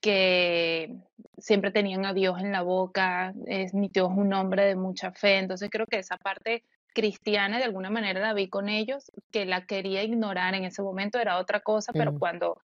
que 0.01 0.95
siempre 1.39 1.71
tenían 1.71 2.05
a 2.05 2.13
Dios 2.13 2.39
en 2.41 2.53
la 2.53 2.63
boca, 2.63 3.35
es, 3.47 3.75
mi 3.75 3.89
tío 3.89 4.07
es 4.11 4.17
un 4.17 4.33
hombre 4.33 4.67
de 4.67 4.77
mucha 4.77 5.11
fe, 5.13 5.39
entonces 5.39 5.71
creo 5.71 5.87
que 5.87 5.99
esa 5.99 6.17
parte 6.17 6.63
cristiana 6.95 7.59
de 7.59 7.65
alguna 7.65 7.91
manera 7.91 8.21
la 8.21 8.35
vi 8.35 8.49
con 8.49 8.69
ellos, 8.69 9.11
que 9.31 9.45
la 9.47 9.67
quería 9.67 10.03
ignorar 10.03 10.55
en 10.55 10.65
ese 10.65 10.83
momento 10.83 11.19
era 11.19 11.39
otra 11.39 11.61
cosa, 11.61 11.93
pero 11.93 12.19
cuando 12.19 12.61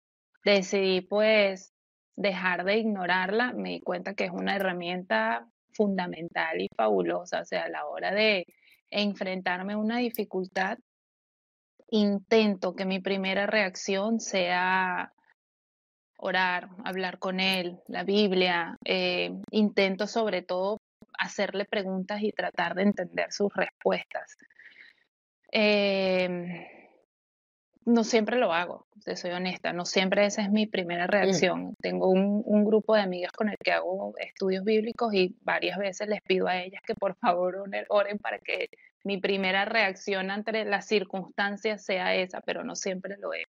decidí 0.45 1.01
pues 1.01 1.73
dejar 2.17 2.65
de 2.65 2.79
ignorarla, 2.79 3.53
me 3.53 3.71
di 3.71 3.81
cuenta 3.81 4.15
que 4.15 4.25
es 4.25 4.31
una 4.31 4.57
herramienta 4.57 5.47
fundamental 5.73 6.61
y 6.61 6.69
fabulosa. 6.77 7.41
O 7.41 7.45
sea, 7.45 7.65
a 7.65 7.69
la 7.69 7.87
hora 7.87 8.13
de 8.13 8.47
enfrentarme 8.91 9.75
a 9.75 9.79
una 9.79 9.99
dificultad, 9.99 10.79
intento 11.89 12.75
que 12.75 12.85
mi 12.85 13.01
primera 13.01 13.47
reacción 13.47 14.21
sea 14.21 15.13
orar, 16.19 16.69
hablar 16.85 17.19
con 17.19 17.41
él, 17.41 17.79
la 17.89 18.05
Biblia. 18.05 18.77
Eh, 18.85 19.33
intento 19.51 20.07
sobre 20.07 20.43
todo 20.43 20.79
hacerle 21.19 21.65
preguntas 21.65 22.23
y 22.23 22.33
tratar 22.33 22.75
de 22.75 22.83
entender 22.83 23.33
sus 23.33 23.53
respuestas. 23.55 24.37
Eh, 25.53 26.80
no 27.85 28.05
siempre 28.05 28.37
lo 28.37 28.53
hago, 28.53 28.87
te 29.05 29.17
soy 29.17 29.31
honesta, 29.31 29.73
no 29.73 29.85
siempre 29.85 30.27
esa 30.27 30.43
es 30.43 30.51
mi 30.51 30.67
primera 30.67 31.07
mm. 31.07 31.11
reacción. 31.11 31.75
Tengo 31.81 32.09
un, 32.09 32.65
grupo 32.65 32.95
de 32.95 33.03
amigas 33.03 33.33
con 33.33 33.49
el 33.49 33.57
que 33.63 33.73
hago 33.73 34.15
estudios 34.19 34.65
bíblicos 34.65 35.13
y 35.15 35.35
varias 35.43 35.79
veces 35.79 36.09
les 36.09 36.21
pido 36.23 36.47
a 36.47 36.59
ellas 36.59 36.83
que 36.87 36.95
por 36.95 37.17
favor 37.17 37.65
oren 37.89 38.19
para 38.19 38.39
que 38.39 38.69
mi 39.03 39.19
primera 39.19 39.65
reacción 39.65 40.31
ante 40.31 40.65
las 40.65 40.87
circunstancias 40.87 41.85
sea 41.85 42.15
esa, 42.15 42.41
pero 42.43 42.65
no 42.65 42.77
siempre 42.77 43.17
lo 43.19 43.33
es. 43.33 43.47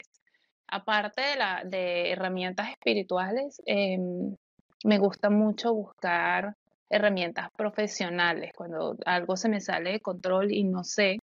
Aparte 0.68 1.20
de, 1.22 1.37
la, 1.37 1.62
de 1.64 2.12
herramientas 2.12 2.70
espirituales, 2.70 3.61
em, 3.66 4.37
me 4.85 4.99
gusta 4.99 5.28
mucho 5.28 5.74
buscar 5.74 6.55
herramientas 6.89 7.51
profesionales. 7.57 8.53
Cuando 8.55 8.97
algo 9.05 9.37
se 9.37 9.49
me 9.49 9.61
sale 9.61 9.93
de 9.93 10.01
control 10.01 10.53
y 10.53 10.64
no 10.64 10.85
sé, 10.85 11.18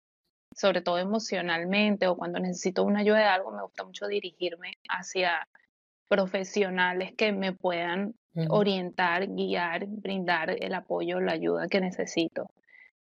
sobre 0.58 0.82
todo 0.82 0.97
emocionalmente 0.97 2.08
o 2.08 2.18
cuando 2.18 2.39
necesito 2.39 2.84
una 2.84 3.01
ayuda 3.01 3.20
de 3.20 3.26
algo, 3.26 3.51
me 3.51 3.62
gusta 3.62 3.84
mucho 3.84 4.08
dirigirme 4.08 4.74
hacia 4.89 5.47
profesionales 6.08 7.14
que 7.16 7.32
me 7.32 7.53
puedan 7.53 8.16
orientar, 8.49 9.28
guiar, 9.28 9.88
brindar 9.88 10.51
el 10.51 10.74
apoyo, 10.74 11.20
la 11.20 11.34
ayuda 11.34 11.68
que 11.68 11.82
necesito. 11.82 12.49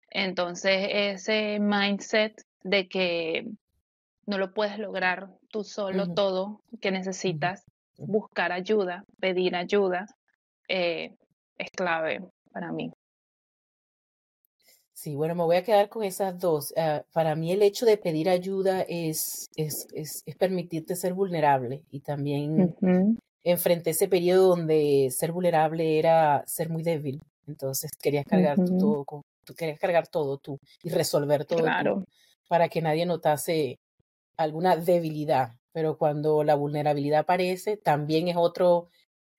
Entonces, 0.10 0.88
ese 0.90 1.60
mindset 1.60 2.42
de 2.64 2.88
que 2.88 3.46
no 4.26 4.38
lo 4.38 4.54
puedes 4.54 4.78
lograr 4.80 5.30
tú 5.50 5.64
solo 5.64 6.14
todo, 6.14 6.62
que 6.82 6.92
necesitas 6.92 7.66
buscar 7.98 8.52
ayuda, 8.52 9.04
pedir 9.20 9.56
ayuda, 9.56 10.06
eh, 10.68 11.16
es 11.58 11.72
clave 11.72 12.26
para 12.52 12.72
mí. 12.72 12.92
Sí, 14.98 15.16
bueno, 15.16 15.36
me 15.36 15.44
voy 15.44 15.58
a 15.58 15.64
quedar 15.64 15.90
con 15.90 16.04
esas 16.04 16.40
dos. 16.40 16.74
Ah, 16.76 17.04
para 17.14 17.36
mí 17.36 17.52
el 17.52 17.62
hecho 17.62 17.86
de 17.86 17.98
pedir 17.98 18.28
ayuda 18.30 18.82
es, 18.82 19.48
es, 19.56 19.86
es, 19.94 20.24
permitirte 20.40 20.96
ser 20.96 21.14
vulnerable 21.14 21.84
y 21.92 22.00
también 22.00 22.76
enfrenté 23.44 23.92
ese 23.92 24.08
periodo 24.08 24.56
donde 24.56 25.10
ser 25.12 25.34
vulnerable 25.34 26.00
era 26.00 26.44
ser 26.48 26.70
muy 26.70 26.82
débil. 26.82 27.22
Entonces 27.46 27.92
querías 28.02 28.26
cargar 28.26 28.56
todo, 28.56 29.06
tú 29.46 29.54
querías 29.54 29.80
cargar 29.80 30.08
todo 30.08 30.40
tú 30.40 30.58
y 30.82 30.90
resolver 30.90 31.46
todo 31.46 31.60
claro. 31.60 32.04
para 32.48 32.68
que 32.68 32.82
nadie 32.82 33.06
notase 33.06 33.78
alguna 34.36 34.78
debilidad. 34.78 35.52
Pero 35.74 35.96
cuando 36.00 36.44
la 36.44 36.56
vulnerabilidad 36.56 37.20
aparece, 37.20 37.78
también 37.78 38.30
es 38.30 38.36
otro, 38.36 38.90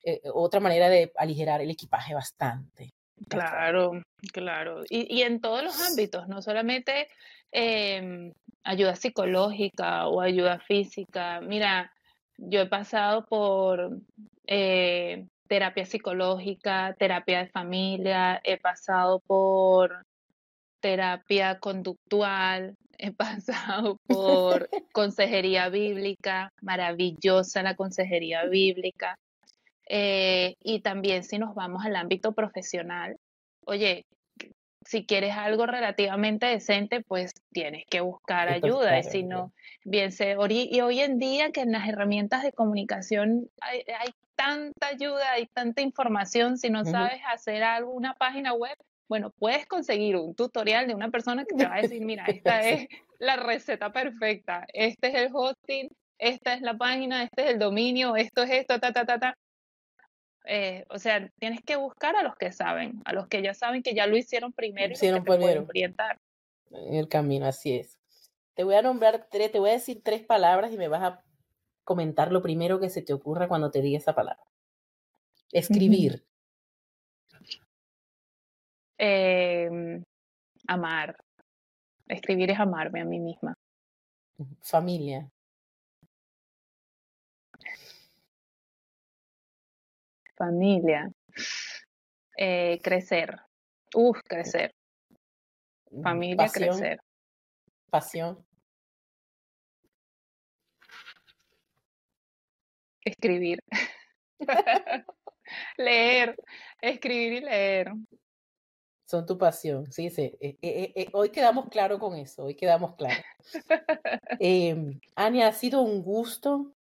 eh, 0.04 0.20
otra 0.32 0.61
manera 0.61 0.88
de 0.88 1.11
aligerar 1.16 1.61
el 1.62 1.70
equipaje 1.72 2.14
bastante. 2.14 2.92
Claro, 3.28 4.02
claro. 4.32 4.84
Y, 4.88 5.14
y 5.14 5.22
en 5.22 5.40
todos 5.40 5.62
los 5.62 5.80
ámbitos, 5.80 6.28
no 6.28 6.42
solamente 6.42 7.08
em, 7.52 8.32
ayuda 8.64 8.96
psicológica 8.96 10.06
o 10.08 10.20
ayuda 10.20 10.58
física. 10.60 11.40
Mira, 11.40 11.92
yo 12.36 12.60
he 12.60 12.66
pasado 12.66 13.26
por 13.26 13.98
eh, 14.46 15.26
terapia 15.48 15.86
psicológica, 15.86 16.94
terapia 16.98 17.40
de 17.40 17.50
familia, 17.50 18.40
he 18.44 18.58
pasado 18.58 19.20
por 19.20 20.04
terapia 20.80 21.58
conductual, 21.58 22.76
he 22.98 23.12
pasado 23.12 23.96
por 24.06 24.68
consejería 24.92 25.68
bíblica, 25.68 26.50
maravillosa 26.62 27.62
la 27.62 27.74
consejería 27.74 28.44
bíblica. 28.44 29.16
Eh, 29.89 30.57
y 30.61 30.80
también 30.80 31.24
si 31.24 31.39
nos 31.39 31.55
vamos 31.55 31.84
al 31.84 31.97
ámbito 31.97 32.32
profesional, 32.32 33.16
oye, 33.64 34.05
si 34.84 35.05
quieres 35.05 35.34
algo 35.34 35.66
relativamente 35.66 36.47
decente, 36.47 37.03
pues 37.03 37.32
tienes 37.53 37.84
que 37.91 38.01
buscar 38.01 38.49
ayuda. 38.49 38.99
Y 38.99 39.03
si 39.03 39.22
no, 39.22 39.53
bien 39.84 40.12
se, 40.12 40.36
y 40.51 40.80
hoy 40.80 41.01
en 41.01 41.18
día 41.18 41.51
que 41.53 41.61
en 41.61 41.72
las 41.72 41.86
herramientas 41.89 42.43
de 42.43 42.53
comunicación 42.53 43.51
hay, 43.61 43.84
tanta 44.34 44.86
ayuda, 44.86 45.32
hay 45.32 45.47
tanta 45.47 45.82
información, 45.82 46.59
si 46.59 46.70
no 46.70 46.84
sabes 46.84 47.20
hacer 47.26 47.64
algo, 47.64 47.91
una 47.91 48.14
página 48.14 48.55
web, 48.55 48.76
bueno, 49.09 49.30
puedes 49.39 49.66
conseguir 49.66 50.16
un 50.16 50.34
tutorial 50.34 50.86
de 50.86 50.95
una 50.95 51.11
persona 51.11 51.45
que 51.45 51.57
te 51.57 51.66
va 51.66 51.76
a 51.76 51.82
decir, 51.82 52.05
mira, 52.05 52.24
esta 52.28 52.61
es 52.61 52.86
la 53.18 53.36
receta 53.36 53.91
perfecta, 53.91 54.64
este 54.72 55.09
es 55.09 55.14
el 55.14 55.30
hosting, 55.32 55.89
esta 56.18 56.55
es 56.55 56.62
la 56.62 56.78
página, 56.78 57.24
este 57.24 57.45
es 57.45 57.51
el 57.51 57.59
dominio, 57.59 58.16
esto 58.16 58.43
es 58.43 58.51
esto, 58.51 58.78
ta, 58.78 58.93
ta, 58.93 59.05
ta, 59.05 59.18
ta. 59.18 59.34
Eh, 60.45 60.84
o 60.89 60.99
sea, 60.99 61.30
tienes 61.39 61.62
que 61.62 61.76
buscar 61.76 62.16
a 62.16 62.22
los 62.22 62.36
que 62.36 62.53
saben, 62.53 63.03
a 63.05 63.12
los 63.12 63.28
que 63.28 63.43
ya 63.43 63.55
saben 63.55 63.82
que 63.82 63.95
ya 63.95 64.07
lo 64.07 64.16
hicieron 64.16 64.53
primero 64.53 64.93
hicieron 64.93 65.20
y 65.20 65.24
que 65.24 65.59
orientar. 65.59 66.18
En 66.70 66.95
el 66.95 67.09
camino, 67.09 67.47
así 67.47 67.74
es. 67.74 67.99
Te 68.55 68.64
voy 68.64 68.74
a 68.74 68.82
nombrar 68.82 69.28
tres, 69.30 69.53
te 69.53 69.59
voy 69.59 69.70
a 69.70 69.74
decir 69.74 70.01
tres 70.03 70.22
palabras 70.22 70.72
y 70.72 70.78
me 70.78 70.89
vas 70.89 71.03
a 71.03 71.24
comentar 71.84 72.32
lo 72.32 72.43
primero 72.43 72.80
que 72.80 72.91
se 72.91 73.03
te 73.03 73.12
ocurra 73.12 73.49
cuando 73.49 73.70
te 73.70 73.80
diga 73.80 73.99
esa 73.99 74.14
palabra. 74.14 74.43
Escribir. 75.53 76.24
Em, 78.99 80.03
amar. 80.66 81.16
Escribir 82.09 82.51
es 82.51 82.59
amarme 82.59 83.01
a 83.01 83.05
mí 83.05 83.20
misma. 83.20 83.55
Familia. 84.61 85.30
Familia. 90.39 91.11
Eh, 92.36 92.78
crecer. 92.80 93.41
Uf, 93.93 94.20
crecer. 94.22 94.72
Mm, 95.91 96.03
Familia, 96.03 96.49
crecer. 96.49 97.01
Pasión. 97.91 98.47
Escribir. 103.05 103.59
leer. 105.76 106.36
Escribir 106.80 107.32
y 107.32 107.41
leer. 107.41 107.93
Son 109.07 109.26
tu 109.26 109.39
pasión, 109.39 109.91
sí, 109.91 110.11
sí. 110.11 110.36
Eh, 110.39 110.59
eh, 110.62 111.09
hoy 111.14 111.30
quedamos 111.30 111.68
claro 111.70 111.99
con 111.99 112.14
eso, 112.14 112.45
hoy 112.45 112.55
quedamos 112.55 112.95
claros. 112.95 113.24
Em, 114.39 115.01
Ania, 115.16 115.49
ha 115.49 115.53
sido 115.53 115.80
un 115.80 116.03
gusto, 116.03 116.74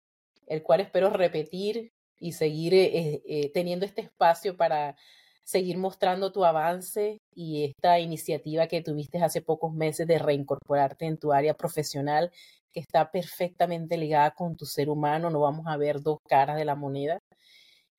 el 0.46 0.62
cual 0.62 0.82
espero 0.82 1.10
repetir 1.10 1.94
y 2.20 2.34
seguir 2.34 2.74
eh, 2.74 3.22
eh, 3.28 3.52
teniendo 3.54 3.86
este 3.86 4.02
espacio 4.02 4.58
para 4.58 4.96
seguir 5.44 5.78
mostrando 5.78 6.32
tu 6.34 6.44
avance 6.44 7.22
y 7.34 7.64
esta 7.66 8.00
iniciativa 8.00 8.68
que 8.68 8.82
tuviste 8.82 9.20
hace 9.24 9.42
pocos 9.42 9.74
meses 9.74 10.06
de 10.06 10.20
reincorporarte 10.20 11.06
en 11.06 11.18
tu 11.18 11.32
área 11.32 11.54
profesional 11.54 12.32
que 12.74 12.82
está 12.82 13.12
perfectamente 13.12 13.98
ligada 13.98 14.32
con 14.32 14.58
tu 14.58 14.66
ser 14.66 14.90
humano. 14.90 15.30
No 15.30 15.40
vamos 15.40 15.66
a 15.68 15.78
ver 15.78 16.02
dos 16.02 16.20
caras 16.28 16.58
de 16.58 16.66
la 16.66 16.76
moneda. 16.76 17.20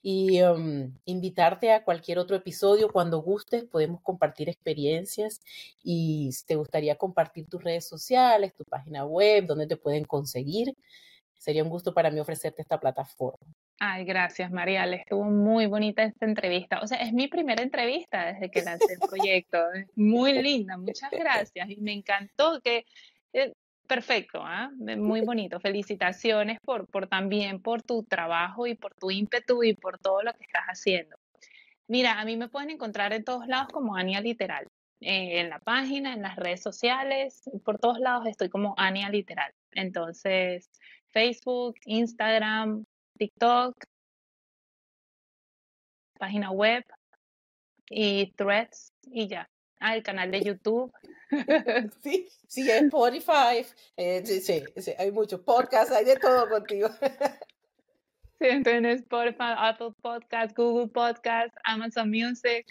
Y 0.03 0.43
um, 0.43 0.95
invitarte 1.07 1.73
a 1.73 1.85
cualquier 1.85 2.19
otro 2.19 2.37
episodio 2.37 2.89
cuando 2.91 3.21
gustes, 3.21 3.65
podemos 3.65 4.01
compartir 4.03 4.49
experiencias 4.49 5.41
y 5.83 6.31
si 6.33 6.47
te 6.47 6.57
gustaría 6.57 6.97
compartir 6.97 7.49
tus 7.49 7.65
redes 7.65 7.89
sociales, 7.89 8.55
tu 8.55 8.65
página 8.65 9.05
web, 9.05 9.47
donde 9.47 9.67
te 9.67 9.77
pueden 9.77 10.05
conseguir, 10.05 10.75
sería 11.39 11.65
un 11.65 11.71
gusto 11.71 11.95
para 11.95 12.11
mí 12.11 12.21
ofrecerte 12.21 12.63
esta 12.63 12.79
plataforma. 12.79 13.39
Ay, 13.81 14.05
gracias, 14.05 14.51
Marial. 14.51 14.93
Estuvo 14.95 15.25
muy 15.25 15.67
bonita 15.67 16.03
esta 16.03 16.27
entrevista. 16.27 16.81
O 16.83 16.87
sea, 16.87 16.99
es 16.99 17.13
mi 17.13 17.29
primera 17.29 17.63
entrevista 17.63 18.27
desde 18.27 18.51
que 18.51 18.63
lancé 18.63 18.95
el 18.95 18.99
proyecto. 19.09 19.59
muy 19.95 20.43
linda, 20.43 20.77
muchas 20.77 21.11
gracias. 21.11 21.71
Y 21.71 21.77
me 21.77 21.93
encantó 21.93 22.61
que... 22.61 22.85
Eh, 23.33 23.53
perfecto, 23.87 24.43
¿ah? 24.45 24.71
muy 24.79 25.23
bonito. 25.23 25.61
Felicitaciones 25.61 26.59
por, 26.61 26.87
por 26.89 27.07
también 27.07 27.63
por 27.63 27.83
tu 27.83 28.03
trabajo 28.03 28.67
y 28.67 28.75
por 28.75 28.95
tu 28.95 29.11
ímpetu 29.11 29.63
y 29.63 29.75
por 29.75 29.99
todo 29.99 30.23
lo 30.23 30.33
que 30.35 30.45
estás 30.45 30.65
haciendo. 30.67 31.17
Mira, 31.87 32.21
a 32.21 32.25
mí 32.25 32.37
me 32.37 32.49
pueden 32.49 32.71
encontrar 32.71 33.13
en 33.13 33.25
todos 33.25 33.47
lados 33.47 33.69
como 33.73 33.97
Ania 33.97 34.21
Literal. 34.21 34.69
Eh, 35.01 35.41
en 35.41 35.49
la 35.49 35.61
página, 35.61 36.13
en 36.13 36.23
las 36.23 36.37
redes 36.37 36.63
sociales, 36.63 37.43
por 37.65 37.79
todos 37.79 37.99
lados 38.01 38.27
estoy 38.27 38.49
como 38.49 38.75
Ania 38.77 39.09
Literal. 39.09 39.53
Entonces, 39.73 40.69
Facebook, 41.07 41.77
Instagram, 41.85 42.85
TikTok, 43.19 43.77
página 46.19 46.51
web 46.51 46.85
y 47.91 48.33
threads 48.37 48.93
y 49.11 49.29
ya. 49.29 49.49
Ah, 49.81 49.95
el 49.95 50.03
canal 50.03 50.31
de 50.31 50.41
YouTube. 50.41 50.93
Sí, 52.03 52.27
sí, 52.47 52.71
Spotify, 52.71 53.67
eh, 53.99 54.23
sí, 54.25 54.41
sí, 54.41 54.65
hay 54.97 55.13
muchos 55.13 55.41
podcasts, 55.41 55.93
hay 55.93 56.07
de 56.07 56.17
todo 56.17 56.49
contigo. 56.49 56.89
Sí, 58.41 58.47
en 58.47 58.87
Spotify, 58.87 59.53
Apple 59.57 59.91
Podcast, 60.01 60.57
Google 60.57 60.87
Podcast, 60.87 61.53
Amazon 61.65 62.09
Music. 62.09 62.65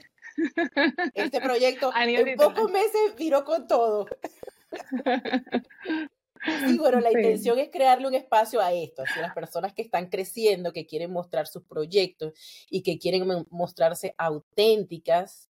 Este 1.14 1.42
proyecto 1.42 1.92
en 1.98 2.38
pocos 2.38 2.72
meses 2.72 3.16
viró 3.18 3.44
con 3.44 3.68
todo. 3.68 4.08
Sí, 6.66 6.78
bueno, 6.78 7.00
la 7.00 7.12
intención 7.12 7.60
es 7.60 7.70
crearle 7.70 8.08
un 8.08 8.16
espacio 8.16 8.62
a 8.62 8.74
esto, 8.74 9.04
a 9.04 9.22
las 9.22 9.34
personas 9.34 9.74
que 9.74 9.82
están 9.82 10.10
creciendo, 10.10 10.74
que 10.74 10.86
quieren 10.86 11.12
mostrar 11.12 11.48
sus 11.48 11.64
proyectos 11.64 12.34
y 12.70 12.82
que 12.82 12.98
quieren 12.98 13.46
mostrarse 13.50 14.16
auténticas. 14.18 15.50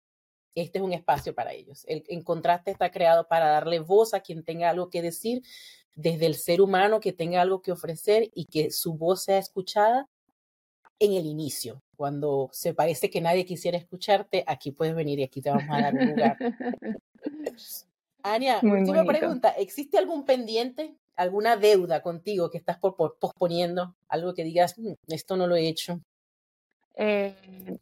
Este 0.55 0.79
es 0.79 0.85
un 0.85 0.93
espacio 0.93 1.35
para 1.35 1.53
ellos. 1.53 1.85
El, 1.87 2.05
en 2.09 2.23
contraste 2.23 2.71
está 2.71 2.91
creado 2.91 3.29
para 3.29 3.49
darle 3.49 3.81
voz 3.81 4.15
a 4.15 4.21
quien 4.21 4.45
tenga 4.45 4.71
algo 4.71 4.91
que 4.91 5.03
decir, 5.03 5.43
desde 5.95 6.27
el 6.27 6.35
ser 6.35 6.61
humano 6.61 7.01
que 7.01 7.13
tenga 7.13 7.43
algo 7.43 7.61
que 7.61 7.73
ofrecer 7.73 8.31
y 8.35 8.47
que 8.47 8.71
su 8.71 8.95
voz 8.95 9.25
sea 9.25 9.39
escuchada 9.39 10.09
en 10.99 11.13
el 11.13 11.27
inicio. 11.27 11.83
Cuando 11.97 12.51
se 12.53 12.75
parece 12.75 13.11
que 13.11 13.21
nadie 13.21 13.45
quisiera 13.45 13.77
escucharte, 13.77 14.45
aquí 14.47 14.73
puedes 14.73 14.95
venir 14.95 15.19
y 15.19 15.25
aquí 15.25 15.41
te 15.41 15.51
vamos 15.51 15.69
a 15.69 15.81
dar 15.81 15.95
un 15.95 16.07
lugar. 16.07 16.37
Ania, 18.35 18.61
última 18.63 19.05
pregunta. 19.05 19.51
¿Existe 19.51 19.99
algún 19.99 20.25
pendiente, 20.25 20.95
alguna 21.17 21.57
deuda 21.57 22.03
contigo 22.03 22.51
que 22.51 22.59
estás 22.59 22.79
por, 22.79 22.97
posponiendo? 23.19 23.95
Algo 24.09 24.35
que 24.35 24.45
digas, 24.45 24.79
mm, 24.79 24.93
esto 25.09 25.37
no 25.37 25.47
lo 25.47 25.57
he 25.57 25.69
hecho. 25.69 26.01
Eh, 26.97 27.35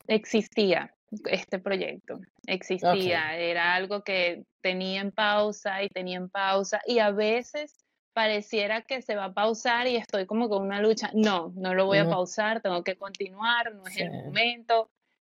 existía 0.08 0.92
este 1.30 1.58
proyecto, 1.58 2.20
existía, 2.46 3.36
era 3.38 3.74
algo 3.74 4.02
que 4.02 4.44
tenía 4.60 5.00
en 5.00 5.12
pausa 5.12 5.82
y 5.82 5.88
tenía 5.88 6.18
en 6.18 6.28
pausa 6.28 6.80
y 6.84 6.98
a 6.98 7.12
veces 7.12 7.86
pareciera 8.12 8.82
que 8.82 9.02
se 9.02 9.14
va 9.14 9.26
a 9.26 9.34
pausar 9.34 9.86
y 9.86 9.96
estoy 9.96 10.26
como 10.26 10.48
con 10.48 10.62
una 10.62 10.80
lucha. 10.80 11.10
No, 11.14 11.52
no 11.54 11.74
lo 11.74 11.86
voy 11.86 11.98
a 11.98 12.08
pausar, 12.08 12.60
tengo 12.60 12.82
que 12.82 12.96
continuar, 12.96 13.74
no 13.74 13.86
es 13.86 13.96
el 13.98 14.10
momento. 14.10 14.90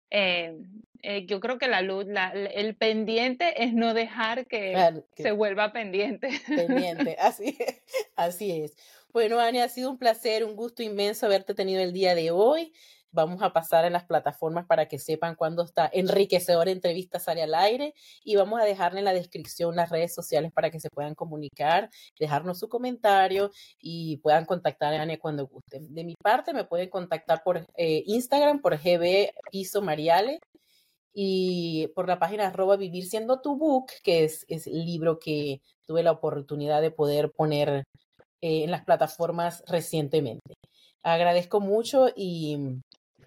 Eh, 0.09 0.57
eh, 1.06 1.26
yo 1.26 1.41
creo 1.41 1.58
que 1.58 1.68
la 1.68 1.82
luz, 1.82 2.06
la, 2.08 2.30
el 2.30 2.78
pendiente 2.78 3.62
es 3.62 3.74
no 3.74 3.93
dejar 3.93 4.47
que, 4.47 5.04
se 5.18 5.32
vuelva 5.34 5.74
pendiente. 5.74 6.30
Pendiente, 6.47 7.18
así 7.20 7.58
es, 7.60 7.82
así 8.16 8.64
es. 8.64 8.78
Bueno, 9.12 9.39
Ani, 9.39 9.60
ha 9.60 9.68
sido 9.68 9.91
un 9.91 9.97
placer, 9.97 10.45
un 10.45 10.56
gusto 10.56 10.82
inmenso 10.82 11.26
haberte 11.26 11.54
tenido 11.54 11.82
el 11.82 11.91
día 11.91 12.16
de 12.16 12.32
hoy. 12.32 12.72
Vamos 13.12 13.43
a 13.43 13.51
pasar 13.51 13.84
en 13.84 13.93
las 13.93 14.06
plataformas 14.06 14.66
para 14.66 14.88
que 14.88 14.97
sepan 14.97 15.36
cuándo 15.36 15.64
está 15.64 15.89
enriquecedora 15.93 16.72
entrevista 16.72 17.20
sale 17.20 17.43
al 17.43 17.54
aire 17.54 17.93
y 18.24 18.38
vamos 18.38 18.60
a 18.60 18.64
dejarle 18.64 18.99
en 18.99 19.06
la 19.06 19.14
descripción 19.14 19.76
las 19.76 19.89
redes 19.89 20.16
sociales 20.16 20.51
para 20.54 20.72
que 20.72 20.80
se 20.80 20.89
puedan 20.89 21.16
comunicar, 21.16 21.91
dejarnos 22.18 22.60
su 22.60 22.70
comentario 22.70 23.51
y 23.78 24.18
puedan 24.18 24.45
contactar 24.45 24.93
a 24.93 25.01
Ania 25.01 25.20
cuando 25.20 25.45
gusten. 25.47 25.93
De 25.93 26.06
mi 26.06 26.16
parte, 26.16 26.54
me 26.54 26.64
pueden 26.64 26.89
contactar 26.89 27.43
por 27.43 27.68
eh, 27.76 28.04
Instagram, 28.08 28.62
por 28.62 28.78
GB 28.78 29.32
Piso 29.51 29.82
Mariale 29.82 30.39
y 31.14 31.88
por 31.95 32.07
la 32.07 32.20
página 32.20 32.47
arroba 32.47 32.76
vivir 32.76 33.05
siendo 33.05 33.39
tu 33.41 33.55
book, 33.55 33.91
que 34.03 34.24
es, 34.24 34.45
es 34.49 34.68
el 34.68 34.86
libro 34.86 35.20
que 35.20 35.61
tuve 35.86 36.03
la 36.03 36.11
oportunidad 36.11 36.82
de 36.82 36.91
poder 36.91 37.32
poner 37.32 37.86
eh, 38.41 38.64
en 38.64 38.72
las 38.72 38.84
plataformas 38.84 39.64
recientemente. 39.68 40.55
Agradezco 41.03 41.59
mucho 41.59 42.07
y 42.16 42.57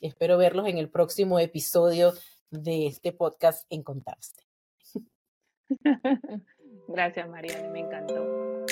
espero 0.00 0.36
verlos 0.38 0.66
en 0.68 0.78
el 0.78 0.90
próximo 0.90 1.38
episodio 1.38 2.12
de 2.50 2.86
este 2.86 3.12
podcast 3.12 3.64
en 3.70 3.82
Contaste. 3.82 4.42
Gracias, 6.88 7.28
Mariana, 7.28 7.68
me 7.70 7.80
encantó. 7.80 8.66